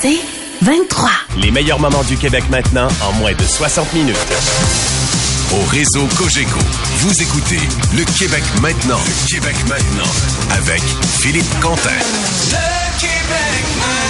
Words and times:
C'est 0.00 0.18
23. 0.62 1.10
Les 1.38 1.50
meilleurs 1.50 1.78
moments 1.80 2.02
du 2.04 2.16
Québec 2.16 2.44
maintenant 2.50 2.88
en 3.02 3.12
moins 3.12 3.32
de 3.32 3.42
60 3.42 3.92
minutes. 3.94 4.16
Au 5.52 5.64
réseau 5.70 6.06
Cogeco, 6.18 6.58
vous 6.98 7.22
écoutez 7.22 7.60
Le 7.94 8.04
Québec 8.18 8.42
maintenant. 8.60 8.98
Le 8.98 9.28
Québec 9.28 9.56
maintenant. 9.68 10.10
Avec 10.50 10.82
Philippe 11.20 11.60
Quentin. 11.60 11.90
Le 11.90 13.00
Québec 13.00 13.64
maintenant. 13.78 14.05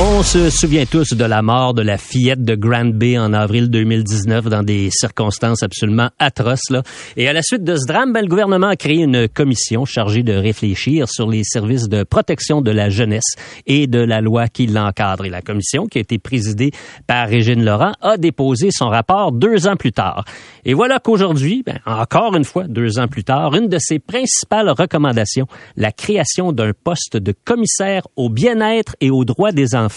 On 0.00 0.22
se 0.22 0.48
souvient 0.48 0.86
tous 0.86 1.14
de 1.14 1.24
la 1.24 1.42
mort 1.42 1.74
de 1.74 1.82
la 1.82 1.98
fillette 1.98 2.44
de 2.44 2.54
Grand 2.54 2.94
Bay 2.94 3.18
en 3.18 3.32
avril 3.32 3.68
2019 3.68 4.44
dans 4.44 4.62
des 4.62 4.90
circonstances 4.92 5.64
absolument 5.64 6.10
atroces. 6.20 6.70
Là. 6.70 6.84
Et 7.16 7.26
à 7.26 7.32
la 7.32 7.42
suite 7.42 7.64
de 7.64 7.74
ce 7.74 7.84
drame, 7.84 8.12
ben, 8.12 8.20
le 8.20 8.28
gouvernement 8.28 8.68
a 8.68 8.76
créé 8.76 9.02
une 9.02 9.26
commission 9.26 9.84
chargée 9.86 10.22
de 10.22 10.32
réfléchir 10.32 11.08
sur 11.08 11.28
les 11.28 11.42
services 11.42 11.88
de 11.88 12.04
protection 12.04 12.60
de 12.60 12.70
la 12.70 12.90
jeunesse 12.90 13.34
et 13.66 13.88
de 13.88 13.98
la 13.98 14.20
loi 14.20 14.46
qui 14.46 14.68
l'encadre. 14.68 15.24
Et 15.24 15.30
la 15.30 15.42
commission, 15.42 15.86
qui 15.86 15.98
a 15.98 16.00
été 16.00 16.20
présidée 16.20 16.70
par 17.08 17.26
Régine 17.26 17.64
Laurent, 17.64 17.94
a 18.00 18.18
déposé 18.18 18.68
son 18.70 18.90
rapport 18.90 19.32
deux 19.32 19.66
ans 19.66 19.74
plus 19.74 19.92
tard. 19.92 20.24
Et 20.64 20.74
voilà 20.74 21.00
qu'aujourd'hui, 21.00 21.64
ben, 21.66 21.80
encore 21.86 22.36
une 22.36 22.44
fois, 22.44 22.68
deux 22.68 23.00
ans 23.00 23.08
plus 23.08 23.24
tard, 23.24 23.52
une 23.56 23.66
de 23.66 23.78
ses 23.80 23.98
principales 23.98 24.70
recommandations, 24.70 25.48
la 25.76 25.90
création 25.90 26.52
d'un 26.52 26.70
poste 26.72 27.16
de 27.16 27.34
commissaire 27.44 28.06
au 28.14 28.28
bien-être 28.28 28.94
et 29.00 29.10
aux 29.10 29.24
droits 29.24 29.50
des 29.50 29.74
enfants, 29.74 29.87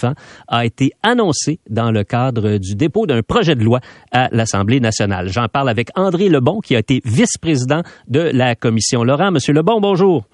a 0.48 0.64
été 0.64 0.92
annoncé 1.02 1.60
dans 1.68 1.90
le 1.90 2.04
cadre 2.04 2.58
du 2.58 2.74
dépôt 2.74 3.06
d'un 3.06 3.22
projet 3.22 3.54
de 3.54 3.64
loi 3.64 3.80
à 4.12 4.28
l'Assemblée 4.32 4.80
nationale. 4.80 5.28
J'en 5.28 5.48
parle 5.48 5.68
avec 5.68 5.88
André 5.96 6.28
Lebon, 6.28 6.60
qui 6.60 6.76
a 6.76 6.78
été 6.78 7.00
vice-président 7.04 7.82
de 8.08 8.30
la 8.32 8.54
commission. 8.54 9.04
Laurent, 9.04 9.30
Monsieur 9.30 9.52
Lebon, 9.52 9.80
bonjour. 9.80 10.24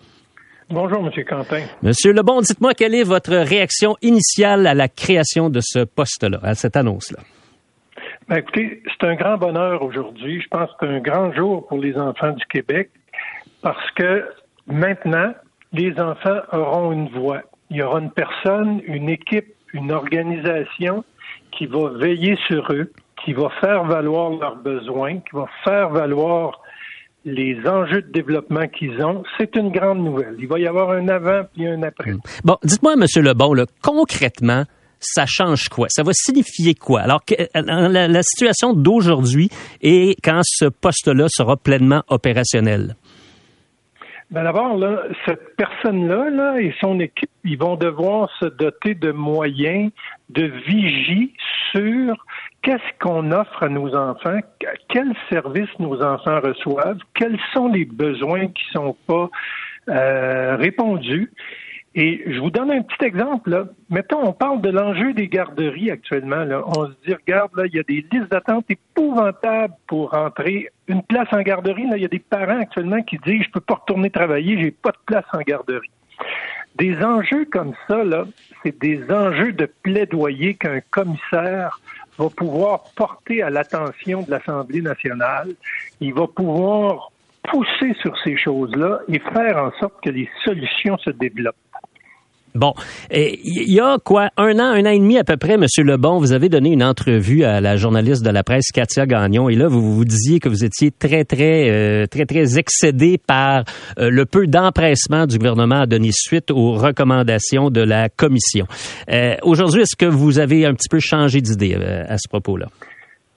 Bonjour, 0.70 0.98
M. 0.98 1.24
Quentin. 1.24 1.62
Monsieur 1.82 2.12
Lebon, 2.12 2.42
dites-moi 2.42 2.74
quelle 2.74 2.94
est 2.94 3.02
votre 3.02 3.34
réaction 3.34 3.96
initiale 4.02 4.66
à 4.66 4.74
la 4.74 4.88
création 4.88 5.48
de 5.48 5.60
ce 5.62 5.84
poste-là, 5.84 6.40
à 6.42 6.54
cette 6.54 6.76
annonce-là? 6.76 7.20
Ben, 8.28 8.36
écoutez, 8.36 8.82
c'est 8.84 9.06
un 9.06 9.14
grand 9.14 9.38
bonheur 9.38 9.82
aujourd'hui. 9.82 10.42
Je 10.42 10.48
pense 10.48 10.68
que 10.72 10.86
c'est 10.86 10.88
un 10.88 11.00
grand 11.00 11.32
jour 11.32 11.66
pour 11.66 11.78
les 11.78 11.96
enfants 11.96 12.32
du 12.32 12.44
Québec 12.46 12.90
parce 13.62 13.90
que 13.92 14.24
maintenant, 14.66 15.32
les 15.72 15.98
enfants 15.98 16.40
auront 16.52 16.92
une 16.92 17.08
voix. 17.08 17.40
Il 17.70 17.76
y 17.76 17.82
aura 17.82 18.00
une 18.00 18.10
personne, 18.10 18.80
une 18.86 19.08
équipe 19.08 19.54
une 19.74 19.92
organisation 19.92 21.04
qui 21.56 21.66
va 21.66 21.90
veiller 21.90 22.36
sur 22.46 22.70
eux, 22.72 22.92
qui 23.24 23.32
va 23.32 23.50
faire 23.60 23.84
valoir 23.84 24.30
leurs 24.30 24.56
besoins, 24.56 25.16
qui 25.16 25.34
va 25.34 25.46
faire 25.64 25.90
valoir 25.90 26.60
les 27.24 27.58
enjeux 27.66 28.02
de 28.02 28.12
développement 28.12 28.66
qu'ils 28.68 29.02
ont, 29.02 29.22
c'est 29.36 29.54
une 29.56 29.70
grande 29.70 30.02
nouvelle. 30.02 30.36
Il 30.38 30.48
va 30.48 30.58
y 30.58 30.66
avoir 30.66 30.90
un 30.92 31.08
avant 31.08 31.42
puis 31.52 31.66
un 31.66 31.82
après. 31.82 32.12
Hmm. 32.12 32.20
Bon, 32.44 32.56
dites-moi, 32.62 32.94
M. 32.94 33.04
Lebon, 33.22 33.54
là, 33.54 33.66
concrètement, 33.82 34.64
ça 35.00 35.26
change 35.26 35.68
quoi? 35.68 35.88
Ça 35.90 36.02
va 36.02 36.12
signifier 36.14 36.74
quoi? 36.74 37.00
Alors, 37.00 37.24
que, 37.24 37.34
la, 37.54 38.08
la 38.08 38.22
situation 38.22 38.72
d'aujourd'hui 38.72 39.50
et 39.82 40.16
quand 40.22 40.40
ce 40.44 40.66
poste-là 40.66 41.26
sera 41.28 41.56
pleinement 41.56 42.02
opérationnel? 42.08 42.96
Ben 44.30 44.44
d'abord, 44.44 44.78
cette 45.26 45.56
personne-là 45.56 46.28
là, 46.28 46.60
et 46.60 46.74
son 46.80 47.00
équipe, 47.00 47.30
ils 47.44 47.58
vont 47.58 47.76
devoir 47.76 48.28
se 48.38 48.44
doter 48.44 48.94
de 48.94 49.10
moyens 49.10 49.90
de 50.28 50.44
vigie 50.66 51.32
sur 51.72 52.26
qu'est-ce 52.60 52.98
qu'on 53.00 53.32
offre 53.32 53.62
à 53.62 53.70
nos 53.70 53.94
enfants, 53.94 54.38
quels 54.90 55.14
services 55.30 55.78
nos 55.78 56.02
enfants 56.02 56.40
reçoivent, 56.40 56.98
quels 57.14 57.38
sont 57.54 57.68
les 57.68 57.86
besoins 57.86 58.48
qui 58.48 58.64
sont 58.72 58.94
pas 59.06 59.30
euh, 59.88 60.56
répondus. 60.56 61.32
Et 62.00 62.22
je 62.28 62.38
vous 62.38 62.50
donne 62.50 62.70
un 62.70 62.82
petit 62.82 63.04
exemple. 63.04 63.66
Mettons, 63.90 64.24
on 64.24 64.32
parle 64.32 64.60
de 64.60 64.70
l'enjeu 64.70 65.14
des 65.14 65.26
garderies 65.26 65.90
actuellement. 65.90 66.44
On 66.64 66.86
se 66.86 66.92
dit, 67.04 67.12
regarde, 67.12 67.50
là, 67.56 67.64
il 67.66 67.74
y 67.74 67.80
a 67.80 67.82
des 67.82 68.06
listes 68.12 68.30
d'attente 68.30 68.66
épouvantables 68.68 69.74
pour 69.88 70.14
entrer 70.14 70.68
une 70.86 71.02
place 71.02 71.26
en 71.32 71.40
garderie. 71.40 71.88
Là, 71.88 71.96
il 71.96 72.02
y 72.02 72.04
a 72.04 72.08
des 72.08 72.20
parents 72.20 72.60
actuellement 72.60 73.02
qui 73.02 73.18
disent, 73.26 73.42
je 73.42 73.50
peux 73.50 73.60
pas 73.60 73.74
retourner 73.74 74.10
travailler, 74.10 74.60
j'ai 74.60 74.70
pas 74.70 74.92
de 74.92 74.98
place 75.06 75.24
en 75.32 75.40
garderie. 75.40 75.90
Des 76.76 76.96
enjeux 77.02 77.46
comme 77.46 77.74
ça, 77.88 78.04
là, 78.04 78.26
c'est 78.62 78.80
des 78.80 79.02
enjeux 79.10 79.52
de 79.52 79.68
plaidoyer 79.82 80.54
qu'un 80.54 80.78
commissaire 80.92 81.80
va 82.16 82.28
pouvoir 82.30 82.84
porter 82.94 83.42
à 83.42 83.50
l'attention 83.50 84.22
de 84.22 84.30
l'Assemblée 84.30 84.82
nationale. 84.82 85.48
Il 86.00 86.14
va 86.14 86.28
pouvoir 86.28 87.10
pousser 87.42 87.94
sur 88.00 88.16
ces 88.22 88.36
choses-là 88.36 89.00
et 89.08 89.18
faire 89.18 89.64
en 89.64 89.72
sorte 89.80 90.00
que 90.00 90.10
les 90.10 90.28
solutions 90.44 90.96
se 90.98 91.10
développent. 91.10 91.56
Bon, 92.58 92.74
il 93.12 93.72
y 93.72 93.78
a 93.78 93.98
quoi, 94.04 94.30
un 94.36 94.58
an, 94.58 94.72
un 94.72 94.84
an 94.84 94.90
et 94.90 94.98
demi 94.98 95.16
à 95.16 95.22
peu 95.22 95.36
près, 95.36 95.56
Monsieur 95.56 95.84
Lebon, 95.84 96.18
vous 96.18 96.32
avez 96.32 96.48
donné 96.48 96.72
une 96.72 96.82
entrevue 96.82 97.44
à 97.44 97.60
la 97.60 97.76
journaliste 97.76 98.24
de 98.24 98.30
la 98.30 98.42
presse 98.42 98.72
Katia 98.72 99.06
Gagnon, 99.06 99.48
et 99.48 99.54
là 99.54 99.68
vous 99.68 99.94
vous 99.94 100.04
disiez 100.04 100.40
que 100.40 100.48
vous 100.48 100.64
étiez 100.64 100.90
très 100.90 101.24
très 101.24 101.70
euh, 101.70 102.06
très 102.06 102.26
très 102.26 102.58
excédé 102.58 103.16
par 103.24 103.62
euh, 104.00 104.10
le 104.10 104.26
peu 104.26 104.48
d'empressement 104.48 105.26
du 105.26 105.38
gouvernement 105.38 105.82
à 105.82 105.86
donner 105.86 106.10
suite 106.10 106.50
aux 106.50 106.72
recommandations 106.72 107.70
de 107.70 107.80
la 107.80 108.08
commission. 108.08 108.66
Euh, 109.08 109.36
aujourd'hui, 109.42 109.82
est-ce 109.82 109.94
que 109.94 110.06
vous 110.06 110.40
avez 110.40 110.66
un 110.66 110.74
petit 110.74 110.88
peu 110.88 110.98
changé 110.98 111.40
d'idée 111.40 111.74
à 111.76 112.18
ce 112.18 112.28
propos-là? 112.28 112.66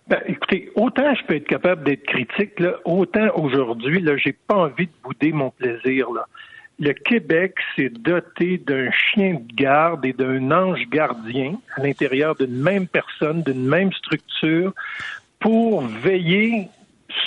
Ben, 0.08 0.18
écoutez, 0.26 0.72
autant 0.74 1.14
je 1.14 1.28
peux 1.28 1.36
être 1.36 1.48
capable 1.48 1.84
d'être 1.84 2.04
critique, 2.06 2.60
là, 2.60 2.74
autant 2.86 3.28
aujourd'hui, 3.36 4.02
là, 4.02 4.14
j'ai 4.18 4.36
pas 4.48 4.56
envie 4.56 4.88
de 4.88 4.92
bouder 5.04 5.32
mon 5.32 5.52
plaisir. 5.52 6.08
Là 6.12 6.26
le 6.82 6.94
Québec 6.94 7.56
s'est 7.76 7.92
doté 7.92 8.58
d'un 8.58 8.90
chien 8.92 9.36
de 9.36 9.54
garde 9.54 10.04
et 10.04 10.14
d'un 10.14 10.52
ange 10.52 10.82
gardien 10.90 11.54
à 11.78 11.82
l'intérieur 11.84 12.36
d'une 12.36 12.60
même 12.60 12.88
personne, 12.88 13.44
d'une 13.44 13.68
même 13.68 13.94
structure, 13.94 14.74
pour 15.40 15.82
veiller 15.82 16.70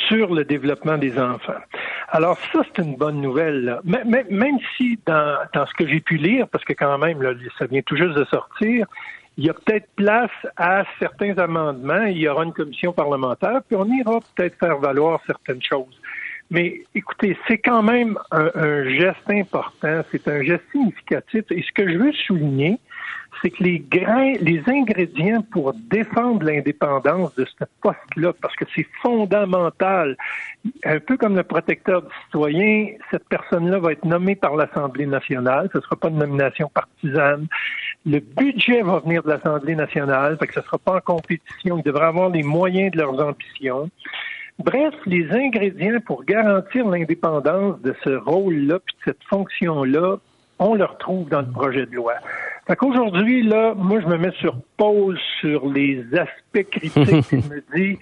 sur 0.09 0.35
le 0.35 0.45
développement 0.45 0.99
des 0.99 1.19
enfants. 1.21 1.63
Alors 2.09 2.37
ça, 2.53 2.63
c'est 2.65 2.83
une 2.83 2.97
bonne 2.97 3.21
nouvelle. 3.21 3.79
Même 3.85 4.59
si 4.77 4.99
dans, 5.07 5.39
dans 5.55 5.67
ce 5.67 5.75
que 5.75 5.87
j'ai 5.87 6.01
pu 6.01 6.17
lire, 6.17 6.49
parce 6.49 6.65
que 6.65 6.73
quand 6.73 6.99
même, 6.99 7.19
ça 7.57 7.67
vient 7.67 7.83
tout 7.83 7.97
juste 7.97 8.15
de 8.15 8.25
sortir, 8.25 8.87
il 9.37 9.45
y 9.47 9.51
a 9.51 9.55
peut-être 9.55 9.89
place 9.95 10.31
à 10.57 10.85
certains 10.99 11.39
amendements, 11.39 12.05
il 12.05 12.19
y 12.19 12.29
aura 12.29 12.45
une 12.45 12.53
commission 12.53 12.93
parlementaire, 12.93 13.61
puis 13.69 13.77
on 13.77 13.87
ira 13.87 14.19
peut-être 14.35 14.59
faire 14.59 14.79
valoir 14.79 15.21
certaines 15.27 15.63
choses. 15.63 16.01
Mais 16.51 16.83
écoutez, 16.95 17.37
c'est 17.49 17.59
quand 17.59 17.83
même 17.83 18.19
un, 18.31 18.85
geste 18.85 19.29
important, 19.31 20.03
c'est 20.11 20.29
un 20.29 20.43
geste 20.43 20.65
significatif. 20.73 21.45
Et 21.51 21.63
ce 21.63 21.73
que 21.73 21.91
je 21.91 21.97
veux 21.97 22.13
souligner, 22.13 22.79
c'est 23.43 23.51
que 23.51 23.65
les 23.65 23.79
grains, 23.81 24.35
les 24.41 24.63
ingrédients 24.67 25.43
pour 25.51 25.75
défendre 25.75 26.45
l'indépendance 26.45 27.35
de 27.35 27.45
ce 27.45 27.65
poste-là, 27.81 28.33
parce 28.41 28.55
que 28.57 28.65
c'est 28.75 28.87
fondamental, 29.03 30.17
un 30.85 31.01
peu 31.01 31.17
comme 31.17 31.35
le 31.35 31.43
protecteur 31.43 32.03
du 32.03 32.09
citoyen, 32.25 32.89
cette 33.11 33.29
personne-là 33.29 33.79
va 33.79 33.93
être 33.93 34.05
nommée 34.05 34.37
par 34.37 34.55
l'Assemblée 34.55 35.07
nationale, 35.07 35.69
ce 35.73 35.79
ne 35.79 35.83
sera 35.83 35.97
pas 35.97 36.09
une 36.09 36.19
nomination 36.19 36.71
partisane. 36.73 37.49
Le 38.07 38.21
budget 38.21 38.83
va 38.83 39.01
venir 39.01 39.23
de 39.23 39.31
l'Assemblée 39.31 39.75
nationale, 39.75 40.37
fait 40.39 40.47
que 40.47 40.55
ce 40.55 40.61
ne 40.61 40.65
sera 40.65 40.79
pas 40.79 40.97
en 40.97 41.01
compétition, 41.01 41.79
ils 41.79 41.85
devraient 41.85 42.07
avoir 42.07 42.29
les 42.29 42.43
moyens 42.43 42.93
de 42.93 42.99
leurs 42.99 43.19
ambitions. 43.19 43.91
Bref, 44.59 44.95
les 45.07 45.31
ingrédients 45.33 46.01
pour 46.07 46.25
garantir 46.25 46.87
l'indépendance 46.87 47.81
de 47.81 47.95
ce 48.05 48.11
rôle-là 48.11 48.79
puis 48.79 48.95
de 48.99 49.13
cette 49.13 49.25
fonction-là, 49.25 50.19
on 50.59 50.75
le 50.75 50.85
retrouve 50.85 51.29
dans 51.29 51.41
le 51.41 51.51
projet 51.51 51.87
de 51.87 51.95
loi. 51.95 52.15
Fait 52.67 52.77
qu'aujourd'hui, 52.77 53.43
là, 53.43 53.75
moi, 53.77 54.01
je 54.01 54.07
me 54.07 54.17
mets 54.17 54.35
sur 54.41 54.57
pause 54.77 55.19
sur 55.41 55.69
les 55.69 56.05
aspects 56.13 56.71
critiques 56.71 57.33
et 57.33 57.37
me 57.37 57.63
dis, 57.77 57.99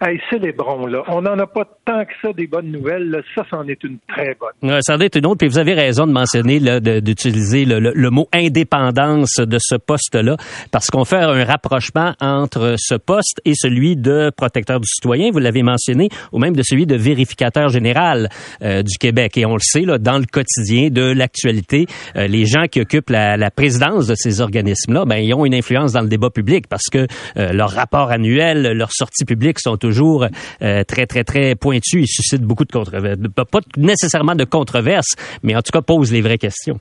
Hey, 0.00 0.20
célébrons, 0.30 0.86
là. 0.86 1.02
On 1.08 1.22
n'en 1.22 1.36
a 1.40 1.46
pas 1.48 1.64
tant 1.84 2.04
que 2.04 2.12
ça 2.22 2.32
des 2.32 2.46
bonnes 2.46 2.70
nouvelles. 2.70 3.20
Ça, 3.34 3.42
c'en 3.50 3.66
est 3.66 3.82
une 3.82 3.98
très 4.06 4.36
bonne. 4.38 4.80
ça 4.80 4.94
en 4.94 5.00
est 5.00 5.16
une 5.16 5.26
autre. 5.26 5.38
Puis 5.38 5.48
vous 5.48 5.58
avez 5.58 5.74
raison 5.74 6.06
de 6.06 6.12
mentionner, 6.12 6.60
d'utiliser 7.00 7.64
le, 7.64 7.80
le, 7.80 8.10
mot 8.10 8.28
indépendance 8.32 9.38
de 9.38 9.58
ce 9.60 9.74
poste-là, 9.74 10.36
parce 10.70 10.86
qu'on 10.86 11.04
fait 11.04 11.16
un 11.16 11.44
rapprochement 11.44 12.14
entre 12.20 12.76
ce 12.78 12.94
poste 12.94 13.40
et 13.44 13.54
celui 13.56 13.96
de 13.96 14.30
protecteur 14.36 14.78
du 14.78 14.86
citoyen, 14.86 15.32
vous 15.32 15.40
l'avez 15.40 15.64
mentionné, 15.64 16.10
ou 16.30 16.38
même 16.38 16.54
de 16.54 16.62
celui 16.62 16.86
de 16.86 16.94
vérificateur 16.94 17.68
général 17.68 18.28
euh, 18.62 18.84
du 18.84 18.98
Québec. 18.98 19.36
Et 19.36 19.46
on 19.46 19.54
le 19.54 19.62
sait, 19.62 19.82
là, 19.82 19.98
dans 19.98 20.18
le 20.18 20.26
quotidien 20.26 20.90
de 20.90 21.12
l'actualité, 21.12 21.86
euh, 22.14 22.28
les 22.28 22.46
gens 22.46 22.66
qui 22.70 22.80
occupent 22.80 23.10
la, 23.10 23.36
la 23.36 23.50
présidence 23.50 23.97
de 24.06 24.14
ces 24.14 24.40
organismes-là, 24.40 25.04
ben, 25.04 25.16
ils 25.16 25.34
ont 25.34 25.44
une 25.44 25.54
influence 25.54 25.92
dans 25.92 26.02
le 26.02 26.08
débat 26.08 26.30
public 26.30 26.66
parce 26.68 26.88
que 26.90 27.06
euh, 27.36 27.52
leurs 27.52 27.72
rapports 27.72 28.10
annuels, 28.10 28.72
leurs 28.72 28.92
sorties 28.92 29.24
publiques 29.24 29.58
sont 29.60 29.76
toujours 29.76 30.26
euh, 30.62 30.84
très, 30.84 31.06
très, 31.06 31.24
très 31.24 31.54
pointu. 31.54 32.00
Il 32.02 32.06
suscite 32.06 32.42
beaucoup 32.42 32.64
de 32.64 32.72
controverses. 32.72 33.18
Pas 33.50 33.60
nécessairement 33.76 34.34
de 34.34 34.44
controverses, 34.44 35.14
mais 35.42 35.56
en 35.56 35.62
tout 35.62 35.72
cas 35.72 35.82
pose 35.82 36.12
les 36.12 36.20
vraies 36.20 36.38
questions. 36.38 36.78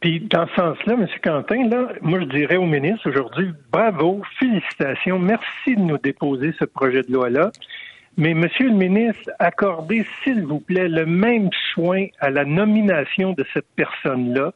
Puis 0.00 0.20
dans 0.20 0.46
ce 0.48 0.54
sens-là, 0.54 0.94
M. 0.94 1.06
Quentin, 1.22 1.68
là, 1.68 1.88
moi 2.02 2.20
je 2.20 2.26
dirais 2.26 2.56
au 2.56 2.66
ministre 2.66 3.08
aujourd'hui, 3.10 3.50
bravo, 3.72 4.22
félicitations, 4.38 5.18
merci 5.18 5.74
de 5.76 5.80
nous 5.80 5.98
déposer 5.98 6.54
ce 6.58 6.64
projet 6.64 7.02
de 7.02 7.12
loi-là. 7.12 7.50
Mais 8.16 8.34
Monsieur 8.34 8.68
le 8.68 8.74
ministre, 8.74 9.30
accordez 9.38 10.04
s'il 10.22 10.44
vous 10.44 10.58
plaît 10.58 10.88
le 10.88 11.06
même 11.06 11.50
soin 11.72 12.06
à 12.20 12.30
la 12.30 12.44
nomination 12.44 13.32
de 13.32 13.44
cette 13.54 13.68
personne-là. 13.76 14.52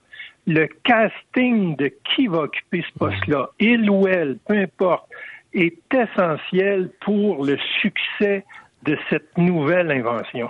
Le 0.47 0.67
casting 0.85 1.77
de 1.77 1.93
qui 2.15 2.27
va 2.27 2.41
occuper 2.41 2.85
ce 2.93 2.99
poste-là, 2.99 3.51
il 3.61 3.89
ou 3.89 4.07
elle, 4.09 4.39
peu 4.47 4.57
importe, 4.57 5.09
est 5.55 5.77
essentiel 5.93 6.91
pour 7.01 7.45
le 7.45 7.59
succès 7.81 8.45
de 8.85 8.99
cette 9.11 9.37
nouvelle 9.37 9.91
invention. 9.91 10.49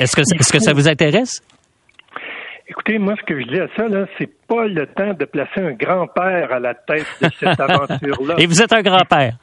Est-ce 0.00 0.16
que, 0.16 0.22
est-ce 0.22 0.52
que 0.52 0.60
ça 0.60 0.72
vous 0.72 0.88
intéresse? 0.88 1.42
Écoutez, 2.66 2.98
moi, 2.98 3.14
ce 3.20 3.26
que 3.26 3.38
je 3.38 3.46
dis 3.46 3.60
à 3.60 3.68
ça, 3.76 3.88
là, 3.88 4.06
c'est 4.16 4.30
pas 4.46 4.66
le 4.66 4.86
temps 4.86 5.12
de 5.12 5.24
placer 5.26 5.60
un 5.60 5.72
grand-père 5.72 6.50
à 6.50 6.60
la 6.60 6.72
tête 6.74 7.06
de 7.20 7.28
cette 7.38 7.60
aventure-là. 7.60 8.36
Et 8.38 8.46
vous 8.46 8.62
êtes 8.62 8.72
un 8.72 8.80
grand-père. 8.80 9.36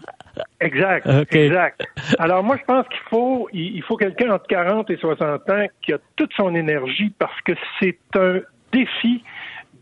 Exact, 0.59 1.07
exact. 1.31 1.83
Alors 2.17 2.43
moi, 2.43 2.55
je 2.57 2.63
pense 2.63 2.87
qu'il 2.87 3.09
faut, 3.09 3.49
il 3.51 3.83
faut 3.83 3.97
quelqu'un 3.97 4.31
entre 4.31 4.47
40 4.47 4.89
et 4.89 4.97
60 4.97 5.49
ans 5.49 5.65
qui 5.81 5.93
a 5.93 5.97
toute 6.15 6.31
son 6.33 6.55
énergie 6.55 7.13
parce 7.19 7.39
que 7.41 7.51
c'est 7.79 7.97
un 8.15 8.39
défi 8.71 9.23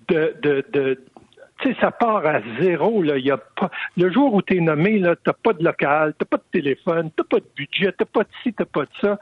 de, 0.09 0.35
de, 0.41 0.65
de 0.71 0.99
tu 1.61 1.73
sais, 1.73 1.79
ça 1.81 1.91
part 1.91 2.25
à 2.25 2.39
zéro. 2.61 3.03
Là. 3.03 3.17
Y 3.17 3.31
a 3.31 3.37
pas... 3.37 3.69
Le 3.97 4.11
jour 4.11 4.33
où 4.33 4.41
tu 4.41 4.57
es 4.57 4.61
nommé, 4.61 4.95
tu 4.95 5.01
n'as 5.01 5.13
pas 5.15 5.53
de 5.53 5.63
local, 5.63 6.13
tu 6.17 6.25
pas 6.25 6.37
de 6.37 6.43
téléphone, 6.51 7.11
tu 7.17 7.23
pas 7.25 7.37
de 7.37 7.49
budget, 7.55 7.93
tu 7.97 8.05
pas 8.05 8.23
de 8.23 8.29
ci, 8.43 8.53
tu 8.53 8.65
pas 8.65 8.83
de 8.83 8.89
ça. 9.01 9.19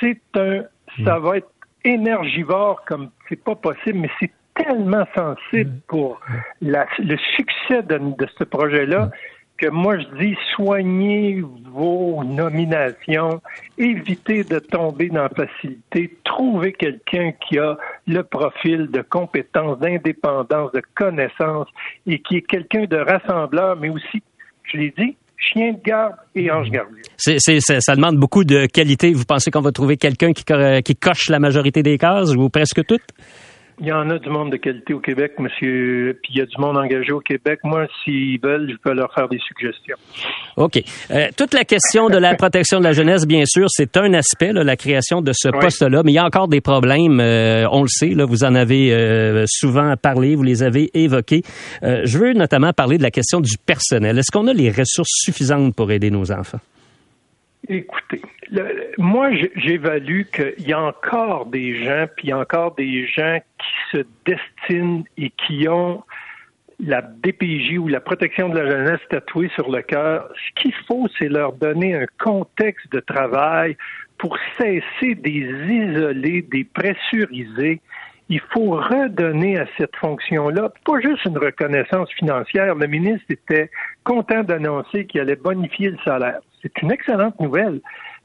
C'est 0.00 0.20
un. 0.36 0.62
Ça 1.04 1.18
va 1.18 1.38
être 1.38 1.50
énergivore 1.84 2.84
comme 2.86 3.10
c'est 3.28 3.42
pas 3.42 3.54
possible, 3.56 3.98
mais 3.98 4.10
c'est 4.20 4.30
tellement 4.54 5.04
sensible 5.14 5.72
pour 5.88 6.20
la, 6.62 6.86
le 6.98 7.16
succès 7.36 7.82
de, 7.82 7.98
de 7.98 8.28
ce 8.38 8.44
projet-là 8.44 9.10
que 9.58 9.68
moi 9.68 9.98
je 9.98 10.24
dis 10.24 10.36
soignez 10.54 11.42
vos 11.70 12.22
nominations, 12.24 13.40
évitez 13.78 14.44
de 14.44 14.58
tomber 14.58 15.08
dans 15.08 15.22
la 15.22 15.28
facilité, 15.28 16.16
trouvez 16.24 16.72
quelqu'un 16.72 17.32
qui 17.46 17.58
a 17.58 17.76
le 18.06 18.22
profil 18.22 18.88
de 18.90 19.02
compétence, 19.02 19.78
d'indépendance, 19.78 20.72
de 20.72 20.82
connaissance 20.94 21.68
et 22.06 22.20
qui 22.20 22.36
est 22.36 22.46
quelqu'un 22.46 22.84
de 22.84 22.96
rassembleur, 22.96 23.76
mais 23.76 23.88
aussi, 23.88 24.22
je 24.64 24.78
l'ai 24.78 24.94
dit, 24.96 25.16
chien 25.36 25.72
de 25.72 25.80
garde 25.84 26.14
et 26.34 26.50
ange 26.50 26.70
gardien. 26.70 27.02
Ça 27.16 27.96
demande 27.96 28.16
beaucoup 28.16 28.44
de 28.44 28.66
qualité. 28.66 29.12
Vous 29.12 29.24
pensez 29.24 29.50
qu'on 29.50 29.60
va 29.60 29.72
trouver 29.72 29.96
quelqu'un 29.96 30.32
qui, 30.32 30.44
qui 30.84 30.96
coche 30.96 31.28
la 31.28 31.38
majorité 31.38 31.82
des 31.82 31.98
cases 31.98 32.34
ou 32.34 32.48
presque 32.48 32.84
toutes? 32.86 33.02
Il 33.80 33.88
y 33.88 33.92
en 33.92 34.08
a 34.08 34.18
du 34.18 34.28
monde 34.28 34.52
de 34.52 34.56
qualité 34.56 34.94
au 34.94 35.00
Québec, 35.00 35.32
monsieur. 35.38 36.16
Puis 36.22 36.34
il 36.34 36.38
y 36.38 36.40
a 36.40 36.46
du 36.46 36.56
monde 36.58 36.76
engagé 36.76 37.10
au 37.12 37.20
Québec. 37.20 37.58
Moi, 37.64 37.86
s'ils 38.02 38.38
veulent, 38.40 38.70
je 38.70 38.76
peux 38.76 38.92
leur 38.92 39.12
faire 39.12 39.28
des 39.28 39.40
suggestions. 39.40 39.96
OK. 40.56 40.80
Euh, 41.10 41.28
toute 41.36 41.54
la 41.54 41.64
question 41.64 42.08
de 42.08 42.16
la 42.16 42.34
protection 42.36 42.78
de 42.78 42.84
la 42.84 42.92
jeunesse, 42.92 43.26
bien 43.26 43.44
sûr, 43.46 43.66
c'est 43.68 43.96
un 43.96 44.14
aspect, 44.14 44.52
là, 44.52 44.62
la 44.62 44.76
création 44.76 45.22
de 45.22 45.32
ce 45.34 45.48
poste-là. 45.48 46.02
Mais 46.04 46.12
il 46.12 46.14
y 46.14 46.18
a 46.18 46.24
encore 46.24 46.46
des 46.46 46.60
problèmes. 46.60 47.18
Euh, 47.20 47.66
on 47.72 47.82
le 47.82 47.88
sait. 47.88 48.10
Là, 48.10 48.26
vous 48.26 48.44
en 48.44 48.54
avez 48.54 48.92
euh, 48.92 49.44
souvent 49.48 49.96
parlé. 49.96 50.36
Vous 50.36 50.44
les 50.44 50.62
avez 50.62 50.90
évoqués. 50.94 51.42
je 51.82 52.18
veux 52.18 52.32
notamment 52.32 52.72
parler 52.72 52.96
de 52.96 53.02
la 53.02 53.10
question 53.10 53.40
du 53.40 53.58
personnel. 53.58 54.18
Est-ce 54.18 54.30
qu'on 54.30 54.46
a 54.46 54.52
les 54.52 54.70
ressources 54.70 55.10
suffisantes 55.24 55.74
pour 55.74 55.90
aider 55.90 56.10
nos 56.10 56.30
enfants? 56.30 56.60
Écoutez, 57.68 58.20
moi, 58.98 59.30
j'évalue 59.56 60.22
qu'il 60.32 60.66
y 60.66 60.72
a 60.72 60.80
encore 60.80 61.46
des 61.46 61.82
gens, 61.82 62.06
puis 62.14 62.26
il 62.26 62.30
y 62.30 62.32
a 62.32 62.38
encore 62.38 62.74
des 62.74 63.06
gens 63.06 63.38
qui 63.58 63.96
se 63.96 64.04
destinent 64.26 65.04
et 65.16 65.30
qui 65.30 65.66
ont 65.68 66.02
la 66.78 67.00
DPJ 67.00 67.78
ou 67.78 67.88
la 67.88 68.00
protection 68.00 68.48
de 68.48 68.58
la 68.58 68.70
jeunesse 68.70 69.00
tatouée 69.08 69.50
sur 69.54 69.70
le 69.70 69.80
cœur. 69.80 70.28
Ce 70.34 70.60
qu'il 70.60 70.74
faut, 70.86 71.08
c'est 71.18 71.28
leur 71.28 71.52
donner 71.54 71.94
un 71.94 72.06
contexte 72.18 72.90
de 72.92 73.00
travail 73.00 73.76
pour 74.18 74.36
cesser 74.58 75.14
des 75.14 75.48
isolés, 75.68 76.42
des 76.42 76.64
pressuriser. 76.64 77.80
Il 78.28 78.40
faut 78.52 78.72
redonner 78.72 79.58
à 79.58 79.66
cette 79.78 79.94
fonction-là 79.96 80.72
pas 80.84 81.00
juste 81.00 81.24
une 81.24 81.38
reconnaissance 81.38 82.10
financière. 82.12 82.74
Le 82.74 82.86
ministre 82.86 83.26
était 83.30 83.70
content 84.02 84.42
d'annoncer 84.42 85.06
qu'il 85.06 85.20
allait 85.20 85.36
bonifier 85.36 85.90
le 85.90 85.98
salaire. 86.04 86.40
C'est 86.64 86.82
une 86.82 86.92
excellente 86.92 87.38
nouvelle. 87.40 87.80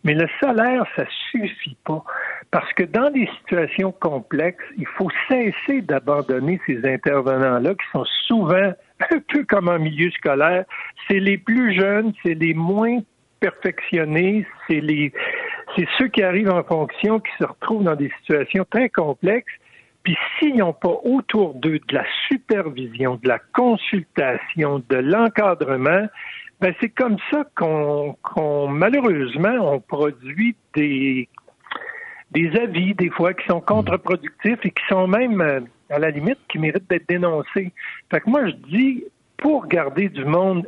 Mais 0.05 0.13
le 0.13 0.27
salaire, 0.41 0.85
ça 0.95 1.03
suffit 1.29 1.75
pas. 1.85 2.03
Parce 2.51 2.71
que 2.73 2.83
dans 2.83 3.11
des 3.11 3.29
situations 3.39 3.91
complexes, 3.91 4.63
il 4.77 4.87
faut 4.87 5.09
cesser 5.29 5.81
d'abandonner 5.81 6.59
ces 6.65 6.79
intervenants-là 6.85 7.71
qui 7.71 7.85
sont 7.91 8.05
souvent 8.27 8.73
un 9.11 9.19
peu 9.27 9.43
comme 9.43 9.67
en 9.67 9.77
milieu 9.77 10.09
scolaire. 10.11 10.63
C'est 11.09 11.19
les 11.19 11.37
plus 11.37 11.77
jeunes, 11.77 12.13
c'est 12.23 12.33
les 12.33 12.53
moins 12.53 12.99
perfectionnés, 13.41 14.45
c'est 14.67 14.79
les, 14.79 15.11
c'est 15.75 15.87
ceux 15.97 16.07
qui 16.07 16.23
arrivent 16.23 16.51
en 16.51 16.63
fonction 16.63 17.19
qui 17.19 17.31
se 17.39 17.45
retrouvent 17.45 17.83
dans 17.83 17.95
des 17.95 18.11
situations 18.21 18.65
très 18.69 18.89
complexes. 18.89 19.53
Puis 20.03 20.17
s'ils 20.37 20.55
n'ont 20.55 20.73
pas 20.73 20.97
autour 21.03 21.55
d'eux 21.55 21.79
de 21.87 21.95
la 21.95 22.05
supervision, 22.29 23.19
de 23.21 23.27
la 23.27 23.39
consultation, 23.53 24.81
de 24.89 24.95
l'encadrement, 24.95 26.07
ben 26.59 26.73
c'est 26.81 26.89
comme 26.89 27.17
ça 27.31 27.45
qu'on, 27.55 28.67
malheureusement 28.67 29.73
on 29.73 29.79
produit 29.79 30.55
des 30.75 31.27
des 32.31 32.51
avis 32.59 32.93
des 32.93 33.09
fois 33.09 33.33
qui 33.33 33.45
sont 33.47 33.61
contre-productifs 33.61 34.59
et 34.63 34.69
qui 34.69 34.83
sont 34.87 35.07
même 35.07 35.41
euh, 35.41 35.61
à 35.89 35.97
la 35.97 36.11
limite 36.11 36.37
qui 36.47 36.59
méritent 36.59 36.89
d'être 36.89 37.07
dénoncés. 37.09 37.71
Fait 38.11 38.19
que 38.19 38.29
moi 38.29 38.47
je 38.47 38.53
dis 38.69 39.03
pour 39.37 39.67
garder 39.67 40.09
du 40.09 40.25
monde 40.25 40.67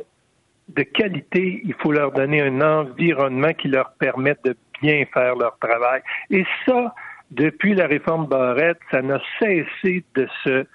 de 0.68 0.82
qualité, 0.82 1.60
il 1.64 1.74
faut 1.74 1.92
leur 1.92 2.12
donner 2.12 2.42
un 2.42 2.60
environnement 2.60 3.52
qui 3.52 3.68
leur 3.68 3.92
permette 3.92 4.42
de 4.44 4.56
bien 4.80 5.04
faire 5.12 5.36
leur 5.36 5.56
travail. 5.58 6.00
Et 6.30 6.44
ça, 6.66 6.94
depuis 7.30 7.74
la 7.74 7.86
réforme 7.86 8.26
Barrette, 8.26 8.78
ça 8.90 9.02
n'a 9.02 9.20
cessé 9.38 10.04
de 10.14 10.26
se 10.44 10.66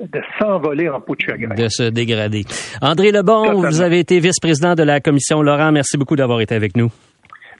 de 0.00 0.20
s'envoler 0.38 0.88
en 0.88 1.00
peau 1.00 1.14
de 1.14 1.20
chagrin. 1.20 1.54
De 1.54 1.68
se 1.68 1.84
dégrader. 1.84 2.44
André 2.82 3.12
Lebon, 3.12 3.60
vous 3.60 3.80
avez 3.80 4.00
été 4.00 4.18
vice-président 4.18 4.74
de 4.74 4.82
la 4.82 5.00
commission 5.00 5.42
Laurent. 5.42 5.72
Merci 5.72 5.96
beaucoup 5.96 6.16
d'avoir 6.16 6.40
été 6.40 6.54
avec 6.54 6.76
nous. 6.76 6.90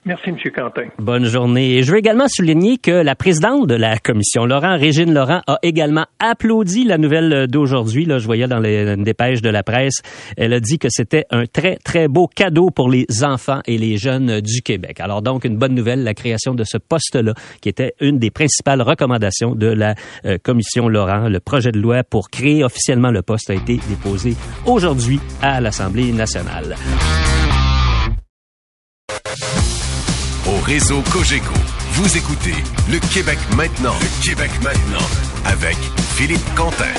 Merci, 0.07 0.29
M. 0.29 0.37
Quentin. 0.53 0.87
Bonne 0.99 1.25
journée. 1.25 1.77
Et 1.77 1.83
je 1.83 1.91
veux 1.91 1.97
également 1.97 2.27
souligner 2.27 2.77
que 2.77 2.91
la 2.91 3.15
présidente 3.15 3.65
de 3.65 3.73
la 3.73 3.97
commission, 3.97 4.45
Laurent, 4.45 4.77
Régine 4.77 5.11
Laurent, 5.11 5.41
a 5.47 5.57
également 5.63 6.05
applaudi 6.19 6.83
la 6.83 6.99
nouvelle 6.99 7.47
d'aujourd'hui. 7.47 8.05
Là, 8.05 8.19
je 8.19 8.25
voyais 8.27 8.47
dans 8.47 8.59
les 8.59 8.97
dépêches 8.97 9.41
de 9.41 9.49
la 9.49 9.63
presse, 9.63 10.03
elle 10.37 10.53
a 10.53 10.59
dit 10.59 10.77
que 10.77 10.89
c'était 10.91 11.25
un 11.31 11.47
très, 11.47 11.77
très 11.83 12.07
beau 12.07 12.27
cadeau 12.27 12.69
pour 12.69 12.87
les 12.87 13.07
enfants 13.23 13.61
et 13.65 13.79
les 13.79 13.97
jeunes 13.97 14.41
du 14.41 14.61
Québec. 14.61 14.99
Alors 14.99 15.23
donc, 15.23 15.43
une 15.43 15.57
bonne 15.57 15.73
nouvelle, 15.73 16.03
la 16.03 16.13
création 16.13 16.53
de 16.53 16.63
ce 16.63 16.77
poste-là, 16.77 17.33
qui 17.61 17.69
était 17.69 17.93
une 17.99 18.19
des 18.19 18.29
principales 18.29 18.83
recommandations 18.83 19.55
de 19.55 19.67
la 19.67 19.95
euh, 20.25 20.37
commission 20.37 20.87
Laurent. 20.87 21.29
Le 21.29 21.39
projet 21.39 21.71
de 21.71 21.79
loi 21.79 22.03
pour 22.03 22.29
créer 22.29 22.63
officiellement 22.63 23.09
le 23.09 23.23
poste 23.23 23.49
a 23.49 23.55
été 23.55 23.79
déposé 23.89 24.35
aujourd'hui 24.67 25.19
à 25.41 25.59
l'Assemblée 25.61 26.11
nationale. 26.11 26.75
Réseau 30.65 31.01
Cogeco, 31.11 31.53
vous 31.91 32.17
écoutez 32.17 32.55
Le 32.89 32.99
Québec 33.13 33.37
maintenant. 33.55 33.93
Le 34.01 34.27
Québec 34.27 34.51
maintenant. 34.63 35.05
Avec 35.45 35.77
Philippe 36.15 36.43
Quentin. 36.55 36.93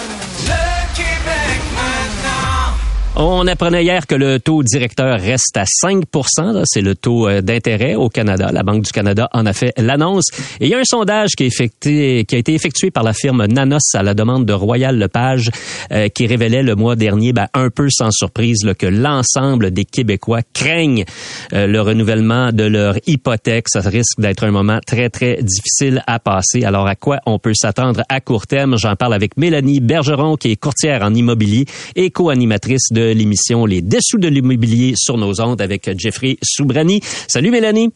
On 3.18 3.46
apprenait 3.46 3.82
hier 3.82 4.06
que 4.06 4.14
le 4.14 4.38
taux 4.38 4.62
directeur 4.62 5.18
reste 5.18 5.56
à 5.56 5.64
5% 5.64 6.64
C'est 6.66 6.82
le 6.82 6.94
taux 6.94 7.26
euh, 7.26 7.40
d'intérêt 7.40 7.94
au 7.94 8.11
Canada. 8.11 8.50
La 8.52 8.62
Banque 8.62 8.82
du 8.82 8.92
Canada 8.92 9.30
en 9.32 9.46
a 9.46 9.54
fait 9.54 9.73
l'annonce. 9.78 10.26
Et 10.61 10.66
il 10.66 10.68
y 10.68 10.75
a 10.75 10.78
un 10.78 10.85
sondage 10.85 11.30
qui 11.30 11.44
a, 11.44 12.37
été 12.37 12.54
effectué 12.54 12.90
par 12.90 13.04
la 13.04 13.14
firme 13.14 13.46
Nanos 13.46 13.94
à 13.94 14.02
la 14.02 14.12
demande 14.12 14.44
de 14.44 14.52
Royal 14.52 14.99
Lepage 14.99 15.49
euh, 15.92 16.08
qui 16.08 16.26
révélait 16.26 16.62
le 16.62 16.75
mois 16.75 16.94
dernier, 16.94 17.32
ben, 17.32 17.46
un 17.54 17.70
peu 17.70 17.88
sans 17.88 18.11
surprise, 18.11 18.66
que 18.78 18.87
l'ensemble 18.87 19.70
des 19.70 19.87
Québécois 19.87 20.42
craignent 20.52 21.06
euh, 21.54 21.66
le 21.66 21.80
renouvellement 21.80 22.52
de 22.52 22.64
leur 22.64 22.96
hypothèque. 23.06 23.70
Ça 23.70 23.80
risque 23.80 24.20
d'être 24.20 24.44
un 24.44 24.50
moment 24.50 24.80
très, 24.87 25.08
très 25.08 25.42
difficile 25.42 26.02
à 26.06 26.18
passer. 26.18 26.64
Alors, 26.64 26.87
à 26.87 26.96
quoi 26.96 27.20
on 27.25 27.38
peut 27.38 27.54
s'attendre 27.54 28.02
à 28.11 28.20
court 28.20 28.46
terme? 28.46 28.76
J'en 28.76 28.94
parle 28.94 29.14
avec 29.14 29.38
Mélanie 29.38 29.80
Bergeron, 29.80 30.37
qui 30.37 30.50
est 30.50 30.56
courtière 30.56 31.00
en 31.02 31.14
immobilier 31.14 31.64
et 31.94 32.11
co-animatrice 32.11 32.92
de 32.92 33.05
l'émission 33.14 33.66
Les 33.66 33.82
Dessous 33.82 34.18
de 34.18 34.28
l'immobilier 34.28 34.94
sur 34.96 35.16
nos 35.16 35.40
ondes 35.40 35.60
avec 35.60 35.90
Jeffrey 35.98 36.36
Soubrani. 36.42 37.00
Salut 37.28 37.50
Mélanie. 37.50 37.90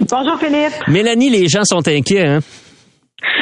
Bonjour 0.00 0.38
Philippe. 0.38 0.72
Mélanie, 0.88 1.30
les 1.30 1.48
gens 1.48 1.64
sont 1.64 1.86
inquiets, 1.86 2.26
hein? 2.26 2.40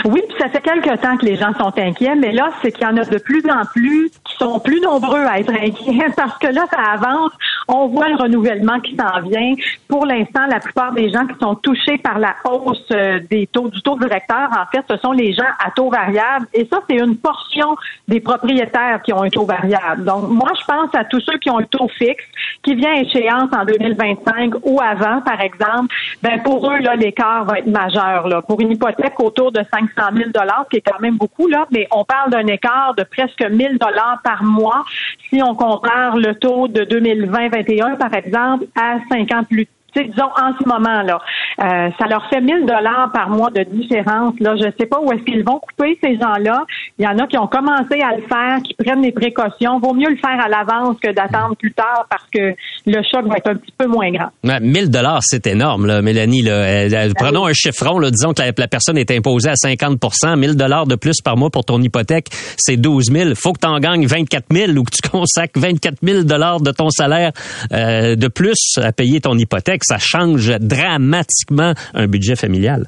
Oui, 0.05 0.23
ça 0.39 0.49
fait 0.49 0.61
quelque 0.61 0.97
temps 0.97 1.17
que 1.17 1.27
les 1.27 1.37
gens 1.37 1.53
sont 1.59 1.73
inquiets, 1.79 2.15
mais 2.15 2.33
là, 2.33 2.51
c'est 2.63 2.73
qu'il 2.73 2.83
y 2.83 2.87
en 2.87 2.97
a 2.97 3.05
de 3.05 3.19
plus 3.19 3.43
en 3.51 3.65
plus 3.67 4.11
qui 4.25 4.37
sont 4.37 4.59
plus 4.61 4.81
nombreux 4.81 5.25
à 5.25 5.41
être 5.41 5.53
inquiets 5.53 6.07
parce 6.17 6.39
que 6.39 6.49
là, 6.49 6.67
ça 6.71 6.93
avance. 6.93 7.33
On 7.69 7.87
voit 7.87 8.09
le 8.09 8.17
renouvellement 8.17 8.81
qui 8.81 8.97
s'en 8.97 9.21
vient. 9.21 9.55
Pour 9.89 10.07
l'instant, 10.07 10.47
la 10.49 10.61
plupart 10.61 10.93
des 10.93 11.11
gens 11.11 11.27
qui 11.27 11.39
sont 11.41 11.55
touchés 11.57 11.99
par 11.99 12.19
la 12.19 12.35
hausse 12.45 12.85
euh, 12.93 13.21
des 13.31 13.47
taux 13.47 13.69
du 13.69 13.81
taux 13.83 13.99
directeur, 13.99 14.49
en 14.51 14.67
fait, 14.71 14.85
ce 14.91 14.97
sont 14.99 15.13
les 15.13 15.33
gens 15.33 15.51
à 15.65 15.71
taux 15.71 15.91
variable. 15.91 16.47
Et 16.55 16.67
ça, 16.71 16.81
c'est 16.89 16.97
une 16.97 17.17
portion 17.17 17.77
des 18.09 18.21
propriétaires 18.21 19.01
qui 19.05 19.13
ont 19.13 19.23
un 19.23 19.29
taux 19.29 19.45
variable. 19.45 20.05
Donc, 20.05 20.29
moi, 20.29 20.51
je 20.59 20.65
pense 20.65 20.95
à 20.95 21.05
tous 21.05 21.21
ceux 21.21 21.39
qui 21.39 21.51
ont 21.51 21.59
un 21.59 21.65
taux 21.65 21.89
fixe, 21.89 22.25
qui 22.63 22.75
vient 22.75 22.95
échéance 22.95 23.51
en 23.53 23.65
2025 23.65 24.55
ou 24.65 24.81
avant, 24.81 25.21
par 25.21 25.41
exemple. 25.41 25.95
Ben 26.23 26.43
pour 26.43 26.71
eux, 26.71 26.79
là, 26.79 26.97
l'écart 26.97 27.45
va 27.45 27.59
être 27.59 27.67
majeur. 27.67 28.29
Là. 28.29 28.43
Pour 28.43 28.61
une 28.61 28.73
hypothèque 28.73 29.19
autour 29.21 29.53
de 29.53 29.63
500 29.73 30.17
000 30.17 30.31
dollars, 30.31 30.67
qui 30.71 30.79
est 30.79 30.83
quand 30.83 31.01
même 31.01 31.17
beaucoup 31.17 31.49
là, 31.49 31.67
mais 31.71 31.87
on 31.91 32.05
parle 32.05 32.31
d'un 32.31 32.47
écart 32.47 32.95
de 32.97 33.05
presque 33.05 33.43
1000 33.43 33.79
dollars 33.79 34.21
par 34.23 34.43
mois. 34.43 34.85
Si 35.29 35.43
on 35.43 35.55
compare 35.55 36.17
le 36.17 36.35
taux 36.35 36.69
de 36.69 36.83
2020-21, 36.83 37.97
par 37.97 38.15
exemple, 38.15 38.67
à 38.75 38.99
5 39.11 39.33
ans 39.33 39.45
plus 39.45 39.67
disons 39.95 40.31
en 40.41 40.53
ce 40.59 40.69
moment 40.69 41.03
là, 41.03 41.19
euh, 41.61 41.91
ça 41.99 42.07
leur 42.09 42.29
fait 42.31 42.41
1000 42.41 42.67
dollars 42.67 43.11
par 43.13 43.29
mois 43.29 43.51
de 43.51 43.63
différence. 43.65 44.35
Là, 44.41 44.55
je 44.57 44.71
sais 44.79 44.87
pas 44.87 44.99
où 45.01 45.13
est-ce 45.13 45.23
qu'ils 45.25 45.45
vont 45.45 45.59
couper 45.59 45.99
ces 46.03 46.17
gens-là. 46.17 46.65
Il 46.99 47.05
y 47.05 47.09
en 47.09 47.19
a 47.19 47.27
qui 47.27 47.39
ont 47.39 47.47
commencé 47.47 48.01
à 48.01 48.17
le 48.17 48.23
faire, 48.29 48.63
qui 48.65 48.75
prennent 48.75 49.03
des 49.03 49.13
précautions. 49.13 49.79
Vaut 49.79 49.95
mieux 49.95 50.09
le 50.09 50.17
faire 50.17 50.39
à 50.43 50.49
l'avance 50.49 50.97
que 51.03 51.13
d'attendre 51.13 51.57
plus 51.57 51.73
tard 51.73 52.07
parce 52.09 52.25
que 52.33 52.55
le 52.87 53.03
choc 53.03 53.27
va 53.27 53.37
être 53.37 53.51
un 53.51 53.57
petit 53.57 53.73
peu 53.77 53.87
moins 53.87 54.11
grand. 54.11 54.31
1000 54.43 54.91
dollars, 54.91 55.21
c'est 55.23 55.47
énorme, 55.47 55.87
là, 55.87 56.03
Mélanie. 56.03 56.43
Là. 56.43 56.53
Euh, 56.53 56.87
euh, 56.87 56.89
ben 56.89 57.13
prenons 57.15 57.47
un 57.47 57.53
chiffron. 57.53 57.99
Là, 57.99 58.11
disons 58.11 58.33
que 58.33 58.43
la, 58.43 58.69
personne 58.69 58.97
est 58.97 59.11
imposée 59.11 59.51
à 59.51 59.57
50 59.57 60.01
1000 60.37 60.57
dollars 60.57 60.87
de 60.87 60.95
plus 60.95 61.21
par 61.23 61.37
mois 61.37 61.51
pour 61.51 61.65
ton 61.65 61.81
hypothèque, 61.83 62.29
c'est 62.57 62.77
12 62.77 63.13
000. 63.13 63.31
Faut 63.35 63.53
que 63.53 63.61
tu 63.61 63.67
en 63.67 63.79
gagnes 63.79 64.07
24 64.07 64.47
000 64.51 64.73
ou 64.73 64.85
que 64.85 64.91
tu 64.91 65.09
consacres 65.11 65.59
24 65.61 65.97
000 66.03 66.23
dollars 66.25 66.61
de 66.61 66.71
ton 66.71 66.91
salaire 66.91 67.33
de 67.71 68.29
plus 68.29 68.79
à 68.83 68.93
payer 68.93 69.21
ton 69.21 69.37
hypothèque 69.37 69.80
ça 69.85 69.99
change 69.99 70.49
dramatiquement 70.59 71.75
un 71.95 72.07
budget 72.07 72.37
familial. 72.37 72.87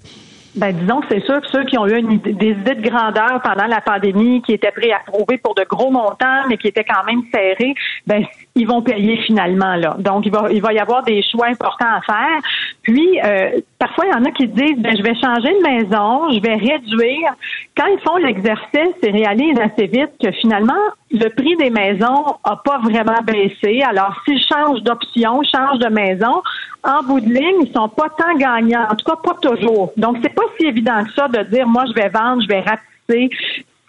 Ben, 0.54 0.70
disons 0.76 1.00
que 1.00 1.06
c'est 1.10 1.24
sûr 1.24 1.40
que 1.40 1.48
ceux 1.48 1.64
qui 1.64 1.78
ont 1.78 1.86
eu 1.86 2.02
des 2.02 2.50
idées 2.50 2.74
de 2.74 2.86
grandeur 2.86 3.40
pendant 3.42 3.66
la 3.66 3.80
pandémie, 3.80 4.42
qui 4.42 4.52
étaient 4.52 4.70
prêts 4.70 4.92
à 4.92 4.98
prouver 4.98 5.38
pour 5.38 5.54
de 5.54 5.64
gros 5.64 5.90
montants, 5.90 6.46
mais 6.48 6.58
qui 6.58 6.68
étaient 6.68 6.84
quand 6.84 7.04
même 7.06 7.22
serrés, 7.32 7.74
ben, 8.06 8.22
ils 8.54 8.66
vont 8.66 8.82
payer 8.82 9.16
finalement 9.26 9.76
là. 9.76 9.96
Donc, 9.98 10.26
il 10.26 10.32
va, 10.32 10.52
il 10.52 10.60
va 10.60 10.74
y 10.74 10.78
avoir 10.78 11.04
des 11.04 11.22
choix 11.22 11.46
importants 11.46 11.86
à 11.86 12.02
faire. 12.02 12.38
Puis, 12.82 13.18
euh, 13.24 13.60
parfois, 13.78 14.04
il 14.06 14.10
y 14.10 14.14
en 14.14 14.24
a 14.26 14.30
qui 14.30 14.46
disent, 14.46 14.78
ben, 14.78 14.94
je 14.94 15.02
vais 15.02 15.14
changer 15.14 15.54
de 15.54 15.62
maison, 15.62 16.30
je 16.30 16.40
vais 16.40 16.56
réduire. 16.56 17.32
Quand 17.76 17.86
ils 17.86 18.00
font 18.00 18.16
l'exercice, 18.16 18.94
ils 19.02 19.10
réalisent 19.10 19.58
assez 19.58 19.86
vite 19.86 20.10
que 20.22 20.30
finalement, 20.32 20.74
le 21.10 21.28
prix 21.30 21.56
des 21.56 21.70
maisons 21.70 22.36
a 22.44 22.56
pas 22.56 22.78
vraiment 22.78 23.22
baissé. 23.24 23.82
Alors, 23.82 24.14
s'ils 24.24 24.42
changent 24.44 24.82
d'option, 24.82 25.42
changent 25.42 25.78
de 25.78 25.88
maison, 25.88 26.42
en 26.84 27.02
bout 27.02 27.20
de 27.20 27.32
ligne, 27.32 27.62
ils 27.62 27.72
sont 27.72 27.88
pas 27.88 28.10
tant 28.10 28.34
gagnants. 28.36 28.86
En 28.90 28.94
tout 28.94 29.10
cas, 29.10 29.16
pas 29.16 29.36
toujours. 29.40 29.92
Donc, 29.96 30.18
c'est 30.22 30.34
pas 30.34 30.42
si 30.58 30.66
évident 30.66 31.02
que 31.04 31.12
ça 31.12 31.28
de 31.28 31.42
dire, 31.44 31.66
moi, 31.66 31.84
je 31.86 31.94
vais 31.94 32.10
vendre, 32.10 32.42
je 32.42 32.48
vais 32.48 32.60
rapetisser 32.60 33.30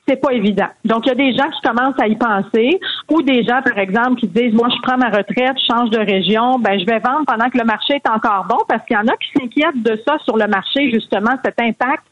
c'est 0.07 0.17
pas 0.17 0.33
évident. 0.33 0.67
Donc, 0.83 1.05
il 1.05 1.09
y 1.09 1.11
a 1.11 1.15
des 1.15 1.33
gens 1.35 1.49
qui 1.49 1.61
commencent 1.61 1.99
à 1.99 2.07
y 2.07 2.15
penser 2.15 2.79
ou 3.09 3.21
des 3.21 3.43
gens, 3.43 3.61
par 3.61 3.77
exemple, 3.77 4.19
qui 4.19 4.27
disent, 4.27 4.53
moi, 4.53 4.67
je 4.69 4.81
prends 4.81 4.97
ma 4.97 5.07
retraite, 5.07 5.57
je 5.57 5.73
change 5.73 5.89
de 5.91 5.99
région, 5.99 6.59
ben, 6.59 6.77
je 6.79 6.85
vais 6.85 6.99
vendre 6.99 7.25
pendant 7.25 7.49
que 7.49 7.57
le 7.57 7.63
marché 7.63 7.95
est 7.95 8.09
encore 8.09 8.45
bon 8.49 8.57
parce 8.67 8.85
qu'il 8.85 8.95
y 8.95 8.99
en 8.99 9.07
a 9.07 9.15
qui 9.17 9.31
s'inquiètent 9.37 9.81
de 9.81 10.01
ça 10.05 10.17
sur 10.25 10.37
le 10.37 10.47
marché, 10.47 10.91
justement, 10.91 11.31
cet 11.43 11.59
impact 11.59 12.03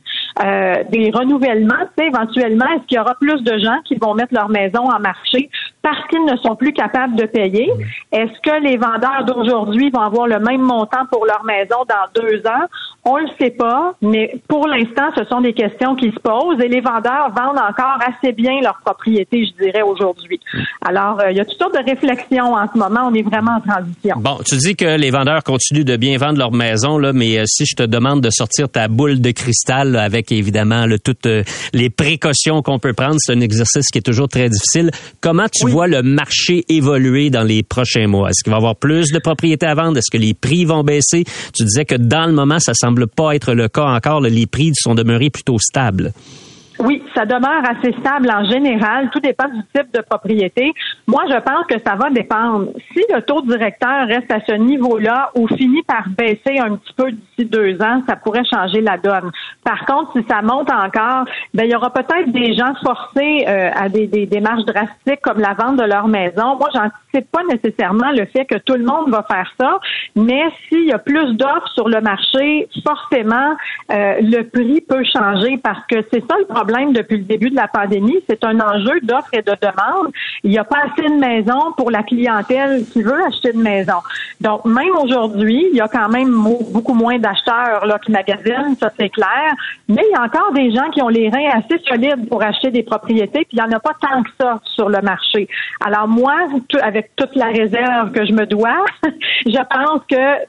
euh, 0.43 0.83
des 0.89 1.11
renouvellements. 1.11 1.85
Tu 1.97 2.03
sais, 2.03 2.07
éventuellement, 2.07 2.65
est-ce 2.75 2.87
qu'il 2.87 2.97
y 2.97 2.99
aura 2.99 3.15
plus 3.15 3.41
de 3.43 3.57
gens 3.57 3.79
qui 3.83 3.95
vont 3.95 4.13
mettre 4.13 4.33
leur 4.33 4.49
maison 4.49 4.83
en 4.89 4.99
marché 4.99 5.49
parce 5.81 6.07
qu'ils 6.07 6.25
ne 6.25 6.35
sont 6.37 6.55
plus 6.55 6.73
capables 6.73 7.15
de 7.15 7.25
payer? 7.25 7.71
Est-ce 8.11 8.39
que 8.41 8.61
les 8.63 8.77
vendeurs 8.77 9.25
d'aujourd'hui 9.25 9.89
vont 9.89 10.01
avoir 10.01 10.27
le 10.27 10.39
même 10.39 10.61
montant 10.61 11.05
pour 11.11 11.25
leur 11.25 11.43
maison 11.43 11.77
dans 11.87 12.21
deux 12.21 12.41
ans? 12.47 12.65
On 13.03 13.17
le 13.17 13.27
sait 13.39 13.49
pas, 13.49 13.95
mais 14.01 14.39
pour 14.47 14.67
l'instant, 14.67 15.09
ce 15.17 15.25
sont 15.25 15.41
des 15.41 15.53
questions 15.53 15.95
qui 15.95 16.11
se 16.11 16.19
posent 16.19 16.61
et 16.63 16.67
les 16.67 16.81
vendeurs 16.81 17.31
vendent 17.35 17.57
encore 17.57 17.97
assez 18.05 18.31
bien 18.31 18.61
leur 18.61 18.79
propriété, 18.85 19.45
je 19.45 19.63
dirais, 19.63 19.81
aujourd'hui. 19.81 20.39
Alors, 20.85 21.19
euh, 21.19 21.31
il 21.31 21.37
y 21.37 21.39
a 21.39 21.45
toutes 21.45 21.57
sortes 21.57 21.73
de 21.73 21.83
réflexions 21.83 22.53
en 22.53 22.67
ce 22.71 22.77
moment. 22.77 23.09
On 23.09 23.13
est 23.15 23.23
vraiment 23.23 23.57
en 23.57 23.61
transition. 23.61 24.17
Bon, 24.17 24.37
tu 24.45 24.55
dis 24.57 24.75
que 24.75 24.97
les 24.97 25.09
vendeurs 25.09 25.43
continuent 25.43 25.83
de 25.83 25.97
bien 25.97 26.17
vendre 26.17 26.37
leur 26.37 26.51
maison, 26.51 26.99
là, 26.99 27.11
mais 27.11 27.39
euh, 27.39 27.43
si 27.47 27.65
je 27.65 27.75
te 27.75 27.83
demande 27.83 28.21
de 28.21 28.29
sortir 28.29 28.69
ta 28.69 28.87
boule 28.87 29.19
de 29.19 29.31
cristal 29.31 29.95
avec 29.95 30.31
évidemment 30.31 30.85
toutes 31.03 31.25
euh, 31.25 31.43
les 31.73 31.89
précautions 31.89 32.61
qu'on 32.61 32.77
peut 32.77 32.93
prendre, 32.93 33.15
c'est 33.17 33.33
un 33.33 33.41
exercice 33.41 33.87
qui 33.91 33.97
est 33.97 34.05
toujours 34.05 34.27
très 34.27 34.49
difficile. 34.49 34.91
Comment 35.21 35.47
tu 35.51 35.70
vois 35.71 35.87
le 35.87 36.03
marché 36.03 36.65
évoluer 36.69 37.29
dans 37.29 37.43
les 37.43 37.63
prochains 37.63 38.07
mois? 38.07 38.29
Est-ce 38.29 38.43
qu'il 38.43 38.51
va 38.51 38.57
y 38.57 38.59
avoir 38.59 38.75
plus 38.75 39.11
de 39.11 39.19
propriétés 39.19 39.65
à 39.65 39.73
vendre? 39.73 39.97
Est-ce 39.97 40.11
que 40.11 40.21
les 40.21 40.33
prix 40.33 40.65
vont 40.65 40.83
baisser? 40.83 41.23
Tu 41.53 41.63
disais 41.63 41.85
que 41.85 41.95
dans 41.95 42.25
le 42.25 42.33
moment, 42.33 42.59
ça 42.59 42.73
semble 42.73 43.07
pas 43.07 43.33
être 43.35 43.53
le 43.53 43.69
cas 43.69 43.85
encore. 43.85 44.21
Les 44.21 44.45
prix 44.45 44.71
sont 44.75 44.95
demeurés 44.95 45.29
plutôt 45.29 45.57
stables. 45.59 46.13
Oui, 46.83 47.03
ça 47.13 47.25
demeure 47.25 47.61
assez 47.63 47.93
stable 47.99 48.31
en 48.31 48.43
général. 48.45 49.11
Tout 49.11 49.19
dépend 49.19 49.47
du 49.47 49.61
type 49.75 49.93
de 49.93 50.01
propriété. 50.01 50.73
Moi, 51.05 51.21
je 51.29 51.35
pense 51.35 51.67
que 51.67 51.75
ça 51.85 51.95
va 51.95 52.09
dépendre. 52.09 52.69
Si 52.93 53.03
le 53.13 53.21
taux 53.21 53.41
directeur 53.43 54.07
reste 54.07 54.31
à 54.31 54.39
ce 54.39 54.53
niveau-là 54.53 55.29
ou 55.35 55.47
finit 55.47 55.83
par 55.83 56.09
baisser 56.09 56.57
un 56.57 56.77
petit 56.77 56.93
peu 56.93 57.11
d'ici 57.11 57.45
deux 57.45 57.79
ans, 57.83 58.01
ça 58.07 58.15
pourrait 58.15 58.45
changer 58.51 58.81
la 58.81 58.97
donne. 58.97 59.29
Par 59.63 59.85
contre, 59.85 60.13
si 60.15 60.25
ça 60.27 60.41
monte 60.41 60.71
encore, 60.71 61.25
ben, 61.53 61.65
il 61.65 61.71
y 61.71 61.75
aura 61.75 61.93
peut-être 61.93 62.31
des 62.31 62.55
gens 62.55 62.73
forcés 62.83 63.45
euh, 63.47 63.69
à 63.75 63.87
des, 63.87 64.07
des 64.07 64.25
démarches 64.25 64.65
drastiques 64.65 65.21
comme 65.21 65.39
la 65.39 65.53
vente 65.53 65.77
de 65.77 65.83
leur 65.83 66.07
maison. 66.07 66.55
Moi, 66.57 66.69
j'anticipe 66.73 67.29
pas 67.31 67.43
nécessairement 67.47 68.11
le 68.11 68.25
fait 68.25 68.45
que 68.45 68.57
tout 68.57 68.73
le 68.73 68.85
monde 68.85 69.09
va 69.09 69.23
faire 69.29 69.51
ça, 69.59 69.79
mais 70.15 70.41
s'il 70.67 70.85
y 70.85 70.93
a 70.93 70.97
plus 70.97 71.35
d'offres 71.35 71.69
sur 71.75 71.89
le 71.89 72.01
marché, 72.01 72.67
forcément, 72.83 73.55
euh, 73.91 74.15
le 74.21 74.41
prix 74.43 74.81
peut 74.81 75.03
changer 75.03 75.59
parce 75.61 75.85
que 75.87 75.97
c'est 76.11 76.25
ça 76.27 76.37
le 76.39 76.45
problème 76.45 76.70
depuis 76.93 77.17
le 77.17 77.23
début 77.23 77.49
de 77.49 77.55
la 77.55 77.67
pandémie. 77.67 78.17
C'est 78.29 78.43
un 78.43 78.59
enjeu 78.59 78.99
d'offre 79.01 79.29
et 79.33 79.41
de 79.41 79.53
demande. 79.61 80.11
Il 80.43 80.51
n'y 80.51 80.57
a 80.57 80.63
pas 80.63 80.79
assez 80.85 81.07
de 81.07 81.19
maisons 81.19 81.71
pour 81.77 81.91
la 81.91 82.03
clientèle 82.03 82.85
qui 82.91 83.01
veut 83.01 83.23
acheter 83.25 83.51
une 83.53 83.61
maison. 83.61 83.97
Donc, 84.39 84.65
même 84.65 84.95
aujourd'hui, 85.01 85.67
il 85.71 85.77
y 85.77 85.81
a 85.81 85.87
quand 85.87 86.09
même 86.09 86.31
beaucoup 86.71 86.93
moins 86.93 87.19
d'acheteurs 87.19 87.85
là, 87.85 87.99
qui 87.99 88.11
magasinent, 88.11 88.75
ça 88.79 88.89
c'est 88.97 89.09
clair. 89.09 89.53
Mais 89.87 90.03
il 90.09 90.13
y 90.13 90.15
a 90.15 90.23
encore 90.23 90.51
des 90.53 90.71
gens 90.73 90.89
qui 90.89 91.01
ont 91.01 91.09
les 91.09 91.29
reins 91.29 91.49
assez 91.53 91.81
solides 91.87 92.27
pour 92.29 92.41
acheter 92.41 92.71
des 92.71 92.83
propriétés, 92.83 93.45
puis 93.45 93.57
il 93.57 93.59
n'y 93.59 93.61
en 93.61 93.71
a 93.71 93.79
pas 93.79 93.93
tant 94.01 94.23
que 94.23 94.29
ça 94.39 94.59
sur 94.65 94.89
le 94.89 95.01
marché. 95.01 95.47
Alors 95.85 96.07
moi, 96.07 96.33
avec 96.81 97.11
toute 97.15 97.35
la 97.35 97.47
réserve 97.47 98.11
que 98.11 98.25
je 98.25 98.33
me 98.33 98.45
dois, 98.45 98.85
je 99.45 99.63
pense 99.69 100.01
que 100.09 100.45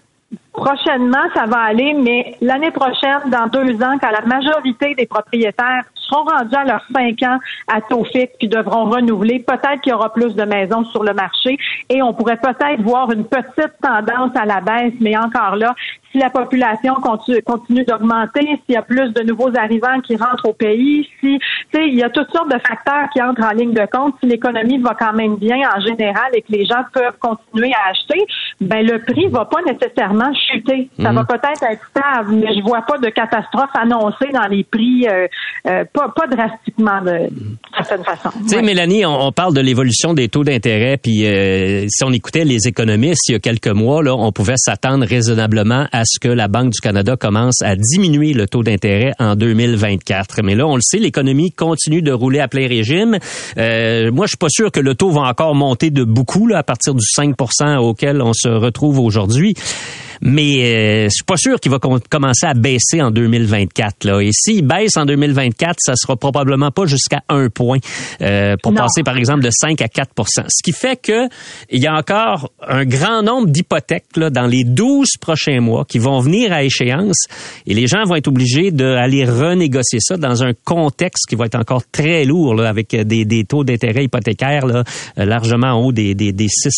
prochainement, 0.53 1.25
ça 1.35 1.47
va 1.47 1.61
aller, 1.61 1.95
mais 1.95 2.37
l'année 2.41 2.71
prochaine, 2.71 3.31
dans 3.31 3.47
deux 3.47 3.75
ans, 3.83 3.99
quand 4.01 4.11
la 4.11 4.23
majorité 4.23 4.95
des 4.95 5.07
propriétaires 5.07 5.85
seront 6.13 6.25
rendus 6.25 6.55
à 6.55 6.65
leurs 6.65 6.85
cinq 6.95 7.23
ans 7.23 7.39
à 7.69 7.81
taux 7.81 8.05
fixe 8.05 8.33
puis 8.39 8.49
devront 8.49 8.85
renouveler, 8.91 9.41
peut-être 9.41 9.81
qu'il 9.83 9.93
y 9.93 9.95
aura 9.95 10.13
plus 10.13 10.35
de 10.35 10.45
maisons 10.45 10.85
sur 10.87 11.03
le 11.03 11.15
marché 11.15 11.59
et 11.89 12.03
on 12.03 12.13
pourrait 12.13 12.39
peut-être 12.39 12.83
voir 12.83 13.11
une 13.11 13.25
petite 13.25 13.73
tendance 13.83 14.31
à 14.35 14.45
la 14.45 14.61
baisse, 14.61 14.95
mais 15.01 15.17
encore 15.17 15.57
là, 15.57 15.75
si 16.13 16.19
la 16.19 16.31
population 16.31 16.95
continue, 16.97 17.43
continue 17.43 17.85
d'augmenter, 17.85 18.41
s'il 18.41 18.75
y 18.75 18.77
a 18.77 18.83
plus 18.83 19.13
de 19.13 19.23
nouveaux 19.23 19.51
arrivants 19.57 20.01
qui 20.01 20.17
rentrent 20.17 20.49
au 20.49 20.53
pays, 20.53 21.09
si, 21.21 21.39
tu 21.39 21.47
sais, 21.73 21.89
il 21.89 21.95
y 21.95 22.03
a 22.03 22.11
toutes 22.11 22.31
sortes 22.31 22.53
de 22.53 22.59
facteurs 22.59 23.09
qui 23.13 23.23
entrent 23.23 23.43
en 23.43 23.53
ligne 23.53 23.73
de 23.73 23.87
compte. 23.91 24.15
Si 24.21 24.27
l'économie 24.27 24.79
va 24.79 24.95
quand 24.95 25.15
même 25.15 25.37
bien 25.37 25.59
en 25.75 25.81
général 25.81 26.31
et 26.35 26.43
que 26.43 26.53
les 26.53 26.67
gens 26.67 26.85
peuvent 26.93 27.17
continuer 27.19 27.73
à 27.73 27.91
acheter, 27.91 28.27
ben 28.61 28.87
le 28.87 28.99
prix 28.99 29.27
va 29.29 29.47
pas 29.47 29.61
nécessairement 29.67 30.33
chuter. 30.35 30.91
Ça 31.01 31.13
va 31.13 31.23
mhm. 31.23 31.27
peut-être 31.27 31.63
être 31.63 31.87
stable, 31.91 32.33
mais 32.33 32.55
je 32.55 32.63
vois 32.63 32.83
pas 32.83 32.99
de 32.99 33.09
catastrophe 33.09 33.75
annoncée 33.75 34.29
dans 34.33 34.47
les 34.49 34.65
prix, 34.65 35.09
euh, 35.09 35.27
euh, 35.67 35.85
pas, 35.93 36.02
pas 36.09 36.27
drastiquement 36.27 37.01
de, 37.03 37.29
certaine 37.77 38.05
façon. 38.05 38.31
Tu 38.43 38.49
sais, 38.49 38.63
Mélanie, 38.63 39.05
on, 39.07 39.33
parle 39.33 39.55
de 39.55 39.61
l'évolution 39.61 40.15
des 40.15 40.29
taux 40.29 40.45
d'intérêt, 40.45 40.97
puis 40.97 41.27
euh, 41.27 41.87
si 41.89 42.05
on 42.05 42.13
écoutait 42.13 42.45
les 42.45 42.69
économistes 42.69 43.29
il 43.29 43.33
y 43.33 43.35
a 43.35 43.39
quelques 43.39 43.69
mois, 43.69 44.03
là, 44.03 44.15
on 44.15 44.33
pouvait 44.33 44.57
s'attendre 44.57 45.07
raisonnablement 45.07 45.87
à 45.93 46.03
ce 46.05 46.19
que 46.19 46.29
la 46.29 46.49
Banque 46.49 46.71
du 46.71 46.81
Canada 46.81 47.17
commence 47.17 47.63
à 47.63 47.77
diminuer 47.77 48.33
le 48.33 48.47
taux 48.47 48.63
d'intérêt 48.63 49.13
en 49.19 49.37
2024. 49.37 50.43
Mais 50.43 50.55
là, 50.55 50.67
on 50.67 50.77
le 50.77 50.83
sait, 50.83 50.99
l'économie 50.99 51.53
continue 51.53 52.03
de 52.03 52.13
rouler 52.13 52.41
à 52.41 52.49
plein 52.49 52.69
régime. 52.69 53.19
Euh, 53.59 54.11
moi, 54.13 54.27
je 54.27 54.31
suis 54.31 54.39
pas 54.39 54.51
sûr 54.51 54.71
que 54.71 54.81
le 54.81 54.95
taux 54.95 55.11
va 55.11 55.23
encore 55.23 55.55
monter 55.55 55.91
de 55.91 56.05
beaucoup 56.05 56.47
là, 56.47 56.59
à 56.59 56.63
partir 56.63 56.95
du 56.95 57.05
5% 57.05 57.79
auquel 57.79 58.23
on 58.23 58.33
se 58.33 58.49
retrouve 58.49 58.99
aujourd'hui 58.99 59.55
mais 60.23 60.63
euh, 60.63 61.05
je 61.05 61.11
suis 61.11 61.25
pas 61.25 61.37
sûr 61.37 61.59
qu'il 61.59 61.71
va 61.73 61.79
commencer 61.79 62.47
à 62.47 62.55
baisser 62.55 63.03
en 63.03 63.11
2024. 63.11 64.05
Là. 64.05 64.21
Et 64.21 64.31
s'il 64.33 64.65
baisse 64.65 64.97
en 64.97 65.05
2024, 65.05 65.77
ça 65.79 65.95
sera 65.97 66.17
probablement 66.17 66.71
pas 66.71 66.87
jusqu'à 66.87 67.23
un 67.29 67.49
point 67.49 67.79
euh, 68.21 68.57
pour 68.63 68.73
passer, 68.73 69.03
par 69.03 69.17
exemple, 69.17 69.43
de 69.43 69.51
5 69.51 69.83
à 69.83 69.87
4% 69.87 70.45
Ce 70.49 70.63
qui 70.63 70.73
fait 70.73 71.01
que 71.01 71.29
il 71.71 71.83
y 71.83 71.89
a 71.89 71.95
encore 71.95 72.51
un 72.67 72.85
grand 72.85 73.23
nombre 73.23 73.49
d'hypothèques 73.49 74.05
dans 74.17 74.47
les 74.47 74.63
12 74.65 75.17
prochains 75.21 75.61
mois 75.61 75.85
qui 75.85 75.99
vont 75.99 76.21
venir 76.21 76.53
à 76.53 76.63
échéance 76.63 77.27
et 77.67 77.75
les 77.75 77.89
gens 77.89 78.05
vont 78.05 78.15
être 78.15 78.29
obligés 78.29 78.71
d'aller 78.71 79.25
renégocier 79.25 79.99
ça 80.01 80.17
dans 80.17 80.45
un 80.45 80.53
contexte 80.65 81.27
qui 81.29 81.35
va 81.35 81.47
être 81.47 81.57
encore 81.57 81.83
très 81.91 82.25
lourd 82.25 82.55
là, 82.55 82.69
avec 82.69 82.95
des, 82.95 83.25
des 83.25 83.45
taux 83.45 83.65
d'intérêt 83.65 84.05
hypothécaires 84.05 84.67
là, 84.67 84.85
largement 85.17 85.69
en 85.69 85.85
haut 85.85 85.93
des, 85.93 86.15
des, 86.15 86.33
des 86.33 86.49
6 86.49 86.71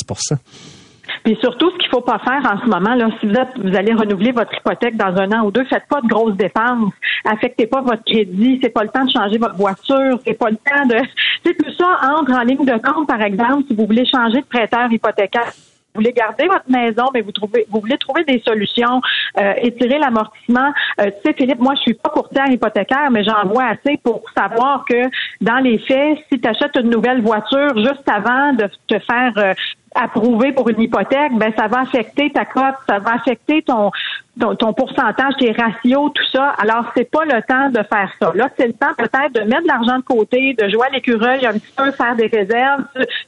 Puis 1.25 1.37
surtout, 1.41 1.71
ce 1.71 1.84
faut 1.95 2.01
pas 2.01 2.19
faire 2.19 2.43
en 2.53 2.61
ce 2.61 2.69
moment, 2.69 2.95
là, 2.95 3.09
si 3.21 3.27
vous, 3.27 3.35
êtes, 3.35 3.57
vous 3.57 3.77
allez 3.77 3.95
renouveler 3.95 4.33
votre 4.33 4.53
hypothèque 4.53 4.97
dans 4.97 5.17
un 5.17 5.31
an 5.31 5.45
ou 5.45 5.53
deux, 5.53 5.65
faites 5.65 5.87
pas 5.89 6.01
de 6.01 6.09
grosses 6.09 6.37
dépenses. 6.37 6.93
Affectez 7.25 7.69
pas 7.69 7.83
votre 7.83 8.03
crédit. 8.05 8.59
C'est 8.61 8.71
pas 8.71 8.83
le 8.83 8.89
temps 8.89 9.05
de 9.05 9.13
changer 9.13 9.39
votre 9.39 9.55
voiture. 9.55 10.19
C'est 10.27 10.35
pas 10.35 10.51
le 10.51 10.57
temps 10.57 10.87
de. 10.87 10.97
C'est 11.45 11.57
tout 11.57 11.71
ça 11.79 12.01
entre 12.17 12.33
en 12.33 12.43
ligne 12.43 12.65
de 12.65 12.79
compte, 12.79 13.07
par 13.07 13.23
exemple, 13.23 13.65
si 13.69 13.77
vous 13.77 13.87
voulez 13.87 14.07
changer 14.07 14.41
de 14.41 14.47
prêteur 14.47 14.91
hypothécaire 14.91 15.53
vous 15.95 16.01
voulez 16.01 16.13
garder 16.13 16.49
votre 16.49 16.69
maison, 16.69 17.05
mais 17.15 17.21
vous 17.21 17.31
trouvez, 17.31 17.67
vous 17.71 17.79
voulez 17.79 17.97
trouver 17.99 18.25
des 18.25 18.43
solutions, 18.45 19.01
euh, 19.39 19.53
étirer 19.59 19.99
l'amortissement. 20.01 20.73
Euh, 21.01 21.05
tu 21.05 21.13
sais, 21.25 21.35
Philippe, 21.35 21.61
moi, 21.61 21.75
je 21.77 21.83
suis 21.83 21.95
pas 21.95 22.11
courtière 22.11 22.51
hypothécaire, 22.51 23.13
mais 23.13 23.23
j'en 23.23 23.47
vois 23.47 23.67
assez 23.67 23.97
pour 24.03 24.25
savoir 24.37 24.85
que 24.89 25.05
dans 25.41 25.59
les 25.59 25.79
faits, 25.79 26.19
si 26.33 26.41
tu 26.41 26.49
achètes 26.49 26.75
une 26.75 26.91
nouvelle 26.91 27.23
voiture 27.23 27.77
juste 27.77 28.09
avant 28.09 28.53
de 28.55 28.69
te 28.89 28.99
faire 28.99 29.33
euh, 29.37 29.55
approuver 29.95 30.53
pour 30.53 30.69
une 30.69 30.81
hypothèque, 30.81 31.33
ben 31.35 31.53
ça 31.57 31.69
va 31.69 31.81
affecter 31.81 32.31
ta 32.31 32.45
cote, 32.45 32.75
ça 32.89 32.99
va 32.99 33.15
affecter 33.15 33.63
ton 33.63 33.91
ton, 34.39 34.73
pourcentage, 34.73 35.35
tes 35.39 35.53
ratios, 35.53 36.11
tout 36.13 36.27
ça. 36.33 36.55
Alors, 36.59 36.87
c'est 36.97 37.11
pas 37.11 37.25
le 37.25 37.41
temps 37.43 37.71
de 37.71 37.87
faire 37.87 38.11
ça. 38.21 38.33
Là, 38.35 38.49
c'est 38.57 38.67
le 38.67 38.73
temps 38.73 38.95
peut-être 38.97 39.33
de 39.33 39.41
mettre 39.41 39.63
de 39.63 39.69
l'argent 39.69 39.99
de 39.99 40.03
côté, 40.03 40.55
de 40.55 40.69
jouer 40.69 40.87
à 40.89 40.91
l'écureuil 40.91 41.47
un 41.47 41.53
petit 41.53 41.73
peu, 41.77 41.91
faire 41.93 42.17
des 42.17 42.27
réserves, 42.27 42.85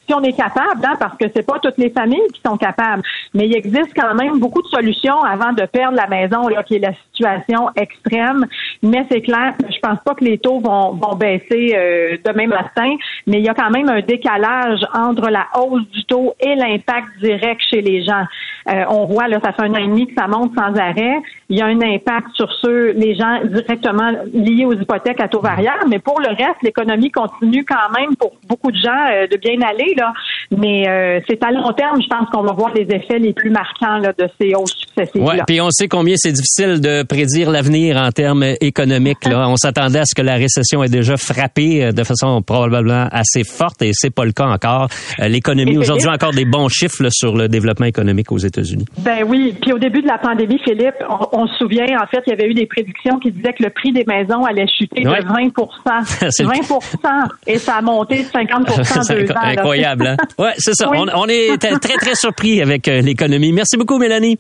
si 0.07 0.15
on 0.15 0.23
est 0.23 0.33
capable, 0.33 0.85
hein, 0.85 0.95
parce 0.99 1.17
que 1.17 1.27
c'est 1.35 1.47
pas 1.47 1.59
toutes 1.61 1.79
les 1.79 1.91
familles 1.91 2.27
qui 2.35 2.41
sont 2.45 2.57
capables. 2.57 3.03
Mais 3.35 3.47
il 3.47 3.57
existe 3.57 3.93
quand 3.95 4.15
même 4.15 4.39
beaucoup 4.39 4.63
de 4.63 4.69
solutions 4.69 5.23
avant 5.23 5.53
de 5.53 5.65
perdre 5.67 5.97
la 5.97 6.09
maison, 6.09 6.49
là, 6.49 6.63
qui 6.63 6.77
est 6.77 6.81
la 6.81 6.93
situation 7.13 7.71
extrême. 7.77 8.47
Mais 8.83 9.07
c'est 9.11 9.21
clair, 9.21 9.55
je 9.69 9.79
pense 9.81 9.99
pas 10.05 10.15
que 10.15 10.25
les 10.25 10.39
taux 10.39 10.59
vont, 10.59 10.93
vont 10.93 11.15
baisser 11.15 11.75
euh, 11.77 12.17
demain 12.25 12.49
matin, 12.49 12.97
mais 13.27 13.39
il 13.39 13.45
y 13.45 13.49
a 13.49 13.55
quand 13.55 13.71
même 13.71 13.89
un 13.89 14.01
décalage 14.01 14.81
entre 14.93 15.31
la 15.31 15.47
hausse 15.57 15.87
du 15.91 16.05
taux 16.05 16.35
et 16.41 16.56
l'impact 16.57 17.09
direct 17.21 17.61
chez 17.71 17.81
les 17.81 18.05
gens. 18.05 18.25
Euh, 18.69 18.85
on 18.89 19.05
voit, 19.05 19.29
là, 19.29 19.39
ça 19.45 19.53
fait 19.53 19.63
un 19.63 19.73
an 19.73 19.79
et 19.79 19.87
demi 19.87 20.07
que 20.07 20.15
ça 20.15 20.27
monte 20.27 20.53
sans 20.55 20.75
arrêt. 20.77 21.19
Il 21.49 21.57
y 21.57 21.63
a 21.63 21.67
un 21.67 21.81
impact 21.81 22.29
sur 22.35 22.53
ceux, 22.61 22.93
les 22.93 23.15
gens 23.15 23.41
directement 23.45 24.11
liés 24.33 24.65
aux 24.65 24.75
hypothèques 24.75 25.21
à 25.21 25.29
taux 25.29 25.41
variable, 25.41 25.85
mais 25.89 26.01
pour 26.01 26.21
le 26.21 26.29
reste, 26.29 26.63
l'économie 26.63 27.11
continue 27.11 27.65
quand 27.65 27.91
même 27.97 28.17
pour 28.17 28.33
beaucoup 28.49 28.73
de 28.73 28.77
gens 28.77 29.07
euh, 29.11 29.27
de 29.27 29.37
bien 29.37 29.61
aller, 29.61 29.95
là. 29.97 30.13
Mais 30.51 30.89
euh, 30.89 31.21
c'est 31.29 31.43
à 31.45 31.53
long 31.53 31.73
terme, 31.73 32.01
je 32.03 32.09
pense 32.09 32.29
qu'on 32.31 32.43
va 32.43 32.53
voir 32.53 32.73
les 32.75 32.87
effets 32.95 33.19
les 33.19 33.33
plus 33.33 33.51
marquants 33.51 33.99
là, 33.99 34.13
de 34.13 34.29
ces 34.41 34.55
hausses 34.55 34.86
Oui, 35.15 35.37
puis 35.47 35.61
on 35.61 35.71
sait 35.71 35.89
combien 35.89 36.15
c'est 36.17 36.33
difficile 36.33 36.81
de 36.81 37.03
prédire 37.03 37.51
l'avenir 37.51 37.97
en 37.97 38.11
termes 38.11 38.45
économiques. 38.61 39.25
Là. 39.27 39.49
On 39.49 39.57
s'attendait 39.57 40.01
à 40.01 40.05
ce 40.05 40.15
que 40.15 40.23
la 40.23 40.35
récession 40.35 40.83
ait 40.83 40.89
déjà 40.89 41.17
frappé 41.17 41.93
de 41.93 42.05
façon 42.05 42.43
probablement 42.43 43.09
assez 43.11 43.45
forte 43.45 43.83
et 43.83 43.91
c'est 43.93 44.11
pas 44.11 44.25
le 44.25 44.33
cas 44.33 44.47
encore. 44.47 44.89
L'économie 45.19 45.79
aujourd'hui 45.79 46.09
encore 46.09 46.33
des 46.33 46.45
bons 46.45 46.69
chiffres 46.69 47.09
sur 47.11 47.37
le 47.37 47.49
développement 47.49 47.87
économique 47.87 48.33
aux 48.33 48.39
États-Unis. 48.39 48.87
Ben 48.99 49.25
oui, 49.27 49.55
puis 49.61 49.73
au 49.73 49.79
début 49.79 50.03
de 50.03 50.07
la 50.07 50.19
pandémie, 50.19 50.59
Philippe, 50.65 50.97
on, 51.33 51.47
se 51.47 51.57
souvient, 51.59 51.87
en 52.01 52.07
fait, 52.07 52.23
il 52.27 52.31
y 52.31 52.33
avait 52.33 52.49
eu 52.49 52.55
des 52.55 52.67
prédictions 52.67 53.19
qui 53.19 53.31
disaient 53.31 53.53
que 53.53 53.63
le 53.63 53.71
prix 53.71 53.93
des 53.93 54.05
maisons 54.05 54.45
allait 54.45 54.67
chuter 54.67 55.03
de 55.03 55.09
20% 55.09 55.53
20% 55.97 57.29
et 57.47 57.59
ça 57.59 57.77
a 57.77 57.83
monté 57.83 58.23
de 58.23 58.29
50 58.29 58.67
deux 59.09 59.33
ans. 59.33 59.37
Incroyable, 59.43 60.07
hein? 60.07 60.17
Ouais, 60.39 60.53
c'est 60.59 60.75
ça. 60.75 60.91
On, 60.91 61.27
est 61.29 61.59
très, 61.59 61.97
très 61.97 62.15
surpris 62.15 62.63
avec 62.63 62.89
euh, 62.89 63.01
l'économie. 63.01 63.53
Merci 63.53 63.77
beaucoup, 63.77 63.99
Mélanie. 63.99 64.39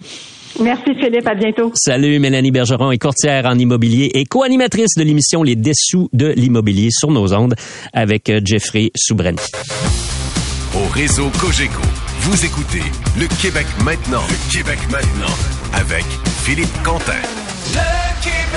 Merci 0.60 0.94
Philippe, 0.98 1.26
à 1.26 1.34
bientôt. 1.34 1.70
Salut, 1.74 2.18
Mélanie 2.18 2.50
Bergeron 2.50 2.90
est 2.90 2.98
courtière 2.98 3.46
en 3.46 3.58
immobilier 3.58 4.10
et 4.14 4.24
co-animatrice 4.24 4.94
de 4.96 5.02
l'émission 5.02 5.42
Les 5.42 5.56
Dessous 5.56 6.08
de 6.12 6.28
l'immobilier 6.28 6.88
sur 6.90 7.10
nos 7.10 7.34
ondes 7.34 7.54
avec 7.92 8.30
euh, 8.30 8.40
Jeffrey 8.44 8.90
Soubrani. 8.96 9.38
Au 10.74 10.88
réseau 10.92 11.30
Cogeco, 11.40 11.82
vous 12.20 12.44
écoutez 12.44 12.82
Le 13.18 13.26
Québec 13.40 13.66
maintenant. 13.84 14.22
Le 14.28 14.52
Québec 14.52 14.78
maintenant 14.90 15.34
avec 15.72 16.04
Philippe 16.42 16.82
Quentin. 16.82 17.12
Le 17.72 18.22
Québec 18.22 18.36
maintenant. 18.52 18.55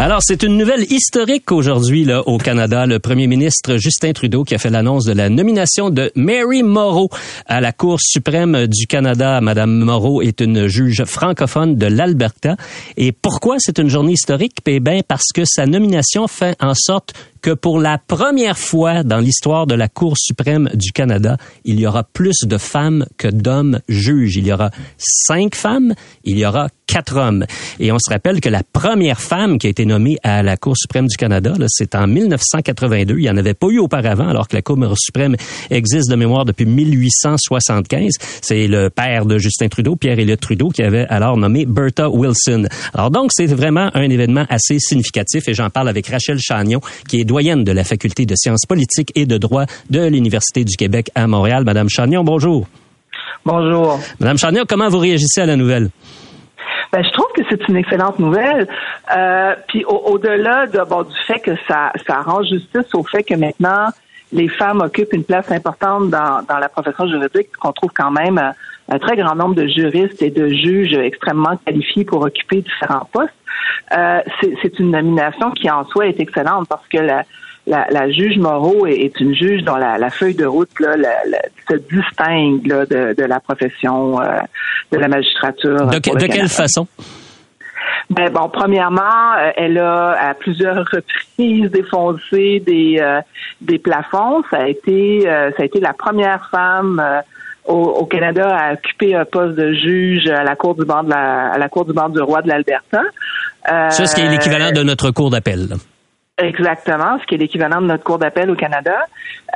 Alors, 0.00 0.20
c'est 0.22 0.44
une 0.44 0.56
nouvelle 0.56 0.84
historique 0.92 1.50
aujourd'hui 1.50 2.04
là 2.04 2.22
au 2.28 2.38
Canada. 2.38 2.86
Le 2.86 3.00
premier 3.00 3.26
ministre 3.26 3.78
Justin 3.78 4.12
Trudeau 4.12 4.44
qui 4.44 4.54
a 4.54 4.58
fait 4.58 4.70
l'annonce 4.70 5.04
de 5.04 5.12
la 5.12 5.28
nomination 5.28 5.90
de 5.90 6.12
Mary 6.14 6.62
Moreau 6.62 7.10
à 7.46 7.60
la 7.60 7.72
Cour 7.72 7.98
suprême 8.00 8.68
du 8.68 8.86
Canada. 8.86 9.40
Madame 9.40 9.72
Moreau 9.76 10.22
est 10.22 10.40
une 10.40 10.68
juge 10.68 11.02
francophone 11.04 11.74
de 11.74 11.86
l'Alberta. 11.86 12.54
Et 12.96 13.10
pourquoi 13.10 13.56
c'est 13.58 13.80
une 13.80 13.88
journée 13.88 14.12
historique? 14.12 14.58
Eh 14.66 14.78
bien, 14.78 15.00
parce 15.06 15.32
que 15.34 15.42
sa 15.44 15.66
nomination 15.66 16.28
fait 16.28 16.54
en 16.60 16.74
sorte 16.74 17.12
que 17.40 17.50
pour 17.50 17.80
la 17.80 17.98
première 17.98 18.58
fois 18.58 19.02
dans 19.02 19.18
l'histoire 19.18 19.66
de 19.66 19.74
la 19.74 19.88
Cour 19.88 20.14
suprême 20.16 20.70
du 20.74 20.92
Canada, 20.92 21.36
il 21.64 21.80
y 21.80 21.86
aura 21.86 22.04
plus 22.04 22.44
de 22.44 22.58
femmes 22.58 23.06
que 23.16 23.28
d'hommes 23.28 23.80
juges. 23.88 24.36
Il 24.36 24.46
y 24.46 24.52
aura 24.52 24.70
cinq 24.96 25.54
femmes, 25.54 25.94
il 26.24 26.38
y 26.38 26.46
aura 26.46 26.68
quatre 26.88 27.16
hommes. 27.16 27.44
Et 27.78 27.92
on 27.92 27.98
se 27.98 28.10
rappelle 28.10 28.40
que 28.40 28.48
la 28.48 28.62
première 28.64 29.20
femme 29.20 29.58
qui 29.58 29.68
a 29.68 29.70
été 29.70 29.84
nommée 29.84 30.16
à 30.24 30.42
la 30.42 30.56
Cour 30.56 30.76
suprême 30.76 31.06
du 31.06 31.16
Canada, 31.16 31.54
c'est 31.68 31.94
en 31.94 32.08
1982. 32.08 33.14
Il 33.14 33.22
n'y 33.22 33.30
en 33.30 33.36
avait 33.36 33.54
pas 33.54 33.68
eu 33.68 33.78
auparavant, 33.78 34.28
alors 34.28 34.48
que 34.48 34.56
la 34.56 34.62
Cour 34.62 34.78
suprême 34.96 35.36
existe 35.70 36.10
de 36.10 36.16
mémoire 36.16 36.44
depuis 36.44 36.64
1875. 36.66 38.14
C'est 38.40 38.66
le 38.66 38.88
père 38.88 39.26
de 39.26 39.38
Justin 39.38 39.68
Trudeau, 39.68 39.96
Pierre-Éliott 39.96 40.40
Trudeau, 40.40 40.70
qui 40.70 40.82
avait 40.82 41.06
alors 41.08 41.36
nommé 41.36 41.66
Bertha 41.66 42.08
Wilson. 42.08 42.66
Alors 42.94 43.10
donc, 43.10 43.30
c'est 43.32 43.46
vraiment 43.46 43.90
un 43.94 44.08
événement 44.08 44.46
assez 44.48 44.78
significatif 44.78 45.46
et 45.46 45.54
j'en 45.54 45.70
parle 45.70 45.88
avec 45.88 46.06
Rachel 46.08 46.38
Chagnon, 46.38 46.80
qui 47.08 47.20
est 47.20 47.24
doyenne 47.28 47.62
de 47.62 47.70
la 47.70 47.84
Faculté 47.84 48.26
de 48.26 48.34
sciences 48.34 48.66
politiques 48.66 49.12
et 49.14 49.26
de 49.26 49.38
droit 49.38 49.66
de 49.90 50.04
l'Université 50.04 50.64
du 50.64 50.76
Québec 50.76 51.10
à 51.14 51.28
Montréal. 51.28 51.62
Madame 51.64 51.88
Chagnon, 51.88 52.24
bonjour. 52.24 52.66
Bonjour. 53.44 54.00
Madame 54.18 54.38
Chagnon, 54.38 54.64
comment 54.68 54.88
vous 54.88 54.98
réagissez 54.98 55.42
à 55.42 55.46
la 55.46 55.54
nouvelle? 55.54 55.90
Ben, 56.90 57.04
je 57.04 57.10
trouve 57.12 57.30
que 57.36 57.42
c'est 57.48 57.68
une 57.68 57.76
excellente 57.76 58.18
nouvelle. 58.18 58.66
Euh, 59.14 59.54
puis 59.68 59.84
au-delà 59.84 60.66
de, 60.66 60.80
bon, 60.88 61.02
du 61.02 61.14
fait 61.26 61.38
que 61.38 61.52
ça, 61.68 61.92
ça 62.06 62.22
rend 62.22 62.42
justice 62.42 62.94
au 62.94 63.04
fait 63.04 63.22
que 63.22 63.34
maintenant 63.34 63.90
les 64.32 64.48
femmes 64.48 64.80
occupent 64.80 65.12
une 65.12 65.24
place 65.24 65.50
importante 65.50 66.10
dans, 66.10 66.42
dans 66.48 66.58
la 66.58 66.68
profession 66.68 67.06
juridique, 67.06 67.48
qu'on 67.60 67.72
trouve 67.72 67.90
quand 67.94 68.10
même 68.10 68.38
euh, 68.38 68.50
un 68.88 68.98
très 68.98 69.16
grand 69.16 69.34
nombre 69.34 69.54
de 69.54 69.66
juristes 69.66 70.22
et 70.22 70.30
de 70.30 70.48
juges 70.48 70.94
extrêmement 70.94 71.56
qualifiés 71.64 72.04
pour 72.04 72.22
occuper 72.22 72.62
différents 72.62 73.08
postes. 73.12 73.32
Euh, 73.96 74.20
c'est 74.62 74.78
une 74.78 74.90
nomination 74.90 75.50
qui 75.50 75.70
en 75.70 75.84
soi 75.86 76.06
est 76.06 76.20
excellente 76.20 76.68
parce 76.68 76.86
que 76.88 76.98
la, 76.98 77.24
la, 77.66 78.10
juge 78.10 78.38
Moreau 78.38 78.86
est, 78.86 79.18
une 79.20 79.34
juge 79.34 79.62
dont 79.62 79.76
la, 79.76 80.10
feuille 80.10 80.34
de 80.34 80.46
route 80.46 80.70
là, 80.80 80.94
se 81.68 81.74
distingue 81.76 82.62
de, 82.62 83.24
la 83.24 83.40
profession 83.40 84.20
euh, 84.20 84.38
de 84.92 84.98
la 84.98 85.08
magistrature. 85.08 85.86
De, 85.86 86.26
quelle 86.26 86.48
façon? 86.48 86.86
Ben 88.10 88.30
bon, 88.32 88.48
premièrement, 88.48 89.34
euh, 89.38 89.50
elle 89.56 89.78
a 89.78 90.30
à 90.30 90.34
plusieurs 90.34 90.86
reprises 90.86 91.70
défoncé 91.70 92.60
des 92.60 93.02
des 93.60 93.78
plafonds. 93.78 94.42
Ça 94.50 94.58
a 94.58 94.68
été 94.68 95.22
ça 95.24 95.62
a 95.62 95.64
été 95.64 95.78
la 95.80 95.92
première 95.92 96.48
femme 96.50 97.02
au, 97.68 98.06
Canada 98.06 98.48
à 98.56 98.72
occuper 98.72 99.14
un 99.14 99.24
poste 99.24 99.54
de 99.54 99.72
juge 99.72 100.26
à 100.28 100.42
la 100.42 100.56
cour 100.56 100.74
du 100.74 100.84
banc 100.84 101.02
de 101.02 101.10
la 101.10 101.52
à 101.52 101.58
la 101.58 101.68
cour 101.68 101.84
du 101.84 101.92
banc 101.92 102.08
du 102.08 102.20
roi 102.20 102.42
de 102.42 102.48
l'Alberta. 102.48 103.02
Euh, 103.70 103.90
ça, 103.90 104.06
ce 104.06 104.14
qui 104.14 104.22
est 104.22 104.28
l'équivalent 104.28 104.72
de 104.72 104.82
notre 104.82 105.10
cour 105.10 105.30
d'appel. 105.30 105.68
Exactement, 106.38 107.18
ce 107.20 107.26
qui 107.26 107.34
est 107.34 107.38
l'équivalent 107.38 107.80
de 107.80 107.86
notre 107.86 108.04
cour 108.04 108.18
d'appel 108.18 108.50
au 108.50 108.54
Canada, 108.54 108.96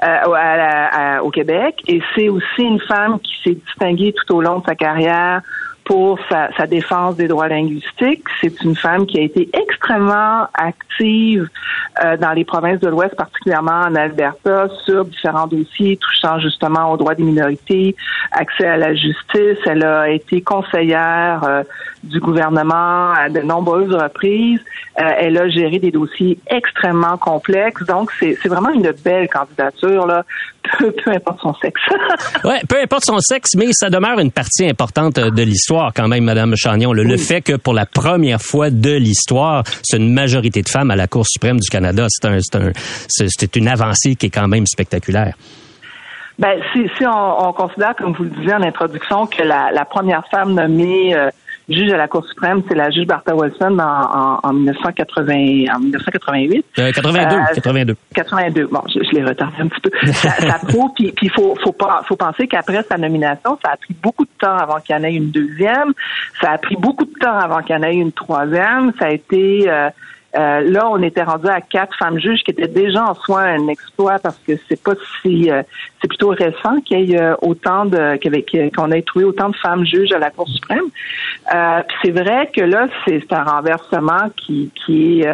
euh, 0.02 1.18
au 1.20 1.30
Québec. 1.30 1.76
Et 1.86 2.02
c'est 2.14 2.28
aussi 2.28 2.62
une 2.62 2.80
femme 2.80 3.20
qui 3.20 3.32
s'est 3.42 3.58
distinguée 3.66 4.12
tout 4.12 4.34
au 4.36 4.42
long 4.42 4.58
de 4.58 4.64
sa 4.66 4.74
carrière 4.74 5.42
pour 5.92 6.18
sa, 6.30 6.48
sa, 6.56 6.66
défense 6.66 7.16
des 7.16 7.28
droits 7.28 7.48
linguistiques. 7.48 8.24
C'est 8.40 8.62
une 8.62 8.74
femme 8.74 9.04
qui 9.04 9.18
a 9.18 9.22
été 9.22 9.50
extrêmement 9.52 10.46
active 10.54 11.50
euh, 12.02 12.16
dans 12.16 12.32
les 12.32 12.46
provinces 12.46 12.80
de 12.80 12.88
l'Ouest, 12.88 13.14
particulièrement 13.14 13.82
en 13.82 13.94
Alberta, 13.94 14.68
sur 14.86 15.04
différents 15.04 15.46
dossiers 15.46 15.98
touchant 15.98 16.38
justement 16.38 16.90
aux 16.92 16.96
droits 16.96 17.14
des 17.14 17.24
minorités, 17.24 17.94
accès 18.30 18.66
à 18.66 18.78
la 18.78 18.94
justice. 18.94 19.58
Elle 19.66 19.84
a 19.84 20.08
été 20.08 20.40
conseillère 20.40 21.44
euh, 21.44 21.62
du 22.02 22.20
gouvernement 22.20 23.12
à 23.12 23.28
de 23.28 23.40
nombreuses 23.40 23.94
reprises. 23.94 24.60
Euh, 25.00 25.04
elle 25.18 25.38
a 25.38 25.48
géré 25.48 25.78
des 25.78 25.90
dossiers 25.90 26.38
extrêmement 26.48 27.16
complexes. 27.16 27.84
Donc, 27.86 28.10
c'est 28.18 28.36
vraiment 28.46 28.70
une 28.70 28.92
belle 29.04 29.28
candidature, 29.28 30.06
là, 30.06 30.24
peu, 30.78 30.92
peu 30.92 31.10
importe 31.10 31.40
son 31.40 31.54
sexe. 31.54 31.80
oui, 32.44 32.56
peu 32.68 32.80
importe 32.82 33.04
son 33.04 33.18
sexe, 33.20 33.50
mais 33.56 33.68
ça 33.72 33.88
demeure 33.88 34.18
une 34.18 34.32
partie 34.32 34.68
importante 34.68 35.14
de 35.14 35.42
l'histoire 35.42 35.92
quand 35.94 36.08
même, 36.08 36.24
Madame 36.24 36.54
Chagnon. 36.56 36.92
Le, 36.92 37.04
le 37.04 37.16
fait 37.16 37.40
que 37.40 37.56
pour 37.56 37.74
la 37.74 37.86
première 37.86 38.40
fois 38.42 38.70
de 38.70 38.92
l'histoire, 38.92 39.62
c'est 39.82 39.96
une 39.96 40.12
majorité 40.12 40.62
de 40.62 40.68
femmes 40.68 40.90
à 40.90 40.96
la 40.96 41.06
Cour 41.06 41.26
suprême 41.26 41.58
du 41.60 41.68
Canada, 41.68 42.06
c'est 42.08 42.26
un, 42.26 42.38
c'est 43.08 43.56
une 43.56 43.68
avancée 43.68 44.16
qui 44.16 44.26
est 44.26 44.30
quand 44.30 44.48
même 44.48 44.66
spectaculaire. 44.66 45.34
Ben, 46.38 46.60
si, 46.72 46.88
si 46.96 47.04
on, 47.06 47.52
considère, 47.52 47.94
comme 47.94 48.12
vous 48.14 48.24
le 48.24 48.30
disiez 48.30 48.54
en 48.54 48.62
introduction, 48.62 49.26
que 49.26 49.42
la, 49.42 49.84
première 49.84 50.24
femme 50.30 50.54
nommée 50.54 51.14
euh, 51.14 51.30
juge 51.68 51.92
à 51.92 51.96
la 51.96 52.08
Cour 52.08 52.26
suprême, 52.26 52.62
c'est 52.68 52.74
la 52.74 52.90
juge 52.90 53.06
Bartha 53.06 53.34
Wilson 53.34 53.78
en, 53.78 54.40
en, 54.42 54.52
1980, 54.52 55.74
en 55.74 55.78
1988. 55.80 56.66
82, 56.74 57.36
82. 57.54 57.96
82. 58.14 58.66
Bon, 58.66 58.82
je, 58.88 59.16
l'ai 59.16 59.24
retardé 59.24 59.56
un 59.60 59.68
petit 59.68 59.80
peu. 59.80 59.90
Ça, 60.12 60.30
ça 60.30 60.58
prouve, 60.66 60.90
puis 60.94 61.12
il 61.22 61.30
faut, 61.30 61.56
faut, 61.62 61.72
pas, 61.72 62.02
faut 62.06 62.16
penser 62.16 62.46
qu'après 62.46 62.82
sa 62.82 62.96
nomination, 62.98 63.58
ça 63.64 63.72
a 63.72 63.76
pris 63.76 63.94
beaucoup 64.02 64.24
de 64.24 64.30
temps 64.38 64.56
avant 64.56 64.78
qu'il 64.80 64.94
y 64.94 64.98
en 64.98 65.02
ait 65.04 65.14
une 65.14 65.30
deuxième. 65.30 65.92
Ça 66.40 66.52
a 66.52 66.58
pris 66.58 66.76
beaucoup 66.76 67.04
de 67.04 67.18
temps 67.18 67.38
avant 67.38 67.62
qu'il 67.62 67.74
y 67.74 67.78
en 67.78 67.82
ait 67.82 67.94
une 67.94 68.12
troisième. 68.12 68.92
Ça 68.98 69.06
a 69.06 69.10
été... 69.10 69.68
Euh, 69.68 69.90
euh, 70.34 70.60
là, 70.62 70.88
on 70.88 71.02
était 71.02 71.22
rendu 71.22 71.48
à 71.48 71.60
quatre 71.60 71.96
femmes 71.96 72.18
juges 72.18 72.42
qui 72.42 72.52
étaient 72.52 72.68
déjà 72.68 73.04
en 73.04 73.14
soi 73.14 73.42
un 73.42 73.68
exploit 73.68 74.18
parce 74.18 74.38
que 74.38 74.52
c'est 74.68 74.82
pas 74.82 74.94
si 75.20 75.50
euh, 75.50 75.62
c'est 76.00 76.08
plutôt 76.08 76.30
récent 76.30 76.80
qu'il 76.84 77.10
y 77.10 77.12
ait 77.12 77.20
euh, 77.20 77.34
autant 77.42 77.84
de 77.84 78.18
qu'on 78.74 78.90
ait 78.90 79.02
trouvé 79.02 79.26
autant 79.26 79.50
de 79.50 79.56
femmes 79.56 79.84
juges 79.84 80.12
à 80.12 80.18
la 80.18 80.30
Cour 80.30 80.48
suprême. 80.48 80.86
c'est 82.02 82.10
vrai 82.10 82.50
que 82.54 82.62
là, 82.62 82.88
c'est 83.04 83.30
un 83.32 83.44
renversement 83.44 84.30
qui 84.36 84.70
qui 84.86 85.24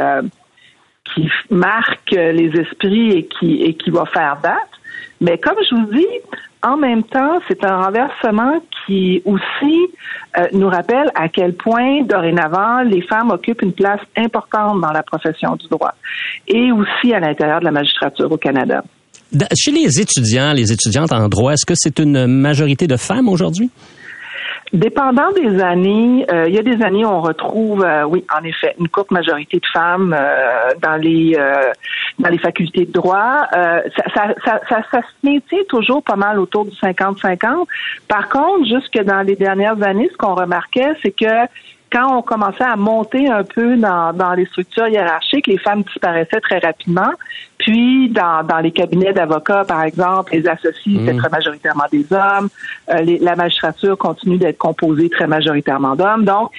qui 1.05 1.31
marque 1.51 2.11
les 2.11 2.51
esprits 2.61 3.11
et 3.13 3.27
qui 3.27 3.63
et 3.63 3.75
qui 3.75 3.91
va 3.91 4.05
faire 4.07 4.39
date. 4.43 4.73
Mais 5.21 5.39
comme 5.39 5.57
je 5.69 5.75
vous 5.75 5.93
dis, 5.93 6.07
en 6.63 6.77
même 6.77 7.03
temps, 7.05 7.39
c'est 7.47 7.65
un 7.65 7.83
renversement 7.83 8.61
qui 8.87 9.23
aussi 9.25 9.77
euh, 10.37 10.47
nous 10.53 10.69
rappelle 10.69 11.11
à 11.15 11.29
quel 11.29 11.55
point, 11.55 12.03
dorénavant, 12.03 12.83
les 12.83 13.03
femmes 13.03 13.31
occupent 13.31 13.63
une 13.63 13.73
place 13.73 14.01
importante 14.17 14.81
dans 14.81 14.93
la 14.93 15.03
profession 15.03 15.57
du 15.57 15.69
droit 15.69 15.95
et 16.47 16.73
aussi 16.73 17.13
à 17.13 17.21
l'intérieur 17.21 17.61
de 17.61 17.65
la 17.65 17.71
magistrature 17.71 18.31
au 18.31 18.37
Canada. 18.37 18.83
Chez 19.55 19.71
les 19.71 20.01
étudiants, 20.01 20.53
les 20.53 20.73
étudiantes 20.73 21.13
en 21.13 21.29
droit, 21.29 21.53
est-ce 21.53 21.67
que 21.67 21.75
c'est 21.77 21.99
une 21.99 22.27
majorité 22.27 22.87
de 22.87 22.97
femmes 22.97 23.29
aujourd'hui? 23.29 23.71
Dépendant 24.73 25.33
des 25.33 25.63
années, 25.63 26.27
euh, 26.31 26.47
il 26.47 26.55
y 26.55 26.59
a 26.59 26.63
des 26.63 26.83
années 26.85 27.05
où 27.05 27.09
on 27.09 27.23
retrouve, 27.23 27.83
euh, 27.83 28.05
oui, 28.05 28.25
en 28.39 28.45
effet, 28.45 28.75
une 28.79 28.89
courte 28.89 29.11
majorité 29.11 29.59
de 29.59 29.67
femmes 29.67 30.15
euh, 30.19 30.71
dans 30.83 30.97
les 30.97 31.39
dans 32.19 32.29
les 32.29 32.39
facultés 32.39 32.85
de 32.85 32.93
droit. 32.93 33.47
Ça, 33.53 34.03
ça, 34.15 34.35
ça, 34.45 34.61
ça, 34.69 34.83
ça, 34.91 35.01
se 35.01 35.27
maintient 35.27 35.65
toujours 35.69 36.03
pas 36.03 36.17
mal 36.17 36.39
autour 36.39 36.65
du 36.65 36.73
50-50. 36.73 37.67
Par 38.09 38.29
contre, 38.29 38.67
jusque 38.67 38.99
dans 39.05 39.23
les 39.23 39.37
dernières 39.37 39.83
années, 39.83 40.09
ce 40.13 40.17
qu'on 40.17 40.35
remarquait, 40.35 40.93
c'est 41.03 41.13
que 41.13 41.47
quand 41.91 42.19
on 42.19 42.23
commençait 42.23 42.65
à 42.65 42.77
monter 42.77 43.29
un 43.29 43.45
peu 43.45 43.77
dans, 43.77 44.13
dans 44.13 44.35
les 44.35 44.47
structures 44.47 44.89
hiérarchiques, 44.89 45.47
les 45.47 45.59
femmes 45.59 45.83
disparaissaient 45.83 46.41
très 46.41 46.59
rapidement. 46.59 47.11
Puis, 47.59 48.09
dans, 48.11 48.45
dans 48.45 48.59
les 48.59 48.71
cabinets 48.71 49.13
d'avocats, 49.13 49.65
par 49.65 49.83
exemple, 49.83 50.33
les 50.33 50.47
associés, 50.47 50.99
mmh. 51.01 51.17
très 51.17 51.29
majoritairement 51.29 51.85
des 51.91 52.07
hommes. 52.13 52.49
Euh, 52.89 52.99
les, 52.99 53.19
la 53.19 53.35
magistrature 53.35 53.99
continue 53.99 54.39
d'être 54.39 54.59
composée 54.59 55.11
très 55.11 55.27
majoritairement 55.27 55.97
d'hommes. 55.97 56.25
Donc, 56.25 56.53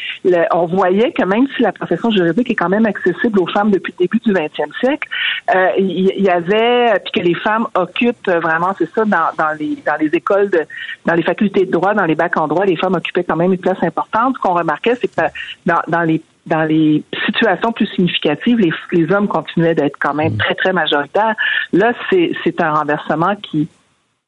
on 0.51 0.65
voyait 0.65 1.11
que 1.13 1.23
même 1.23 1.47
si 1.55 1.63
la 1.63 1.71
profession 1.71 2.11
juridique 2.11 2.51
est 2.51 2.55
quand 2.55 2.69
même 2.69 2.85
accessible 2.85 3.39
aux 3.39 3.47
femmes 3.47 3.71
depuis 3.71 3.93
le 3.97 4.05
début 4.05 4.19
du 4.19 4.33
20e 4.33 4.77
siècle, 4.79 5.07
euh, 5.55 5.69
il 5.77 6.21
y, 6.21 6.29
avait, 6.29 6.99
puis 6.99 7.21
que 7.21 7.27
les 7.27 7.35
femmes 7.35 7.67
occupent 7.75 8.29
vraiment, 8.29 8.75
c'est 8.77 8.89
ça, 8.93 9.05
dans, 9.05 9.29
dans, 9.37 9.57
les, 9.57 9.77
dans 9.85 9.95
les 9.99 10.07
écoles, 10.07 10.49
de, 10.49 10.61
dans 11.05 11.13
les 11.13 11.23
facultés 11.23 11.65
de 11.65 11.71
droit, 11.71 11.93
dans 11.93 12.05
les 12.05 12.15
bacs 12.15 12.37
en 12.37 12.47
droit, 12.47 12.65
les 12.65 12.75
femmes 12.75 12.95
occupaient 12.95 13.23
quand 13.23 13.37
même 13.37 13.53
une 13.53 13.59
place 13.59 13.81
importante. 13.81 14.35
Ce 14.35 14.41
qu'on 14.41 14.53
remarquait, 14.53 14.95
c'est 14.95 15.07
que 15.07 15.18
dans, 15.65 15.81
dans 15.87 16.01
les 16.01 16.21
dans 16.45 16.63
les 16.63 17.03
situations 17.25 17.71
plus 17.71 17.85
significatives, 17.87 18.57
les, 18.57 18.73
les 18.91 19.11
hommes 19.13 19.27
continuaient 19.27 19.75
d'être 19.75 19.97
quand 19.99 20.15
même 20.15 20.35
très, 20.37 20.55
très 20.55 20.73
majoritaires. 20.73 21.35
Là, 21.73 21.93
c'est, 22.09 22.59
un 22.59 22.73
renversement 22.73 23.35
qui, 23.35 23.67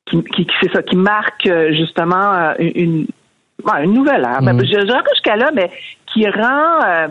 qui, 0.06 0.24
qui, 0.24 0.48
c'est 0.62 0.72
ça, 0.72 0.84
qui 0.84 0.96
marque 0.96 1.48
euh, 1.48 1.74
justement 1.74 2.34
euh, 2.34 2.54
une, 2.60 3.08
une 3.84 3.94
nouvelle 3.94 4.24
ère. 4.24 4.42
Ben, 4.42 4.54
mm. 4.54 4.66
Je 4.66 5.02
jusqu'à 5.14 5.36
là, 5.36 5.50
mais 5.54 5.72
qui 6.14 6.30
rend 6.30 6.84
euh, 6.86 7.08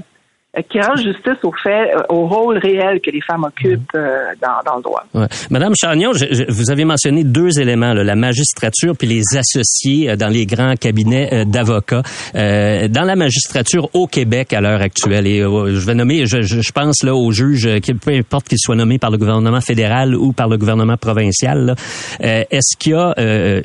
qui 0.69 0.81
rend 0.81 0.97
justice 0.97 1.39
au 1.45 1.53
fait, 1.53 1.95
euh, 1.95 2.03
au 2.09 2.27
rôle 2.27 2.59
réel 2.59 3.01
que 3.01 3.11
les 3.11 3.21
femmes 3.21 3.45
occupent 3.45 3.95
euh, 3.95 4.33
dans, 4.43 4.61
dans, 4.67 4.77
le 4.77 4.83
droit. 4.83 5.05
Ouais. 5.15 5.27
Madame 5.49 5.75
Chagnon, 5.77 6.11
vous 6.49 6.71
avez 6.71 6.85
mentionné 6.85 7.23
deux 7.23 7.61
éléments, 7.61 7.93
là, 7.93 8.03
la 8.03 8.17
magistrature 8.17 8.97
puis 8.97 9.07
les 9.07 9.23
associés 9.39 10.17
dans 10.17 10.29
les 10.29 10.47
grands 10.47 10.75
cabinets 10.75 11.45
d'avocats. 11.45 12.03
dans 12.35 13.05
la 13.05 13.17
magistrature 13.17 13.89
au 13.95 14.07
Québec 14.07 14.53
à 14.53 14.61
l'heure 14.61 14.81
actuelle, 14.81 15.27
et 15.27 15.41
je 15.41 15.87
vais 15.87 15.95
nommer, 15.95 16.27
je, 16.27 16.43
je, 16.43 16.73
pense 16.73 17.03
là 17.05 17.15
aux 17.15 17.31
juges, 17.31 17.69
peu 18.05 18.13
importe 18.13 18.49
qu'ils 18.49 18.59
soient 18.59 18.77
nommés 18.77 18.99
par 18.99 19.11
le 19.11 19.19
gouvernement 19.19 19.61
fédéral 19.61 20.15
ou 20.15 20.33
par 20.33 20.49
le 20.49 20.59
gouvernement 20.59 20.97
provincial, 20.97 21.75
est-ce 22.21 22.77
qu'il 22.77 22.93
y 22.93 22.95
a 22.97 23.15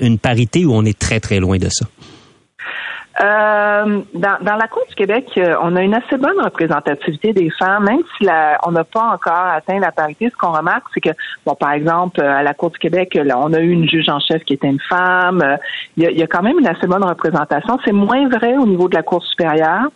une 0.01 0.19
parité 0.19 0.65
où 0.65 0.73
on 0.73 0.85
est 0.85 0.97
très 0.97 1.19
très 1.19 1.39
loin 1.39 1.57
de 1.57 1.69
ça? 1.69 1.85
Euh, 3.21 4.01
dans, 4.13 4.37
dans, 4.41 4.55
la 4.55 4.67
Cour 4.67 4.83
du 4.89 4.95
Québec, 4.95 5.31
euh, 5.37 5.55
on 5.61 5.75
a 5.77 5.81
une 5.81 5.93
assez 5.93 6.17
bonne 6.17 6.39
représentativité 6.41 7.31
des 7.31 7.49
femmes, 7.49 7.85
même 7.85 8.01
si 8.17 8.25
la, 8.25 8.59
on 8.65 8.71
n'a 8.71 8.83
pas 8.83 9.13
encore 9.13 9.33
atteint 9.33 9.79
la 9.79 9.93
parité. 9.93 10.29
Ce 10.29 10.35
qu'on 10.35 10.51
remarque, 10.51 10.83
c'est 10.93 10.99
que, 10.99 11.11
bon, 11.45 11.55
par 11.55 11.71
exemple, 11.71 12.21
à 12.21 12.43
la 12.43 12.53
Cour 12.53 12.71
du 12.71 12.77
Québec, 12.77 13.15
là, 13.15 13.39
on 13.39 13.53
a 13.53 13.59
eu 13.61 13.69
une 13.69 13.87
juge 13.87 14.09
en 14.09 14.19
chef 14.19 14.43
qui 14.43 14.53
était 14.53 14.67
une 14.67 14.81
femme. 14.81 15.57
Il 15.95 16.03
y, 16.03 16.05
a, 16.07 16.11
il 16.11 16.17
y 16.17 16.23
a 16.23 16.27
quand 16.27 16.43
même 16.43 16.59
une 16.59 16.67
assez 16.67 16.87
bonne 16.87 17.05
représentation. 17.05 17.79
C'est 17.85 17.93
moins 17.93 18.27
vrai 18.27 18.57
au 18.57 18.65
niveau 18.65 18.89
de 18.89 18.95
la 18.95 19.03
Cour 19.03 19.23
supérieure. 19.23 19.87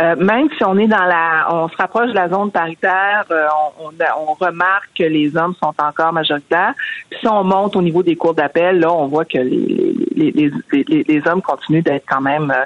Euh, 0.00 0.16
même 0.16 0.48
si 0.56 0.64
on 0.64 0.76
est 0.76 0.88
dans 0.88 1.04
la, 1.04 1.46
on 1.50 1.68
se 1.68 1.76
rapproche 1.76 2.08
de 2.08 2.14
la 2.14 2.28
zone 2.28 2.50
paritaire, 2.50 3.24
euh, 3.30 3.46
on, 3.78 3.92
on, 3.92 4.34
remarque 4.34 4.90
que 4.98 5.04
les 5.04 5.36
hommes 5.36 5.54
sont 5.62 5.72
encore 5.78 6.12
majoritaires. 6.12 6.74
Si 7.20 7.28
on 7.28 7.44
monte 7.44 7.76
au 7.76 7.82
niveau 7.82 8.02
des 8.02 8.16
cours 8.16 8.34
d'appel, 8.34 8.80
là, 8.80 8.92
on 8.92 9.06
voit 9.06 9.24
que 9.24 9.38
les, 9.38 9.94
les, 10.16 10.50
les, 10.72 11.04
les 11.06 11.28
hommes 11.28 11.42
continuent 11.42 11.82
d'être 11.82 12.06
quand 12.08 12.20
même 12.20 12.50
euh, 12.50 12.64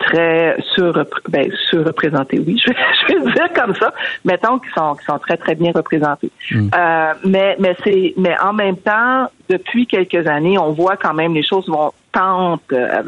très 0.00 0.56
sur 0.74 0.92
ben, 1.28 1.50
surreprésentés, 1.68 2.42
oui, 2.44 2.60
je 2.64 2.70
vais, 2.70 2.76
je 3.08 3.14
vais 3.14 3.32
dire 3.32 3.52
comme 3.54 3.74
ça. 3.76 3.92
Mettons 4.24 4.58
qu'ils 4.58 4.72
sont, 4.72 4.94
qu'ils 4.94 5.06
sont 5.06 5.18
très 5.18 5.36
très 5.36 5.54
bien 5.54 5.72
représentés. 5.72 6.30
Mm. 6.50 6.70
Euh, 6.74 7.12
mais 7.24 7.56
mais 7.58 7.76
c'est 7.84 8.14
mais 8.16 8.34
en 8.40 8.52
même 8.52 8.76
temps, 8.76 9.30
depuis 9.48 9.86
quelques 9.86 10.26
années, 10.26 10.58
on 10.58 10.72
voit 10.72 10.96
quand 10.96 11.14
même 11.14 11.34
les 11.34 11.44
choses 11.44 11.68
vont 11.68 11.92
tente, 12.12 12.62
euh, 12.72 13.02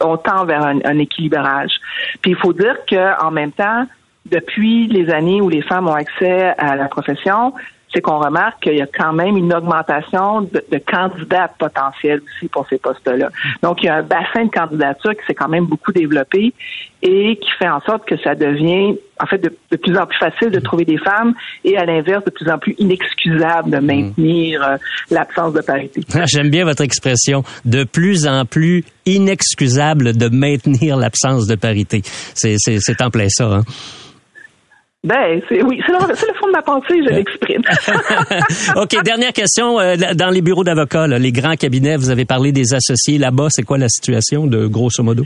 on 0.00 0.16
tend 0.16 0.46
vers 0.46 0.62
un, 0.64 0.78
un 0.84 0.98
équilibrage. 0.98 1.72
Puis 2.22 2.30
il 2.30 2.36
faut 2.36 2.54
dire 2.54 2.76
que 2.86 3.22
en 3.22 3.30
même 3.30 3.52
temps, 3.52 3.86
depuis 4.26 4.86
les 4.86 5.10
années 5.10 5.40
où 5.40 5.48
les 5.48 5.62
femmes 5.62 5.88
ont 5.88 5.94
accès 5.94 6.54
à 6.56 6.76
la 6.76 6.86
profession, 6.86 7.52
c'est 7.92 8.00
qu'on 8.00 8.18
remarque 8.18 8.62
qu'il 8.62 8.76
y 8.76 8.82
a 8.82 8.86
quand 8.86 9.12
même 9.12 9.36
une 9.36 9.52
augmentation 9.52 10.42
de, 10.42 10.62
candidats 10.86 11.50
potentiels 11.58 12.20
aussi 12.22 12.48
pour 12.48 12.66
ces 12.68 12.78
postes-là. 12.78 13.28
Donc, 13.62 13.82
il 13.82 13.86
y 13.86 13.88
a 13.88 13.96
un 13.96 14.02
bassin 14.02 14.44
de 14.44 14.50
candidatures 14.50 15.12
qui 15.12 15.26
s'est 15.26 15.34
quand 15.34 15.48
même 15.48 15.66
beaucoup 15.66 15.92
développé 15.92 16.52
et 17.02 17.36
qui 17.36 17.48
fait 17.58 17.68
en 17.68 17.80
sorte 17.80 18.06
que 18.06 18.16
ça 18.18 18.34
devient, 18.34 18.96
en 19.20 19.26
fait, 19.26 19.38
de, 19.38 19.76
plus 19.76 19.96
en 19.98 20.06
plus 20.06 20.18
facile 20.18 20.50
de 20.50 20.60
trouver 20.60 20.84
des 20.84 20.98
femmes 20.98 21.34
et 21.64 21.76
à 21.76 21.84
l'inverse, 21.84 22.24
de 22.24 22.30
plus 22.30 22.48
en 22.50 22.58
plus 22.58 22.74
inexcusable 22.78 23.70
de 23.70 23.78
maintenir 23.78 24.62
euh, 24.62 24.76
l'absence 25.10 25.52
de 25.52 25.60
parité. 25.60 26.00
Ah, 26.14 26.24
j'aime 26.26 26.50
bien 26.50 26.64
votre 26.64 26.82
expression. 26.82 27.42
De 27.64 27.82
plus 27.84 28.28
en 28.28 28.44
plus 28.44 28.84
inexcusable 29.06 30.16
de 30.16 30.28
maintenir 30.28 30.96
l'absence 30.96 31.46
de 31.46 31.56
parité. 31.56 32.02
C'est 32.34 33.02
en 33.02 33.10
plein 33.10 33.28
ça. 33.28 33.46
Hein? 33.46 33.62
Ben, 35.04 35.42
c'est 35.48 35.60
oui, 35.62 35.82
c'est 35.84 35.92
le, 35.92 36.34
fond 36.34 36.46
de 36.46 36.52
ma 36.52 36.62
pensée, 36.62 37.02
je 37.02 37.08
l'exprime. 37.08 37.62
OK, 38.80 39.02
dernière 39.02 39.32
question. 39.32 39.80
Euh, 39.80 39.96
dans 40.14 40.30
les 40.30 40.42
bureaux 40.42 40.62
d'avocats, 40.62 41.08
les 41.08 41.32
grands 41.32 41.56
cabinets, 41.56 41.96
vous 41.96 42.10
avez 42.10 42.24
parlé 42.24 42.52
des 42.52 42.72
associés 42.72 43.18
là-bas. 43.18 43.48
C'est 43.50 43.64
quoi 43.64 43.78
la 43.78 43.88
situation 43.88 44.46
de 44.46 44.68
grosso 44.68 45.02
modo? 45.02 45.24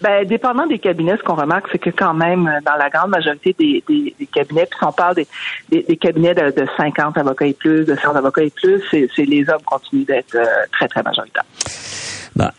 Ben, 0.00 0.24
dépendant 0.24 0.66
des 0.66 0.78
cabinets, 0.78 1.16
ce 1.16 1.24
qu'on 1.24 1.34
remarque, 1.34 1.66
c'est 1.72 1.80
que 1.80 1.90
quand 1.90 2.14
même, 2.14 2.48
dans 2.64 2.76
la 2.76 2.88
grande 2.90 3.10
majorité 3.10 3.56
des, 3.58 3.82
des, 3.88 4.14
des 4.16 4.26
cabinets, 4.26 4.66
puis 4.66 4.78
si 4.78 4.84
on 4.84 4.92
parle 4.92 5.16
des, 5.16 5.26
des, 5.68 5.96
cabinets 5.96 6.34
de, 6.34 6.52
de, 6.52 6.68
50 6.76 7.18
avocats 7.18 7.46
et 7.46 7.54
plus, 7.54 7.84
de 7.84 7.96
100 7.96 8.14
avocats 8.14 8.42
et 8.42 8.50
plus, 8.50 8.80
c'est 8.88 9.24
les 9.24 9.50
hommes 9.50 9.62
continuent 9.66 10.04
d'être 10.04 10.36
euh, 10.36 10.44
très, 10.70 10.86
très 10.86 11.02
majoritaires 11.02 11.44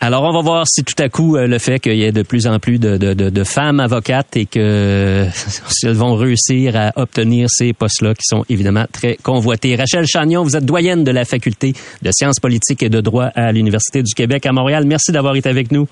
alors, 0.00 0.24
on 0.24 0.32
va 0.32 0.40
voir 0.40 0.66
si 0.66 0.84
tout 0.84 1.00
à 1.02 1.08
coup 1.08 1.36
euh, 1.36 1.46
le 1.46 1.58
fait 1.58 1.80
qu'il 1.80 1.96
y 1.96 2.04
ait 2.04 2.12
de 2.12 2.22
plus 2.22 2.46
en 2.46 2.58
plus 2.58 2.78
de, 2.78 3.44
femmes 3.44 3.80
avocates 3.80 4.36
et 4.36 4.46
que 4.46 5.26
si 5.68 5.86
elles 5.86 5.94
vont 5.94 6.14
réussir 6.14 6.76
à 6.76 6.92
obtenir 6.96 7.48
ces 7.50 7.72
postes-là 7.72 8.14
qui 8.14 8.24
sont 8.24 8.44
évidemment 8.48 8.86
très 8.92 9.16
convoités. 9.22 9.76
Rachel 9.76 10.06
Chagnon, 10.06 10.42
vous 10.42 10.56
êtes 10.56 10.64
doyenne 10.64 11.04
de 11.04 11.10
la 11.10 11.24
faculté 11.24 11.72
de 12.02 12.10
sciences 12.12 12.40
politiques 12.40 12.82
et 12.82 12.88
de 12.88 13.00
droit 13.00 13.30
à 13.34 13.52
l'Université 13.52 14.02
du 14.02 14.14
Québec 14.14 14.46
à 14.46 14.52
Montréal. 14.52 14.84
Merci 14.86 15.12
d'avoir 15.12 15.34
été 15.36 15.48
avec 15.48 15.72
nous. 15.72 15.88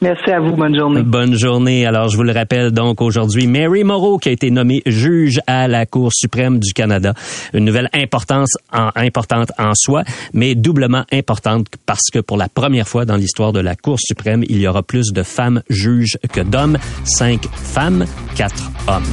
Merci 0.00 0.30
à 0.30 0.40
vous. 0.40 0.54
Bonne 0.56 0.76
journée. 0.76 1.02
Bonne 1.02 1.34
journée. 1.34 1.86
Alors, 1.86 2.08
je 2.08 2.16
vous 2.16 2.22
le 2.22 2.32
rappelle 2.32 2.70
donc 2.70 3.00
aujourd'hui, 3.00 3.46
Mary 3.46 3.84
Moreau 3.84 4.18
qui 4.18 4.28
a 4.28 4.32
été 4.32 4.50
nommée 4.50 4.82
juge 4.86 5.40
à 5.46 5.68
la 5.68 5.86
Cour 5.86 6.10
suprême 6.12 6.58
du 6.58 6.72
Canada. 6.72 7.14
Une 7.54 7.64
nouvelle 7.64 7.88
importance 7.92 8.50
en, 8.72 8.90
importante 8.94 9.52
en 9.58 9.72
soi, 9.74 10.04
mais 10.32 10.54
doublement 10.54 11.04
importante 11.12 11.66
parce 11.86 12.10
que 12.12 12.18
pour 12.18 12.36
la 12.36 12.48
première 12.48 12.88
fois 12.88 13.04
dans 13.04 13.16
l'histoire 13.16 13.52
de 13.52 13.60
la 13.60 13.74
Cour 13.74 13.98
suprême, 14.00 14.44
il 14.48 14.58
y 14.58 14.68
aura 14.68 14.82
plus 14.82 15.12
de 15.12 15.22
femmes 15.22 15.62
juges 15.68 16.18
que 16.32 16.40
d'hommes. 16.40 16.78
Cinq 17.04 17.46
femmes, 17.52 18.04
quatre 18.34 18.70
hommes. 18.88 19.04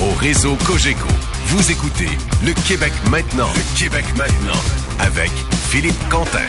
Au 0.00 0.14
réseau 0.18 0.56
Cogeco, 0.66 1.08
vous 1.46 1.70
écoutez 1.70 2.10
Le 2.44 2.52
Québec 2.66 2.92
maintenant. 3.10 3.48
Le 3.54 3.78
Québec 3.78 4.04
maintenant 4.16 4.60
avec 4.98 5.30
Philippe 5.72 6.06
Quentin. 6.10 6.46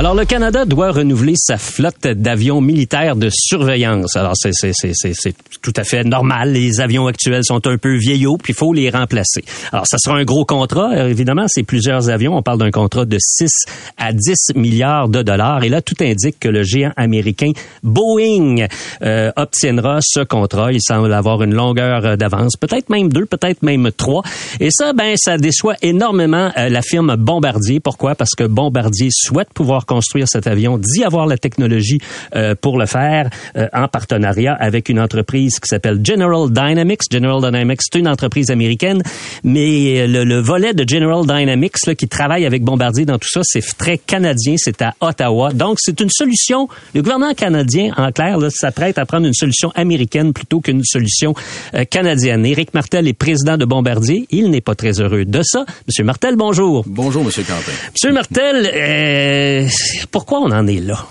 Alors, 0.00 0.14
le 0.14 0.24
Canada 0.24 0.64
doit 0.64 0.92
renouveler 0.92 1.34
sa 1.36 1.58
flotte 1.58 2.06
d'avions 2.06 2.62
militaires 2.62 3.16
de 3.16 3.28
surveillance. 3.30 4.16
Alors, 4.16 4.32
c'est, 4.34 4.52
c'est, 4.54 4.72
c'est, 4.72 4.94
c'est, 4.94 5.34
tout 5.60 5.74
à 5.76 5.84
fait 5.84 6.04
normal. 6.04 6.52
Les 6.52 6.80
avions 6.80 7.06
actuels 7.06 7.44
sont 7.44 7.66
un 7.66 7.76
peu 7.76 7.98
vieillots, 7.98 8.38
puis 8.38 8.54
il 8.54 8.56
faut 8.56 8.72
les 8.72 8.88
remplacer. 8.88 9.44
Alors, 9.72 9.86
ça 9.86 9.98
sera 10.02 10.16
un 10.16 10.24
gros 10.24 10.46
contrat. 10.46 10.90
Euh, 10.94 11.10
Évidemment, 11.10 11.44
c'est 11.48 11.64
plusieurs 11.64 12.08
avions. 12.08 12.34
On 12.34 12.40
parle 12.40 12.60
d'un 12.60 12.70
contrat 12.70 13.04
de 13.04 13.18
6 13.20 13.50
à 13.98 14.14
10 14.14 14.54
milliards 14.54 15.10
de 15.10 15.20
dollars. 15.20 15.64
Et 15.64 15.68
là, 15.68 15.82
tout 15.82 15.96
indique 16.00 16.40
que 16.40 16.48
le 16.48 16.62
géant 16.62 16.92
américain 16.96 17.50
Boeing 17.82 18.68
euh, 19.02 19.30
obtiendra 19.36 19.98
ce 20.00 20.20
contrat. 20.20 20.72
Il 20.72 20.80
semble 20.80 21.12
avoir 21.12 21.42
une 21.42 21.52
longueur 21.52 22.06
euh, 22.06 22.16
d'avance, 22.16 22.56
peut-être 22.56 22.88
même 22.88 23.12
deux, 23.12 23.26
peut-être 23.26 23.62
même 23.62 23.90
trois. 23.94 24.22
Et 24.60 24.70
ça, 24.70 24.94
ben, 24.94 25.14
ça 25.18 25.36
déçoit 25.36 25.74
énormément 25.82 26.50
euh, 26.56 26.70
la 26.70 26.80
firme 26.80 27.16
Bombardier. 27.16 27.80
Pourquoi? 27.80 28.14
Parce 28.14 28.34
que 28.34 28.44
Bombardier 28.44 29.10
souhaite 29.12 29.50
pouvoir 29.52 29.84
construire 29.90 30.28
cet 30.28 30.46
avion, 30.46 30.78
d'y 30.78 31.02
avoir 31.02 31.26
la 31.26 31.36
technologie 31.36 31.98
euh, 32.36 32.54
pour 32.54 32.78
le 32.78 32.86
faire 32.86 33.28
euh, 33.56 33.66
en 33.72 33.88
partenariat 33.88 34.54
avec 34.54 34.88
une 34.88 35.00
entreprise 35.00 35.58
qui 35.58 35.66
s'appelle 35.68 35.98
General 36.04 36.48
Dynamics. 36.48 37.02
General 37.10 37.40
Dynamics, 37.42 37.80
c'est 37.82 37.98
une 37.98 38.06
entreprise 38.06 38.50
américaine, 38.50 39.02
mais 39.42 40.06
le, 40.06 40.22
le 40.22 40.38
volet 40.40 40.74
de 40.74 40.84
General 40.88 41.26
Dynamics 41.26 41.86
là, 41.88 41.96
qui 41.96 42.06
travaille 42.06 42.46
avec 42.46 42.62
Bombardier 42.62 43.04
dans 43.04 43.18
tout 43.18 43.28
ça, 43.28 43.40
c'est 43.42 43.64
très 43.76 43.98
canadien, 43.98 44.54
c'est 44.56 44.80
à 44.80 44.94
Ottawa. 45.00 45.52
Donc, 45.52 45.78
c'est 45.80 45.98
une 46.00 46.10
solution. 46.10 46.68
Le 46.94 47.02
gouvernement 47.02 47.34
canadien, 47.34 47.92
en 47.96 48.12
clair, 48.12 48.38
s'apprête 48.50 48.96
à 48.98 49.06
prendre 49.06 49.26
une 49.26 49.34
solution 49.34 49.72
américaine 49.74 50.32
plutôt 50.32 50.60
qu'une 50.60 50.84
solution 50.84 51.34
euh, 51.74 51.84
canadienne. 51.84 52.46
Éric 52.46 52.74
Martel 52.74 53.08
est 53.08 53.12
président 53.12 53.56
de 53.56 53.64
Bombardier. 53.64 54.26
Il 54.30 54.50
n'est 54.50 54.60
pas 54.60 54.76
très 54.76 55.00
heureux 55.00 55.24
de 55.24 55.42
ça. 55.42 55.64
Monsieur 55.88 56.04
Martel, 56.04 56.36
bonjour. 56.36 56.84
Bonjour, 56.86 57.24
Monsieur 57.24 57.42
Quentin. 57.42 57.72
Monsieur 57.92 58.12
Martel, 58.12 58.70
euh, 58.72 59.68
pourquoi 60.10 60.40
on 60.40 60.50
en 60.50 60.66
est 60.66 60.80
là? 60.80 61.06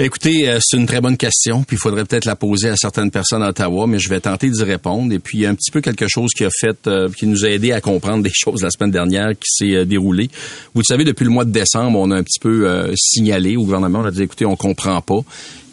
Ben, 0.00 0.06
écoutez, 0.06 0.48
euh, 0.48 0.58
c'est 0.62 0.78
une 0.78 0.86
très 0.86 1.02
bonne 1.02 1.18
question, 1.18 1.62
puis 1.62 1.76
il 1.76 1.78
faudrait 1.78 2.06
peut-être 2.06 2.24
la 2.24 2.34
poser 2.34 2.70
à 2.70 2.76
certaines 2.76 3.10
personnes 3.10 3.42
à 3.42 3.50
Ottawa, 3.50 3.86
mais 3.86 3.98
je 3.98 4.08
vais 4.08 4.20
tenter 4.20 4.48
d'y 4.48 4.62
répondre. 4.62 5.12
Et 5.12 5.18
puis, 5.18 5.36
il 5.36 5.40
y 5.42 5.46
a 5.46 5.50
un 5.50 5.54
petit 5.54 5.70
peu 5.70 5.82
quelque 5.82 6.06
chose 6.08 6.30
qui 6.34 6.42
a 6.42 6.48
fait, 6.58 6.86
euh, 6.86 7.10
qui 7.10 7.26
nous 7.26 7.44
a 7.44 7.50
aidé 7.50 7.72
à 7.72 7.82
comprendre 7.82 8.22
des 8.22 8.30
choses 8.34 8.62
la 8.62 8.70
semaine 8.70 8.90
dernière 8.92 9.32
qui 9.32 9.44
s'est 9.44 9.74
euh, 9.74 9.84
déroulée. 9.84 10.30
Vous 10.72 10.80
le 10.80 10.86
savez, 10.86 11.04
depuis 11.04 11.24
le 11.24 11.30
mois 11.30 11.44
de 11.44 11.50
décembre, 11.50 11.98
on 11.98 12.10
a 12.12 12.16
un 12.16 12.22
petit 12.22 12.40
peu 12.40 12.66
euh, 12.66 12.94
signalé 12.96 13.58
au 13.58 13.64
gouvernement, 13.64 13.98
on 13.98 14.06
a 14.06 14.10
dit, 14.10 14.22
écoutez, 14.22 14.46
on 14.46 14.56
comprend 14.56 15.02
pas. 15.02 15.20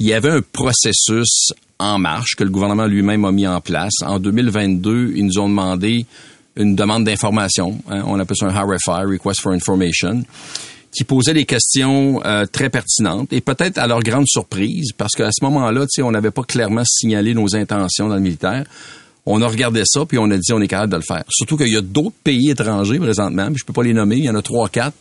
Il 0.02 0.08
y 0.08 0.14
avait 0.14 0.32
un 0.32 0.42
processus 0.42 1.54
en 1.80 1.98
marche 1.98 2.36
que 2.36 2.44
le 2.44 2.50
gouvernement 2.50 2.86
lui-même 2.86 3.24
a 3.24 3.32
mis 3.32 3.48
en 3.48 3.62
place. 3.62 3.94
En 4.04 4.20
2022, 4.20 5.14
ils 5.16 5.26
nous 5.26 5.40
ont 5.40 5.48
demandé 5.48 6.06
une 6.58 6.76
demande 6.76 7.06
d'information. 7.06 7.80
hein, 7.90 8.04
on 8.06 8.20
appelle 8.20 8.36
ça 8.36 8.48
un 8.48 8.50
RFI, 8.50 9.06
Request 9.06 9.40
for 9.40 9.54
Information 9.54 10.24
qui 10.98 11.04
posaient 11.04 11.36
des 11.36 11.46
questions 11.46 12.20
euh, 12.26 12.48
très 12.48 12.72
pertinentes 12.72 13.32
et 13.32 13.40
peut-être 13.40 13.78
à 13.78 13.86
leur 13.86 14.00
grande 14.00 14.26
surprise, 14.26 14.94
parce 14.98 15.14
qu'à 15.14 15.30
ce 15.32 15.46
moment-là, 15.46 15.82
tu 15.82 15.88
sais, 15.92 16.02
on 16.02 16.10
n'avait 16.10 16.32
pas 16.32 16.42
clairement 16.42 16.82
signalé 16.86 17.36
nos 17.36 17.56
intentions 17.56 18.08
dans 18.08 18.16
le 18.16 18.22
militaire. 18.22 18.66
On 19.28 19.44
a 19.44 19.48
regardé 19.48 19.84
ça, 19.86 20.06
puis 20.08 20.18
on 20.18 20.32
a 20.32 20.38
dit 20.38 20.52
on 20.54 20.60
est 20.60 20.68
capable 20.68 20.94
de 20.94 20.98
le 20.98 21.04
faire. 21.04 21.24
Surtout 21.30 21.56
qu'il 21.56 21.72
y 21.72 21.78
a 21.78 21.82
d'autres 21.82 22.16
pays 22.24 22.50
étrangers 22.50 22.98
présentement, 22.98 23.46
puis 23.46 23.58
je 23.60 23.66
peux 23.66 23.74
pas 23.74 23.84
les 23.84 23.94
nommer, 23.94 24.16
il 24.16 24.24
y 24.24 24.30
en 24.30 24.34
a 24.34 24.42
trois, 24.42 24.70
quatre, 24.70 24.98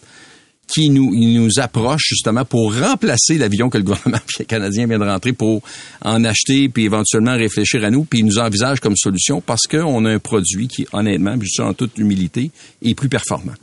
qui 0.67 0.91
nous, 0.91 1.15
nous 1.15 1.61
approchent 1.61 2.09
justement 2.11 2.45
pour 2.45 2.79
remplacer 2.79 3.39
l'avion 3.39 3.71
que 3.71 3.79
le 3.79 3.85
gouvernement 3.85 4.19
canadien 4.47 4.87
vient 4.87 4.99
de 4.99 5.05
rentrer 5.05 5.33
pour 5.33 5.63
en 6.03 6.25
acheter 6.25 6.69
puis 6.69 6.85
éventuellement 6.85 7.37
réfléchir 7.37 7.83
à 7.85 7.91
nous, 7.91 8.05
puis 8.05 8.19
ils 8.19 8.27
nous 8.27 8.39
envisagent 8.39 8.81
comme 8.81 8.97
solution 8.97 9.41
parce 9.41 9.63
qu'on 9.63 10.05
a 10.05 10.11
un 10.11 10.19
produit 10.19 10.69
qui, 10.69 10.87
honnêtement, 10.93 11.39
puis 11.39 11.49
je 11.49 11.63
dis 11.63 11.67
en 11.67 11.73
toute 11.73 11.97
humilité, 11.97 12.51
est 12.83 12.95
plus 12.95 13.09
performant. 13.09 13.55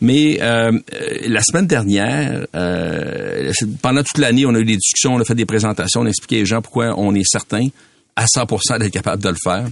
Mais 0.00 0.38
euh, 0.42 0.72
la 1.26 1.40
semaine 1.42 1.66
dernière, 1.66 2.46
euh, 2.54 3.52
pendant 3.82 4.02
toute 4.02 4.18
l'année, 4.18 4.44
on 4.46 4.54
a 4.54 4.58
eu 4.58 4.64
des 4.64 4.76
discussions, 4.76 5.14
on 5.14 5.20
a 5.20 5.24
fait 5.24 5.34
des 5.34 5.46
présentations, 5.46 6.00
on 6.02 6.06
a 6.06 6.08
expliqué 6.08 6.42
aux 6.42 6.46
gens 6.46 6.60
pourquoi 6.60 6.94
on 6.98 7.14
est 7.14 7.24
certain 7.24 7.66
à 8.14 8.26
100% 8.26 8.78
d'être 8.78 8.92
capable 8.92 9.22
de 9.22 9.28
le 9.30 9.36
faire. 9.42 9.66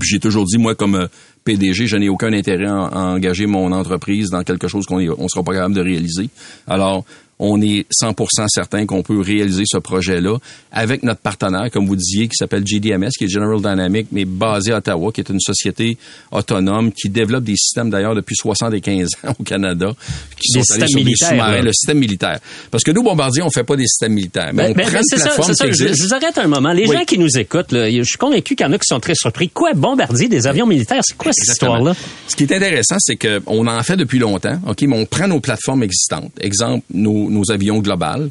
Puis 0.00 0.08
j'ai 0.08 0.18
toujours 0.18 0.44
dit, 0.46 0.58
moi, 0.58 0.74
comme 0.74 0.96
euh, 0.96 1.06
PDG, 1.44 1.86
je 1.86 1.96
n'ai 1.96 2.08
aucun 2.08 2.32
intérêt 2.32 2.66
à 2.66 2.98
engager 2.98 3.46
mon 3.46 3.70
entreprise 3.72 4.30
dans 4.30 4.42
quelque 4.42 4.66
chose 4.66 4.84
qu'on 4.86 4.98
ne 4.98 5.28
sera 5.28 5.44
pas 5.44 5.52
capable 5.52 5.74
de 5.74 5.80
réaliser. 5.80 6.28
Alors, 6.66 7.04
on 7.38 7.60
est 7.60 7.86
100% 7.92 8.46
certain 8.48 8.86
qu'on 8.86 9.02
peut 9.02 9.20
réaliser 9.20 9.64
ce 9.66 9.76
projet-là 9.78 10.38
avec 10.72 11.02
notre 11.02 11.20
partenaire, 11.20 11.70
comme 11.70 11.86
vous 11.86 11.96
disiez, 11.96 12.28
qui 12.28 12.36
s'appelle 12.36 12.66
GDMS, 12.66 13.10
qui 13.10 13.24
est 13.24 13.28
General 13.28 13.58
Dynamics, 13.58 14.08
mais 14.12 14.24
basé 14.24 14.72
à 14.72 14.78
Ottawa, 14.78 15.12
qui 15.12 15.20
est 15.20 15.28
une 15.28 15.40
société 15.40 15.98
autonome 16.32 16.92
qui 16.92 17.08
développe 17.08 17.44
des 17.44 17.56
systèmes 17.56 17.90
d'ailleurs 17.90 18.14
depuis 18.14 18.36
75 18.36 19.08
ans 19.24 19.32
au 19.38 19.42
Canada, 19.42 19.92
qui 20.40 20.52
Des 20.52 20.60
sont 20.60 20.64
systèmes 20.64 20.82
allés 20.82 20.88
sur 20.90 20.98
des 20.98 21.04
militaires, 21.04 21.28
sous-marins, 21.28 21.62
le 21.62 21.72
système 21.72 21.98
militaire. 21.98 22.38
Parce 22.70 22.84
que 22.84 22.90
nous, 22.90 23.02
Bombardier, 23.02 23.42
on 23.42 23.50
fait 23.50 23.64
pas 23.64 23.76
des 23.76 23.86
systèmes 23.86 24.12
militaires, 24.14 24.50
mais 24.54 24.64
Ben, 24.64 24.70
on 24.70 24.74
ben, 24.74 24.82
prend 24.84 24.92
ben, 24.92 24.98
une 25.12 25.18
ça, 25.18 25.24
plateforme 25.24 25.54
ça. 25.54 25.66
qui 25.66 25.74
Je, 25.74 25.84
existe. 25.84 26.02
je 26.02 26.08
vous 26.08 26.14
arrête 26.14 26.38
un 26.38 26.46
moment. 26.48 26.72
Les 26.72 26.86
Oui. 26.86 26.96
gens 26.96 27.04
qui 27.04 27.18
nous 27.18 27.38
écoutent, 27.38 27.72
là, 27.72 27.90
je 27.90 28.02
suis 28.02 28.18
convaincu 28.18 28.56
qu'il 28.56 28.66
y 28.66 28.68
en 28.68 28.72
a 28.72 28.78
qui 28.78 28.86
sont 28.86 29.00
très 29.00 29.14
surpris. 29.14 29.48
Quoi, 29.50 29.72
bombardier 29.74 30.28
des 30.28 30.46
avions 30.46 30.66
militaires? 30.66 31.02
C'est 31.06 31.16
quoi 31.16 31.32
cette 31.34 31.52
histoire-là? 31.52 31.94
Ce 32.28 32.34
qui 32.36 32.44
est 32.44 32.52
intéressant, 32.52 32.96
c'est 32.98 33.16
que 33.16 33.40
on 33.46 33.66
en 33.66 33.82
fait 33.82 33.96
depuis 33.96 34.18
longtemps, 34.18 34.58
ok, 34.66 34.82
mais 34.82 34.96
on 34.98 35.06
prend 35.06 35.28
nos 35.28 35.40
plateformes 35.40 35.82
existantes, 35.82 36.32
exemple 36.40 36.84
nos, 36.94 37.25
nos 37.30 37.50
avions 37.50 37.78
globales 37.78 38.30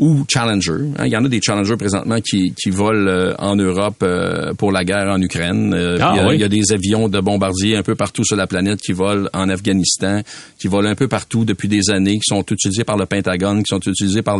ou 0.00 0.24
Challenger. 0.28 0.92
hein. 0.96 1.06
Il 1.06 1.12
y 1.12 1.16
en 1.16 1.24
a 1.24 1.28
des 1.28 1.40
Challenger 1.42 1.76
présentement 1.76 2.20
qui, 2.20 2.54
qui 2.56 2.70
volent 2.70 3.08
euh, 3.10 3.34
en 3.40 3.56
Europe 3.56 3.96
euh, 4.04 4.54
pour 4.54 4.70
la 4.70 4.84
guerre 4.84 5.08
en 5.08 5.20
Ukraine. 5.20 5.74
Euh, 5.74 5.98
Ah, 6.00 6.12
il, 6.14 6.16
y 6.18 6.20
a, 6.20 6.28
oui. 6.28 6.34
il 6.36 6.40
y 6.40 6.44
a 6.44 6.48
des 6.48 6.72
avions 6.72 7.08
de 7.08 7.18
bombardiers 7.18 7.74
un 7.76 7.82
peu 7.82 7.96
partout 7.96 8.22
sur 8.24 8.36
la 8.36 8.46
planète 8.46 8.80
qui 8.80 8.92
volent 8.92 9.28
en 9.34 9.48
Afghanistan, 9.48 10.22
qui 10.56 10.68
volent 10.68 10.88
un 10.88 10.94
peu 10.94 11.08
partout 11.08 11.44
depuis 11.44 11.66
des 11.66 11.90
années, 11.90 12.14
qui 12.14 12.28
sont 12.28 12.44
utilisés 12.48 12.84
par 12.84 12.96
le 12.96 13.06
Pentagone, 13.06 13.64
qui 13.64 13.70
sont 13.74 13.80
utilisés 13.80 14.22
par 14.22 14.38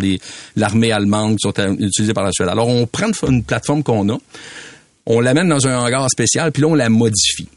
l'armée 0.54 0.92
allemande, 0.92 1.38
qui 1.38 1.48
sont 1.48 1.72
utilisés 1.80 2.14
par 2.14 2.22
la 2.22 2.30
Suède. 2.30 2.48
Alors 2.50 2.68
on 2.68 2.86
prend 2.86 3.10
une 3.28 3.42
plateforme 3.42 3.82
qu'on 3.82 4.08
a, 4.10 4.18
on 5.06 5.18
l'amène 5.18 5.48
dans 5.48 5.66
un 5.66 5.76
hangar 5.76 6.08
spécial, 6.08 6.52
puis 6.52 6.62
là 6.62 6.68
on 6.68 6.74
la 6.76 6.88
modifie 6.88 7.48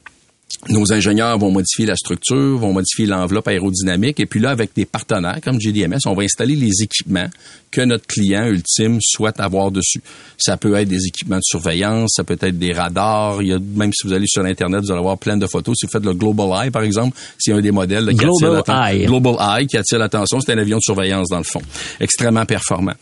nos 0.69 0.93
ingénieurs 0.93 1.37
vont 1.37 1.51
modifier 1.51 1.85
la 1.85 1.95
structure, 1.95 2.57
vont 2.57 2.73
modifier 2.73 3.05
l'enveloppe 3.05 3.47
aérodynamique, 3.47 4.19
et 4.19 4.25
puis 4.25 4.39
là, 4.39 4.51
avec 4.51 4.71
des 4.75 4.85
partenaires 4.85 5.39
comme 5.43 5.59
GDMS, 5.59 5.99
on 6.05 6.13
va 6.13 6.23
installer 6.23 6.55
les 6.55 6.83
équipements 6.83 7.27
que 7.71 7.81
notre 7.81 8.05
client 8.05 8.45
ultime 8.47 8.99
souhaite 9.01 9.39
avoir 9.39 9.71
dessus. 9.71 10.01
Ça 10.37 10.57
peut 10.57 10.75
être 10.75 10.89
des 10.89 11.07
équipements 11.07 11.37
de 11.37 11.43
surveillance, 11.43 12.11
ça 12.15 12.23
peut 12.23 12.37
être 12.39 12.59
des 12.59 12.73
radars. 12.73 13.41
Il 13.41 13.47
y 13.47 13.53
a, 13.53 13.59
même 13.59 13.91
si 13.93 14.05
vous 14.05 14.13
allez 14.13 14.27
sur 14.27 14.43
Internet, 14.43 14.81
vous 14.81 14.91
allez 14.91 14.99
avoir 14.99 15.17
plein 15.17 15.37
de 15.37 15.47
photos. 15.47 15.77
Si 15.79 15.85
vous 15.85 15.91
faites 15.91 16.05
le 16.05 16.13
Global 16.13 16.65
Eye, 16.65 16.71
par 16.71 16.83
exemple, 16.83 17.17
c'est 17.39 17.53
un 17.53 17.61
des 17.61 17.71
modèles 17.71 18.05
là, 18.05 18.11
qui 18.11 18.17
Global 18.17 18.63
Eye. 18.67 19.05
Global 19.05 19.35
Eye 19.39 19.67
qui 19.67 19.77
attire 19.77 19.99
l'attention. 19.99 20.39
C'est 20.41 20.51
un 20.51 20.57
avion 20.57 20.77
de 20.77 20.83
surveillance, 20.83 21.29
dans 21.29 21.37
le 21.37 21.43
fond. 21.43 21.61
Extrêmement 21.99 22.45
performant. 22.45 22.93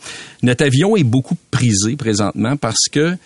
Notre 0.42 0.64
avion 0.64 0.96
est 0.96 1.04
beaucoup 1.04 1.36
prisé 1.50 1.96
présentement 1.96 2.56
parce 2.56 2.88
que 2.90 3.16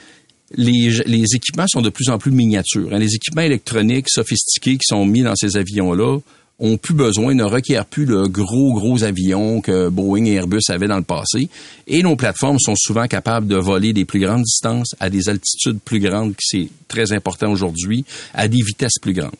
les, 0.56 0.90
les 1.06 1.24
équipements 1.34 1.66
sont 1.68 1.82
de 1.82 1.90
plus 1.90 2.10
en 2.10 2.18
plus 2.18 2.30
miniatures. 2.30 2.92
hein. 2.92 2.98
Les 2.98 3.14
équipements 3.14 3.42
électroniques 3.42 4.08
sophistiqués 4.08 4.74
qui 4.74 4.86
sont 4.86 5.04
mis 5.06 5.22
dans 5.22 5.34
ces 5.36 5.56
avions-là 5.56 6.18
ont 6.60 6.76
plus 6.76 6.94
besoin, 6.94 7.34
ne 7.34 7.42
requièrent 7.42 7.84
plus 7.84 8.04
le 8.04 8.28
gros, 8.28 8.74
gros 8.74 9.02
avion 9.02 9.60
que 9.60 9.88
Boeing 9.88 10.24
et 10.26 10.34
Airbus 10.34 10.60
avaient 10.68 10.86
dans 10.86 10.96
le 10.98 11.02
passé. 11.02 11.48
Et 11.88 12.02
nos 12.02 12.14
plateformes 12.14 12.60
sont 12.60 12.76
souvent 12.76 13.06
capables 13.08 13.48
de 13.48 13.56
voler 13.56 13.92
des 13.92 14.04
plus 14.04 14.20
grandes 14.20 14.44
distances 14.44 14.94
à 15.00 15.10
des 15.10 15.28
altitudes 15.28 15.80
plus 15.84 15.98
grandes, 15.98 16.34
qui 16.36 16.46
c'est 16.46 16.68
très 16.86 17.12
important 17.12 17.50
aujourd'hui, 17.50 18.04
à 18.34 18.46
des 18.46 18.62
vitesses 18.62 18.98
plus 19.02 19.12
grandes. 19.14 19.32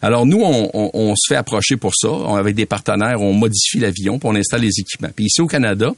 Alors 0.00 0.24
nous, 0.24 0.40
on, 0.42 0.70
on- 0.72 0.90
on 0.94 1.14
se 1.16 1.26
fait 1.28 1.36
approcher 1.36 1.76
pour 1.76 1.92
ça. 1.94 2.08
On- 2.08 2.34
avec 2.36 2.54
des 2.54 2.66
partenaires, 2.66 3.20
on 3.20 3.34
modifie 3.34 3.78
l'avion, 3.78 4.18
puis 4.18 4.28
on 4.32 4.34
installe 4.34 4.62
les 4.62 4.72
équipements. 4.78 5.10
Puis 5.14 5.26
ici 5.26 5.42
au 5.42 5.46
Canada, 5.46 5.92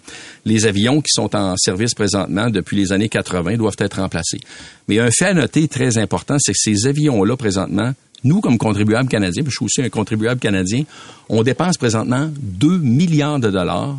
les 0.45 0.67
avions 0.67 1.01
qui 1.01 1.11
sont 1.13 1.35
en 1.37 1.57
service 1.57 1.95
présentement 1.95 2.51
depuis 2.51 2.77
les 2.77 2.93
années 2.93 3.09
80 3.09 3.57
doivent 3.57 3.77
être 3.79 4.01
remplacés. 4.01 4.41
Mais 4.89 4.99
un 4.99 5.11
fait 5.11 5.27
à 5.27 5.35
noter 5.35 5.69
très 5.69 5.97
important, 5.99 6.37
c'est 6.41 6.53
que 6.53 6.59
ces 6.61 6.87
avions-là 6.89 7.37
présentement, 7.37 7.93
nous, 8.25 8.41
comme 8.41 8.59
contribuables 8.59 9.09
canadiens, 9.09 9.43
puis 9.43 9.53
je 9.53 9.57
suis 9.57 9.65
aussi 9.65 9.83
un 9.83 9.89
contribuable 9.89 10.41
canadien, 10.41 10.85
on 11.29 11.43
dépense 11.43 11.77
présentement 11.77 12.31
2 12.39 12.79
milliards 12.79 13.41
de 13.41 13.51
dollars 13.51 13.99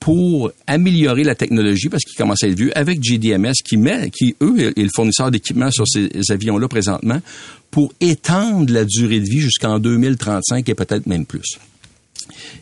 pour 0.00 0.52
améliorer 0.66 1.24
la 1.24 1.34
technologie, 1.34 1.88
parce 1.88 2.04
qu'il 2.04 2.14
commence 2.16 2.42
à 2.42 2.48
être 2.48 2.56
vieux, 2.56 2.76
avec 2.76 3.02
GDMS, 3.02 3.54
qui 3.64 3.78
met, 3.78 4.10
qui, 4.10 4.36
eux, 4.42 4.60
est 4.60 4.82
le 4.82 4.90
fournisseur 4.94 5.30
d'équipement 5.30 5.70
sur 5.70 5.88
ces 5.88 6.10
avions-là 6.28 6.68
présentement, 6.68 7.22
pour 7.70 7.92
étendre 8.00 8.70
la 8.70 8.84
durée 8.84 9.20
de 9.20 9.24
vie 9.24 9.40
jusqu'en 9.40 9.78
2035 9.78 10.68
et 10.68 10.74
peut-être 10.74 11.06
même 11.06 11.24
plus. 11.24 11.58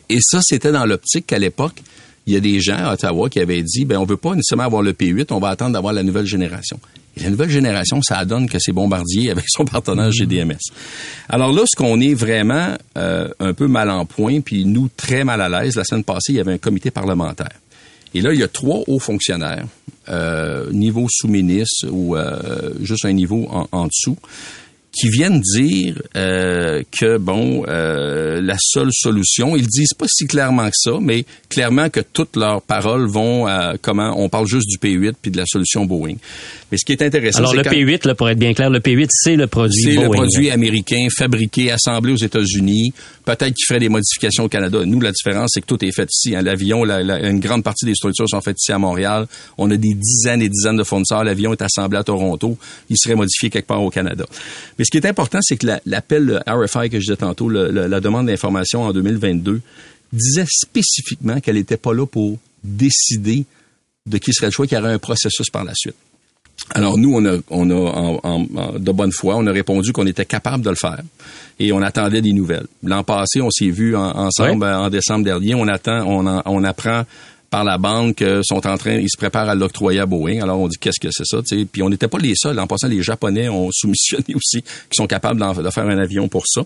Et 0.09 0.19
ça, 0.21 0.39
c'était 0.41 0.71
dans 0.71 0.85
l'optique 0.85 1.27
qu'à 1.27 1.37
l'époque, 1.37 1.83
il 2.25 2.33
y 2.33 2.37
a 2.37 2.39
des 2.39 2.61
gens 2.61 2.77
à 2.77 2.93
Ottawa 2.93 3.29
qui 3.29 3.39
avaient 3.39 3.61
dit, 3.61 3.83
ben, 3.83 3.97
on 3.97 4.05
veut 4.05 4.17
pas 4.17 4.35
nécessairement 4.35 4.63
avoir 4.63 4.81
le 4.81 4.93
P8, 4.93 5.27
on 5.31 5.39
va 5.39 5.49
attendre 5.49 5.73
d'avoir 5.73 5.91
la 5.91 6.03
nouvelle 6.03 6.25
génération. 6.25 6.79
Et 7.15 7.23
la 7.23 7.29
nouvelle 7.29 7.49
génération, 7.49 8.01
ça 8.01 8.25
donne 8.25 8.49
que 8.49 8.57
c'est 8.59 8.71
Bombardier 8.71 9.29
avec 9.29 9.45
son 9.47 9.65
partenaire 9.65 10.11
GDMS. 10.11 10.59
Alors 11.29 11.51
là, 11.51 11.63
ce 11.65 11.75
qu'on 11.75 11.99
est 11.99 12.13
vraiment 12.13 12.75
euh, 12.97 13.29
un 13.39 13.53
peu 13.53 13.67
mal 13.67 13.89
en 13.89 14.05
point, 14.05 14.41
puis 14.41 14.65
nous 14.65 14.89
très 14.95 15.23
mal 15.23 15.41
à 15.41 15.49
l'aise, 15.49 15.75
la 15.75 15.83
semaine 15.83 16.03
passée, 16.03 16.33
il 16.33 16.35
y 16.35 16.39
avait 16.39 16.53
un 16.53 16.57
comité 16.57 16.89
parlementaire. 16.91 17.51
Et 18.15 18.21
là, 18.21 18.33
il 18.33 18.39
y 18.39 18.43
a 18.43 18.47
trois 18.47 18.83
hauts 18.87 18.99
fonctionnaires, 18.99 19.65
euh, 20.09 20.71
niveau 20.71 21.07
sous-ministre 21.09 21.87
ou 21.89 22.15
euh, 22.15 22.73
juste 22.81 23.05
un 23.05 23.13
niveau 23.13 23.47
en, 23.49 23.67
en 23.71 23.87
dessous, 23.87 24.17
qui 24.93 25.09
viennent 25.09 25.41
dire 25.41 25.99
euh, 26.15 26.83
que 26.97 27.17
bon 27.17 27.65
euh, 27.67 28.39
la 28.41 28.55
seule 28.59 28.89
solution 28.91 29.55
ils 29.57 29.65
disent 29.67 29.93
pas 29.97 30.05
si 30.07 30.27
clairement 30.27 30.67
que 30.67 30.75
ça 30.75 30.91
mais 31.01 31.25
clairement 31.49 31.89
que 31.89 31.99
toutes 31.99 32.35
leurs 32.35 32.61
paroles 32.61 33.07
vont 33.09 33.47
à 33.47 33.73
comment 33.81 34.13
on 34.17 34.29
parle 34.29 34.45
juste 34.47 34.67
du 34.69 34.77
P8 34.77 35.13
puis 35.21 35.31
de 35.31 35.37
la 35.37 35.45
solution 35.47 35.85
Boeing 35.85 36.15
mais 36.71 36.77
ce 36.77 36.85
qui 36.85 36.91
est 36.91 37.01
intéressant 37.01 37.39
Alors 37.39 37.55
le 37.55 37.63
quand- 37.63 37.71
P8 37.71 38.07
là 38.07 38.13
pour 38.15 38.29
être 38.29 38.37
bien 38.37 38.53
clair 38.53 38.69
le 38.69 38.79
P8 38.79 39.07
c'est 39.09 39.35
le 39.35 39.47
produit 39.47 39.81
c'est 39.81 40.01
le 40.01 40.09
produit 40.09 40.51
américain 40.51 41.07
fabriqué, 41.17 41.71
assemblé 41.71 42.13
aux 42.13 42.17
États-Unis. 42.17 42.93
Peut-être 43.25 43.53
qu'il 43.53 43.65
ferait 43.67 43.79
des 43.79 43.89
modifications 43.89 44.43
au 44.43 44.49
Canada. 44.49 44.83
Nous, 44.85 44.99
la 44.99 45.11
différence, 45.11 45.51
c'est 45.53 45.61
que 45.61 45.65
tout 45.65 45.83
est 45.85 45.91
fait 45.91 46.09
ici. 46.11 46.35
hein. 46.35 46.41
L'avion, 46.41 46.83
la- 46.83 47.01
la- 47.03 47.19
une 47.29 47.39
grande 47.39 47.63
partie 47.63 47.85
des 47.85 47.95
structures 47.95 48.27
sont 48.27 48.41
faites 48.41 48.57
ici 48.61 48.71
à 48.73 48.77
Montréal. 48.79 49.27
On 49.57 49.71
a 49.71 49.77
des 49.77 49.93
dizaines 49.93 50.41
et 50.41 50.49
dizaines 50.49 50.75
de 50.77 50.83
fournisseurs. 50.83 51.23
L'avion 51.23 51.53
est 51.53 51.61
assemblé 51.61 51.97
à 51.97 52.03
Toronto. 52.03 52.57
Il 52.89 52.97
serait 52.97 53.15
modifié 53.15 53.49
quelque 53.49 53.67
part 53.67 53.81
au 53.81 53.89
Canada. 53.89 54.25
Mais 54.77 54.83
ce 54.85 54.91
qui 54.91 54.97
est 54.97 55.05
important, 55.05 55.39
c'est 55.41 55.55
que 55.57 55.67
la- 55.67 55.81
l'appel 55.85 56.43
RFI 56.45 56.89
que 56.89 56.99
je 56.99 57.05
disais 57.05 57.15
tantôt, 57.15 57.47
la 57.49 57.99
demande 58.01 58.27
d'information 58.27 58.83
en 58.83 58.91
2022, 58.93 59.61
disait 60.11 60.45
spécifiquement 60.47 61.39
qu'elle 61.39 61.55
n'était 61.55 61.77
pas 61.77 61.93
là 61.93 62.05
pour 62.05 62.37
décider 62.63 63.45
de 64.05 64.17
qui 64.17 64.33
serait 64.33 64.47
le 64.47 64.51
choix, 64.51 64.67
qu'il 64.67 64.77
y 64.77 64.81
aurait 64.81 64.91
un 64.93 64.99
processus 64.99 65.49
par 65.49 65.63
la 65.63 65.73
suite. 65.75 65.95
Alors 66.75 66.97
nous, 66.97 67.13
on 67.13 67.25
a, 67.25 67.37
on 67.49 67.69
a 67.69 67.75
en, 67.75 68.19
en- 68.23 68.47
en- 68.55 68.79
de 68.79 68.91
bonne 68.91 69.11
foi, 69.11 69.35
on 69.37 69.45
a 69.47 69.51
répondu 69.51 69.91
qu'on 69.93 70.07
était 70.07 70.25
capable 70.25 70.63
de 70.63 70.69
le 70.69 70.75
faire 70.75 71.01
et 71.59 71.71
on 71.71 71.81
attendait 71.81 72.21
des 72.21 72.33
nouvelles. 72.33 72.65
L'an 72.83 73.03
passé, 73.03 73.41
on 73.41 73.51
s'est 73.51 73.69
vu 73.69 73.95
en- 73.95 74.01
ensemble 74.17 74.63
euh, 74.63 74.77
en 74.79 74.89
décembre 74.89 75.25
dernier. 75.25 75.53
On 75.55 75.67
attend, 75.67 76.03
on, 76.07 76.25
en- 76.25 76.41
on 76.45 76.63
apprend 76.63 77.03
par 77.51 77.63
la 77.63 77.77
banque 77.77 78.15
qu'ils 78.15 78.41
sont 78.43 78.65
en 78.65 78.77
train, 78.77 78.93
ils 78.95 79.09
se 79.09 79.17
préparent 79.17 79.49
à 79.49 79.53
l'octroyer 79.55 79.99
à 79.99 80.07
Boeing. 80.07 80.41
Alors 80.41 80.59
on 80.59 80.67
dit 80.67 80.77
qu'est-ce 80.79 80.99
que 80.99 81.09
c'est 81.11 81.25
ça, 81.25 81.37
tu 81.47 81.59
sais? 81.59 81.65
Puis 81.65 81.83
on 81.83 81.89
n'était 81.89 82.07
pas 82.07 82.17
les 82.17 82.33
seuls. 82.35 82.57
En 82.59 82.65
passant, 82.65 82.87
les 82.87 83.03
Japonais 83.03 83.49
ont 83.49 83.69
soumissionné 83.71 84.33
aussi, 84.33 84.61
qui 84.63 84.95
sont 84.95 85.05
capables 85.05 85.39
de 85.63 85.69
faire 85.69 85.85
un 85.87 85.97
avion 85.99 86.27
pour 86.27 86.45
ça. 86.47 86.61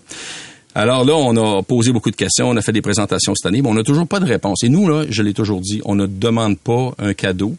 Alors 0.74 1.04
là, 1.04 1.14
on 1.14 1.36
a 1.58 1.62
posé 1.62 1.92
beaucoup 1.92 2.10
de 2.10 2.16
questions, 2.16 2.48
on 2.48 2.56
a 2.56 2.62
fait 2.62 2.72
des 2.72 2.80
présentations 2.82 3.34
cette 3.34 3.46
année, 3.46 3.60
mais 3.60 3.68
on 3.68 3.74
n'a 3.74 3.82
toujours 3.82 4.06
pas 4.06 4.20
de 4.20 4.26
réponse. 4.26 4.62
Et 4.62 4.68
nous, 4.68 4.88
là, 4.88 5.04
je 5.10 5.22
l'ai 5.22 5.34
toujours 5.34 5.60
dit, 5.60 5.82
on 5.84 5.94
ne 5.96 6.06
demande 6.06 6.56
pas 6.56 6.92
un 6.98 7.12
cadeau. 7.14 7.54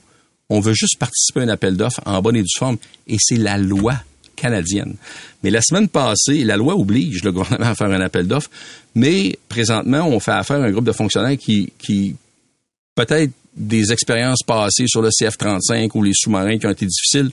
On 0.50 0.60
veut 0.60 0.74
juste 0.74 0.98
participer 0.98 1.42
à 1.42 1.44
un 1.44 1.50
appel 1.50 1.78
d'offres 1.78 2.02
en 2.06 2.22
bonne 2.22 2.36
et 2.36 2.42
due 2.42 2.48
forme. 2.58 2.78
Et 3.08 3.18
c'est 3.20 3.38
la 3.38 3.58
loi 3.58 3.96
canadienne. 4.36 4.96
Mais 5.44 5.50
la 5.50 5.62
semaine 5.62 5.88
passée, 5.90 6.44
la 6.44 6.58
loi 6.58 6.76
oblige 6.76 7.24
le 7.24 7.32
gouvernement 7.32 7.72
à 7.72 7.76
faire 7.76 7.92
un 7.92 8.02
appel 8.02 8.28
d'offres, 8.28 8.50
mais 8.96 9.38
présentement, 9.50 10.08
on 10.08 10.20
fait 10.20 10.32
affaire 10.32 10.58
à 10.62 10.66
un 10.66 10.72
groupe 10.72 10.86
de 10.86 10.92
fonctionnaires 10.92 11.38
qui, 11.38 11.72
qui 11.78 12.16
peut-être 12.96 13.32
des 13.56 13.92
expériences 13.92 14.42
passées 14.44 14.86
sur 14.88 15.02
le 15.02 15.10
CF-35 15.10 15.90
ou 15.96 16.04
les 16.04 16.14
sous-marins 16.14 16.58
qui 16.58 16.66
ont 16.68 16.72
été 16.72 16.86
difficiles, 16.86 17.32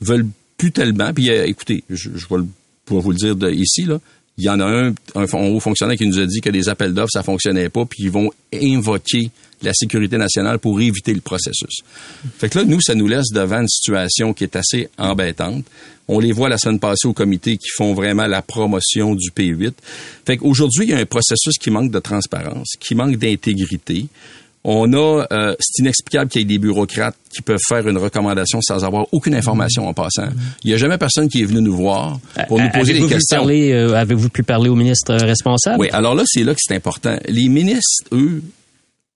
veulent 0.00 0.26
plus 0.56 0.72
tellement. 0.72 1.12
Puis 1.14 1.30
euh, 1.30 1.46
écoutez, 1.46 1.84
je, 1.88 2.10
je 2.16 2.26
vais 2.28 2.36
le- 2.38 2.46
pour 2.84 3.00
vous 3.00 3.12
le 3.12 3.16
dire 3.16 3.50
ici, 3.50 3.84
là, 3.84 3.98
il 4.40 4.44
y 4.44 4.48
en 4.48 4.60
a 4.60 4.64
un, 4.64 4.94
un, 5.14 5.24
haut 5.24 5.60
fonctionnaire 5.60 5.96
qui 5.96 6.06
nous 6.06 6.18
a 6.18 6.26
dit 6.26 6.40
que 6.40 6.50
des 6.50 6.68
appels 6.68 6.94
d'offres, 6.94 7.12
ça 7.12 7.22
fonctionnait 7.22 7.68
pas, 7.68 7.84
puis 7.84 8.04
ils 8.04 8.10
vont 8.10 8.30
invoquer 8.52 9.30
la 9.62 9.74
sécurité 9.74 10.16
nationale 10.16 10.58
pour 10.58 10.80
éviter 10.80 11.12
le 11.12 11.20
processus. 11.20 11.82
Fait 12.38 12.48
que 12.48 12.58
là, 12.58 12.64
nous, 12.64 12.80
ça 12.80 12.94
nous 12.94 13.06
laisse 13.06 13.30
devant 13.30 13.60
une 13.60 13.68
situation 13.68 14.32
qui 14.32 14.44
est 14.44 14.56
assez 14.56 14.88
embêtante. 14.96 15.64
On 16.08 16.18
les 16.18 16.32
voit 16.32 16.48
la 16.48 16.58
semaine 16.58 16.80
passée 16.80 17.06
au 17.06 17.12
comité 17.12 17.56
qui 17.56 17.68
font 17.76 17.92
vraiment 17.92 18.26
la 18.26 18.42
promotion 18.42 19.14
du 19.14 19.30
P8. 19.30 19.74
Fait 20.24 20.38
qu'aujourd'hui, 20.38 20.86
il 20.86 20.90
y 20.90 20.94
a 20.94 20.98
un 20.98 21.06
processus 21.06 21.58
qui 21.58 21.70
manque 21.70 21.90
de 21.90 22.00
transparence, 22.00 22.72
qui 22.80 22.94
manque 22.94 23.16
d'intégrité. 23.16 24.06
On 24.62 24.92
a, 24.92 25.26
euh, 25.32 25.54
c'est 25.58 25.80
inexplicable 25.82 26.30
qu'il 26.30 26.42
y 26.42 26.44
ait 26.44 26.46
des 26.46 26.58
bureaucrates 26.58 27.16
qui 27.34 27.40
peuvent 27.40 27.58
faire 27.66 27.88
une 27.88 27.96
recommandation 27.96 28.60
sans 28.60 28.84
avoir 28.84 29.06
aucune 29.12 29.34
information 29.34 29.88
en 29.88 29.94
passant. 29.94 30.28
Il 30.64 30.68
n'y 30.68 30.74
a 30.74 30.76
jamais 30.76 30.98
personne 30.98 31.28
qui 31.30 31.40
est 31.40 31.46
venu 31.46 31.62
nous 31.62 31.76
voir 31.76 32.18
pour 32.46 32.60
nous 32.60 32.68
poser 32.70 32.92
des 32.92 33.06
questions. 33.06 33.46
euh, 33.48 33.94
Avez-vous 33.94 34.28
pu 34.28 34.42
parler 34.42 34.68
au 34.68 34.74
ministre 34.74 35.14
responsable? 35.14 35.76
Oui, 35.80 35.88
alors 35.92 36.14
là, 36.14 36.24
c'est 36.26 36.44
là 36.44 36.52
que 36.52 36.60
c'est 36.62 36.74
important. 36.76 37.16
Les 37.26 37.48
ministres, 37.48 38.04
eux, 38.12 38.42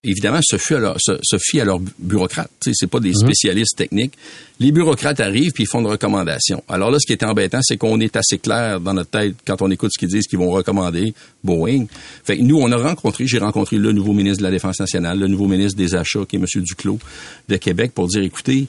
évidemment, 0.04 0.40
se 0.42 0.56
fient 0.56 0.74
à, 0.74 0.78
leur, 0.78 0.96
se, 1.00 1.12
se 1.22 1.36
fient 1.40 1.60
à 1.60 1.64
leurs 1.64 1.80
bu- 1.80 1.90
bureaucrates. 1.98 2.50
C'est 2.72 2.86
pas 2.86 3.00
des 3.00 3.10
Mhm. 3.10 3.14
spécialistes 3.16 3.76
techniques. 3.76 4.12
Les 4.60 4.70
bureaucrates 4.70 5.18
arrivent 5.20 5.52
puis 5.52 5.64
ils 5.64 5.66
font 5.66 5.80
une 5.80 5.86
recommandation. 5.88 6.62
Alors 6.68 6.90
là, 6.90 6.98
ce 7.00 7.06
qui 7.06 7.12
est 7.12 7.24
embêtant, 7.24 7.58
c'est 7.62 7.76
qu'on 7.76 7.98
est 8.00 8.14
assez 8.16 8.38
clair 8.38 8.78
dans 8.80 8.94
notre 8.94 9.10
tête 9.10 9.34
quand 9.46 9.60
on 9.62 9.70
écoute 9.70 9.90
ce 9.92 9.98
qu'ils 9.98 10.08
disent 10.08 10.26
qu'ils 10.28 10.38
vont 10.38 10.50
recommander 10.50 11.12
Boeing. 11.42 11.86
Fait 12.24 12.36
que 12.36 12.42
nous, 12.42 12.58
on 12.60 12.70
a 12.70 12.76
rencontré, 12.76 13.26
j'ai 13.26 13.38
rencontré 13.38 13.76
le 13.78 13.92
nouveau 13.92 14.12
ministre 14.12 14.38
de 14.38 14.44
la 14.44 14.50
Défense 14.52 14.78
nationale, 14.78 15.18
le 15.18 15.26
nouveau 15.26 15.48
ministre 15.48 15.76
des 15.76 15.94
Achats, 15.96 16.24
qui 16.28 16.36
est 16.36 16.38
M. 16.38 16.46
Duclos 16.62 16.98
de 17.48 17.56
Québec, 17.56 17.92
pour 17.94 18.06
dire, 18.06 18.22
écoutez, 18.22 18.66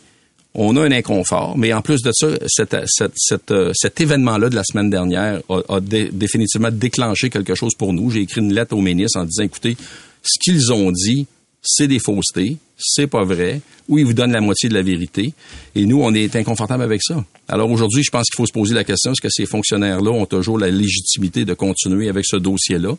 on 0.58 0.78
a 0.78 0.82
un 0.86 0.92
inconfort, 0.94 1.58
mais 1.58 1.74
en 1.74 1.82
plus 1.82 2.02
de 2.02 2.12
ça, 2.14 2.28
euh, 2.28 3.72
cet 3.74 4.02
événement-là 4.02 4.50
de 4.50 4.56
la 4.56 4.64
semaine 4.64 4.90
dernière 4.90 5.42
a, 5.50 5.76
a 5.76 5.80
dé- 5.82 6.10
définitivement 6.12 6.72
déclenché 6.72 7.30
quelque 7.30 7.56
chose 7.56 7.74
pour 7.78 7.92
nous. 7.94 8.10
J'ai 8.10 8.22
écrit 8.22 8.42
une 8.42 8.54
lettre 8.54 8.74
au 8.76 8.82
ministre 8.82 9.20
en 9.20 9.26
disant, 9.26 9.44
écoutez, 9.44 9.76
ce 10.26 10.40
qu'ils 10.40 10.74
ont 10.74 10.92
dit, 10.92 11.28
c'est 11.62 11.88
des 11.88 12.00
faussetés, 12.00 12.58
c'est 12.78 13.08
pas 13.08 13.24
vrai, 13.24 13.62
ou 13.88 13.98
ils 13.98 14.06
vous 14.06 14.14
donnent 14.14 14.32
la 14.32 14.42
moitié 14.42 14.70
de 14.70 14.74
la 14.74 14.82
vérité, 14.82 15.34
et 15.76 15.86
nous, 15.86 16.02
on 16.02 16.14
est 16.14 16.36
inconfortable 16.36 16.84
avec 16.84 17.02
ça. 17.02 17.24
Alors 17.48 17.72
aujourd'hui, 17.72 18.04
je 18.04 18.12
pense 18.12 18.26
qu'il 18.26 18.38
faut 18.38 18.46
se 18.46 18.52
poser 18.52 18.74
la 18.74 18.84
question, 18.84 19.12
est-ce 19.12 19.22
que 19.22 19.30
ces 19.32 19.46
fonctionnaires-là 19.46 20.12
ont 20.12 20.26
toujours 20.26 20.60
la 20.60 20.70
légitimité 20.70 21.46
de 21.46 21.54
continuer 21.54 22.10
avec 22.10 22.26
ce 22.26 22.38
dossier-là? 22.38 22.96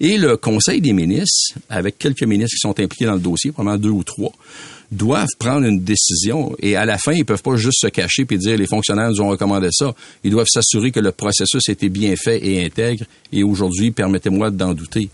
Et 0.00 0.18
le 0.18 0.36
Conseil 0.36 0.80
des 0.80 0.92
ministres, 0.92 1.54
avec 1.68 1.98
quelques 1.98 2.22
ministres 2.22 2.54
qui 2.54 2.60
sont 2.60 2.80
impliqués 2.80 3.06
dans 3.06 3.14
le 3.14 3.20
dossier, 3.20 3.52
probablement 3.52 3.82
deux 3.82 3.90
ou 3.90 4.04
trois, 4.04 4.32
doivent 4.90 5.28
prendre 5.38 5.66
une 5.66 5.80
décision 5.80 6.54
et 6.60 6.76
à 6.76 6.84
la 6.84 6.96
fin, 6.96 7.12
ils 7.12 7.24
peuvent 7.24 7.42
pas 7.42 7.56
juste 7.56 7.80
se 7.80 7.88
cacher 7.88 8.24
puis 8.24 8.38
dire 8.38 8.56
les 8.56 8.66
fonctionnaires 8.66 9.10
nous 9.10 9.20
ont 9.20 9.28
recommandé 9.28 9.68
ça. 9.70 9.94
Ils 10.24 10.30
doivent 10.30 10.46
s'assurer 10.48 10.90
que 10.90 11.00
le 11.00 11.12
processus 11.12 11.68
était 11.68 11.88
bien 11.88 12.14
fait 12.16 12.44
et 12.46 12.64
intègre 12.64 13.04
et 13.32 13.42
aujourd'hui, 13.42 13.90
permettez-moi 13.90 14.50
d'en 14.50 14.72
douter. 14.72 15.10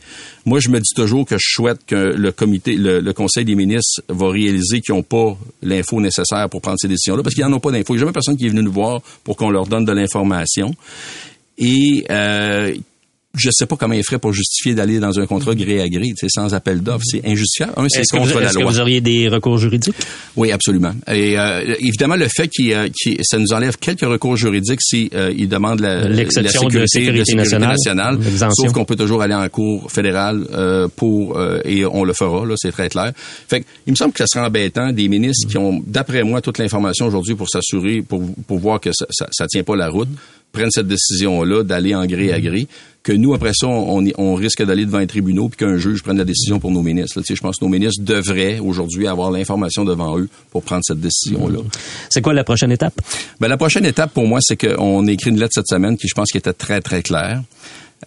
Moi, 0.47 0.61
je 0.61 0.69
me 0.69 0.79
dis 0.79 0.95
toujours 0.95 1.27
que 1.27 1.37
je 1.39 1.47
souhaite 1.55 1.81
que 1.87 1.97
le 1.97 2.31
comité, 2.31 2.77
le, 2.77 3.01
le 3.01 3.13
Conseil 3.13 3.45
des 3.45 3.57
ministres 3.57 4.03
va 4.09 4.31
réaliser 4.31 4.81
qu'ils 4.81 4.95
n'ont 4.95 5.03
pas 5.03 5.37
l'info 5.63 6.01
nécessaire 6.01 6.49
pour 6.49 6.61
prendre 6.61 6.79
ces 6.79 6.89
décisions-là 6.89 7.23
parce 7.23 7.35
qu'ils 7.35 7.45
n'en 7.45 7.53
ont 7.55 7.61
pas 7.61 7.73
d'info. 7.73 7.95
Il 7.95 7.97
n'y 7.97 7.99
a 7.99 8.01
jamais 8.01 8.13
personne 8.13 8.37
qui 8.37 8.47
est 8.47 8.51
venu 8.51 8.63
nous 8.63 8.73
voir 8.73 9.01
pour 9.25 9.37
qu'on 9.37 9.51
leur 9.51 9.67
donne 9.67 9.85
de 9.85 9.93
l'information. 9.93 10.73
Et 11.59 12.05
euh, 12.11 12.75
je 13.35 13.51
sais 13.53 13.66
pas 13.66 13.77
comment 13.77 13.94
ils 13.94 14.05
feraient 14.05 14.18
pour 14.18 14.33
justifier 14.33 14.75
d'aller 14.75 15.01
dans 15.01 15.18
un 15.18 15.27
contrat 15.27 15.55
gré 15.55 15.81
à 15.81 15.88
gré, 15.88 16.12
sans 16.29 16.55
appel 16.55 16.81
d'offres. 16.81 17.05
C'est 17.05 17.27
injustifiable. 17.27 17.73
Un, 17.77 17.87
c'est 17.88 18.03
contre 18.09 18.33
vous, 18.33 18.38
la 18.38 18.47
est-ce 18.47 18.59
que 18.59 18.64
vous 18.64 18.81
auriez 18.81 19.01
des 19.01 19.29
recours 19.29 19.59
juridiques? 19.59 19.94
Oui, 20.37 20.53
absolument. 20.53 20.92
Et 21.12 21.38
euh, 21.38 21.75
évidemment, 21.81 22.16
le 22.16 22.29
fait 22.29 22.49
qu'il, 22.49 22.73
euh, 22.73 22.88
ça 23.23 23.38
nous 23.38 23.53
enlève 23.53 23.77
quelques 23.79 24.03
recours 24.03 24.37
juridiques 24.37 24.81
si 24.83 25.11
euh, 25.14 25.33
ils 25.37 25.49
demandent 25.49 25.81
la, 25.81 26.09
L'exception 26.09 26.68
la 26.68 26.81
de 26.81 26.87
sécurité 26.87 27.35
nationale. 27.35 27.70
nationale. 27.70 28.18
Sauf 28.53 28.73
qu'on 28.73 28.85
peut 28.85 28.97
toujours 28.97 29.23
aller 29.23 29.35
en 29.35 29.49
cour 29.49 29.90
fédérale 29.90 30.47
euh, 30.53 30.88
pour 30.94 31.37
euh, 31.38 31.61
et 31.64 31.85
on 31.85 32.05
le 32.05 32.12
fera. 32.12 32.47
Là, 32.47 32.55
c'est 32.57 32.73
très 32.73 32.88
clair. 32.88 33.12
Fait 33.49 33.61
que, 33.61 33.66
il 33.87 33.90
me 33.90 33.97
semble 33.97 34.12
que 34.12 34.18
ça 34.18 34.27
serait 34.27 34.44
embêtant 34.44 34.92
des 34.92 35.09
ministres 35.09 35.49
qui 35.49 35.59
ont, 35.59 35.83
d'après 35.87 36.23
moi, 36.23 36.40
toute 36.40 36.59
l'information 36.59 37.07
aujourd'hui 37.07 37.35
pour 37.35 37.49
s'assurer, 37.49 38.03
pour, 38.03 38.23
pour 38.47 38.59
voir 38.59 38.81
que 38.81 38.90
ça, 38.92 39.07
ça, 39.11 39.27
ça 39.33 39.47
tient 39.47 39.62
pas 39.64 39.77
la 39.77 39.88
route, 39.88 40.09
prennent 40.55 40.71
cette 40.71 40.88
décision-là 40.88 41.62
d'aller 41.62 41.95
en 41.95 42.07
gré 42.07 42.33
à 42.33 42.40
gré. 42.40 42.67
Que 43.03 43.12
nous, 43.12 43.35
après 43.35 43.53
ça, 43.53 43.67
on, 43.67 44.35
risque 44.35 44.64
d'aller 44.64 44.87
devant 44.87 44.97
un 44.97 45.07
tribunal 45.07 45.51
puis 45.51 45.59
qu'un 45.59 45.77
juge 45.77 46.03
prenne 46.03 46.17
la 46.17 46.25
décision 46.25 46.59
pour 46.59 46.71
nos 46.71 46.81
ministres. 46.81 47.19
là. 47.19 47.23
Tu 47.23 47.35
sais, 47.35 47.37
je 47.37 47.43
pense 47.43 47.59
que 47.59 47.64
nos 47.67 47.71
ministres 47.71 48.03
devraient 48.03 48.61
aujourd'hui 48.61 49.07
avoir 49.07 49.31
l'information 49.31 49.85
devant 49.85 50.19
eux 50.19 50.27
pour 50.51 50.62
prendre 50.62 50.81
cette 50.83 51.01
décision-là. 51.01 51.59
C'est 52.09 52.23
quoi 52.23 52.33
la 52.33 52.45
prochaine 52.45 52.73
étape? 52.73 52.95
Ben, 53.40 53.49
la 53.49 53.59
prochaine 53.59 53.85
étape 53.85 54.14
pour 54.14 54.27
moi, 54.27 54.38
c'est 54.40 54.57
qu'on 54.57 55.07
a 55.07 55.12
écrit 55.12 55.29
une 55.29 55.38
lettre 55.38 55.53
cette 55.55 55.69
semaine 55.69 55.99
qui, 55.99 56.09
je 56.09 56.14
pense, 56.14 56.31
qui 56.31 56.38
était 56.38 56.55
très, 56.55 56.81
très 56.81 57.03
claire. 57.03 57.43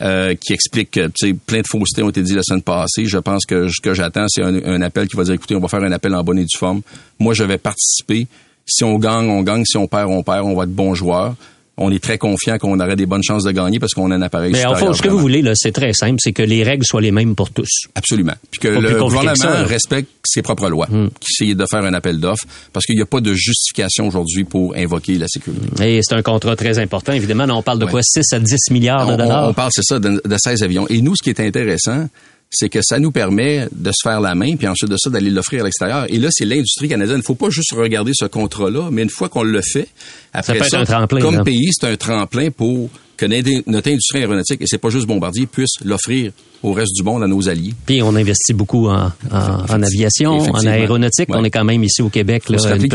euh, 0.01 0.35
qui 0.35 0.53
explique 0.53 0.91
que 0.91 1.07
tu 1.07 1.27
sais, 1.27 1.33
plein 1.33 1.61
de 1.61 1.67
faussetés 1.67 2.03
ont 2.03 2.09
été 2.09 2.21
dites 2.21 2.35
la 2.35 2.43
semaine 2.43 2.61
passée. 2.61 3.05
Je 3.05 3.17
pense 3.17 3.45
que 3.45 3.67
ce 3.67 3.81
que 3.81 3.93
j'attends, 3.93 4.25
c'est 4.27 4.43
un, 4.43 4.55
un 4.65 4.81
appel 4.81 5.07
qui 5.07 5.15
va 5.15 5.23
dire 5.23 5.33
écoutez, 5.33 5.55
on 5.55 5.59
va 5.59 5.67
faire 5.67 5.83
un 5.83 5.91
appel 5.91 6.13
en 6.13 6.23
bonne 6.23 6.39
et 6.39 6.45
due 6.45 6.57
forme. 6.57 6.81
Moi, 7.19 7.33
je 7.33 7.43
vais 7.43 7.57
participer. 7.57 8.27
Si 8.65 8.83
on 8.83 8.97
gagne, 8.99 9.29
on 9.29 9.41
gagne. 9.43 9.63
Si 9.65 9.77
on 9.77 9.87
perd, 9.87 10.09
on 10.11 10.23
perd. 10.23 10.45
On 10.45 10.55
va 10.55 10.63
être 10.63 10.73
bons 10.73 10.93
joueurs. 10.93 11.35
On 11.79 11.91
est 11.91 12.01
très 12.03 12.17
confiant 12.17 12.57
qu'on 12.57 12.79
aurait 12.79 12.95
des 12.95 13.05
bonnes 13.05 13.21
chances 13.23 13.43
de 13.43 13.51
gagner 13.51 13.77
parce 13.77 13.93
qu'on 13.93 14.09
a 14.09 14.15
un 14.15 14.21
appareil 14.23 14.51
Mais 14.51 14.65
en 14.65 14.73
fait, 14.73 14.91
ce 14.93 15.01
que 15.01 15.09
vous 15.09 15.19
voulez, 15.19 15.43
là, 15.43 15.51
c'est 15.55 15.71
très 15.71 15.93
simple, 15.93 16.15
c'est 16.19 16.31
que 16.33 16.41
les 16.41 16.63
règles 16.63 16.83
soient 16.85 17.01
les 17.01 17.11
mêmes 17.11 17.35
pour 17.35 17.51
tous. 17.51 17.69
Absolument. 17.93 18.33
Puis 18.49 18.59
que 18.59 18.67
Pas 18.73 18.79
le 18.81 18.89
que 18.95 18.99
gouvernement 18.99 19.35
ça, 19.35 19.63
respecte 19.63 20.09
ses 20.25 20.41
propres 20.41 20.69
lois, 20.69 20.87
qui 20.87 21.43
essaye 21.43 21.55
de 21.55 21.65
faire 21.69 21.83
un 21.83 21.93
appel 21.93 22.19
d'offres, 22.19 22.45
parce 22.73 22.85
qu'il 22.87 22.95
n'y 22.95 23.01
a 23.03 23.05
pas 23.05 23.21
de 23.21 23.31
justification 23.33 24.07
aujourd'hui 24.07 24.43
pour 24.43 24.75
invoquer 24.75 25.15
la 25.19 25.27
sécurité. 25.27 25.97
Et 25.97 25.99
c'est 26.01 26.15
un 26.15 26.23
contrat 26.23 26.55
très 26.55 26.79
important, 26.79 27.13
évidemment. 27.13 27.45
On 27.55 27.61
parle 27.61 27.77
de 27.79 27.85
Ouais. 27.85 27.91
quoi? 27.91 28.01
6 28.03 28.23
à 28.33 28.39
10 28.39 28.71
milliards 28.71 29.05
de 29.11 29.15
dollars? 29.15 29.45
on- 29.45 29.49
on 29.49 29.53
parle, 29.53 29.69
c'est 29.71 29.83
ça, 29.85 29.99
de, 29.99 30.19
de 30.25 30.37
16 30.37 30.63
avions. 30.63 30.87
Et 30.89 31.01
nous, 31.01 31.15
ce 31.15 31.21
qui 31.21 31.29
est 31.29 31.39
intéressant, 31.39 32.07
c'est 32.49 32.69
que 32.69 32.79
ça 32.81 32.99
nous 32.99 33.11
permet 33.11 33.67
de 33.71 33.91
se 33.91 34.01
faire 34.03 34.21
la 34.21 34.35
main, 34.35 34.55
puis 34.55 34.67
ensuite 34.67 34.89
de 34.89 34.97
ça, 34.97 35.09
d'aller 35.09 35.29
l'offrir 35.29 35.61
à 35.61 35.65
l'extérieur. 35.65 36.05
Et 36.09 36.17
là, 36.17 36.29
c'est 36.31 36.45
l'industrie 36.45 36.87
canadienne. 36.87 37.17
Il 37.17 37.19
ne 37.19 37.25
faut 37.25 37.35
pas 37.35 37.49
juste 37.49 37.73
regarder 37.73 38.11
ce 38.13 38.25
contrat-là, 38.25 38.89
mais 38.91 39.03
une 39.03 39.09
fois 39.09 39.29
qu'on 39.29 39.43
le 39.43 39.61
fait, 39.61 39.87
après 40.33 40.67
ça, 40.69 40.79
un 40.79 40.85
tremplin, 40.85 41.19
comme 41.19 41.35
là. 41.35 41.43
pays, 41.43 41.69
c'est 41.71 41.87
un 41.87 41.97
tremplin 41.97 42.49
pour 42.51 42.89
que 43.17 43.25
notre 43.69 43.89
industrie 43.89 44.19
aéronautique, 44.19 44.61
et 44.61 44.67
c'est 44.67 44.77
pas 44.77 44.89
juste 44.89 45.07
Bombardier, 45.07 45.47
puisse 45.47 45.73
l'offrir 45.83 46.31
au 46.63 46.73
reste 46.73 46.93
du 46.95 47.03
monde, 47.03 47.23
à 47.23 47.27
nos 47.27 47.47
alliés. 47.49 47.73
Puis 47.85 48.01
on 48.01 48.15
investit 48.15 48.53
beaucoup 48.53 48.87
en, 48.87 49.11
en, 49.31 49.83
aviation, 49.83 50.37
en 50.37 50.65
aéronautique. 50.65 51.29
On 51.29 51.43
est 51.43 51.49
quand 51.49 51.63
même 51.63 51.83
ici 51.83 52.01
au 52.01 52.09
Québec. 52.09 52.43
Il 52.49 52.55
faut, 52.55 52.63
se 52.63 52.67
rappeler 52.67 52.89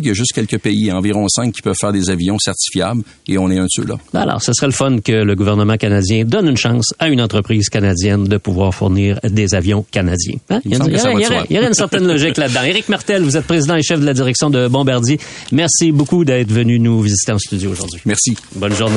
qu'il 0.00 0.08
y 0.08 0.10
a 0.10 0.14
juste 0.14 0.32
quelques 0.32 0.58
pays, 0.58 0.92
environ 0.92 1.26
cinq, 1.28 1.52
qui 1.52 1.62
peuvent 1.62 1.76
faire 1.78 1.92
des 1.92 2.10
avions 2.10 2.38
certifiables 2.38 3.02
et 3.26 3.38
on 3.38 3.50
est 3.50 3.58
un 3.58 3.64
de 3.64 3.70
ceux-là. 3.70 3.96
Alors, 4.14 4.42
ce 4.42 4.52
serait 4.52 4.66
le 4.66 4.72
fun 4.72 4.98
que 5.00 5.12
le 5.12 5.34
gouvernement 5.34 5.76
canadien 5.76 6.24
donne 6.24 6.48
une 6.48 6.56
chance 6.56 6.94
à 6.98 7.08
une 7.08 7.20
entreprise 7.20 7.68
canadienne 7.68 8.24
de 8.24 8.36
pouvoir 8.36 8.74
fournir 8.74 9.18
des 9.24 9.54
avions 9.54 9.84
canadiens. 9.90 10.38
Hein? 10.50 10.60
Il, 10.64 10.74
y, 10.74 10.80
aurait, 10.80 11.66
une 11.66 11.74
certaine 11.74 12.06
logique 12.06 12.36
là-dedans. 12.36 12.62
Éric 12.64 12.88
Martel, 12.88 13.22
vous 13.22 13.36
êtes 13.36 13.44
président 13.44 13.76
et 13.76 13.82
chef 13.82 14.00
de 14.00 14.06
la 14.06 14.14
direction 14.14 14.50
de 14.50 14.68
Bombardier. 14.68 15.18
Merci 15.52 15.92
beaucoup 15.92 16.24
d'être 16.24 16.52
venu 16.52 16.78
nous 16.78 17.00
visiter 17.02 17.32
en 17.32 17.38
studio 17.38 17.72
aujourd'hui. 17.72 18.00
Merci. 18.04 18.36
Bonne 18.54 18.74
journée. 18.74 18.95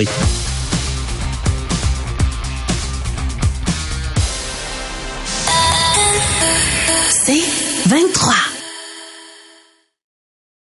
C'est 7.09 7.43
23. 7.87 8.38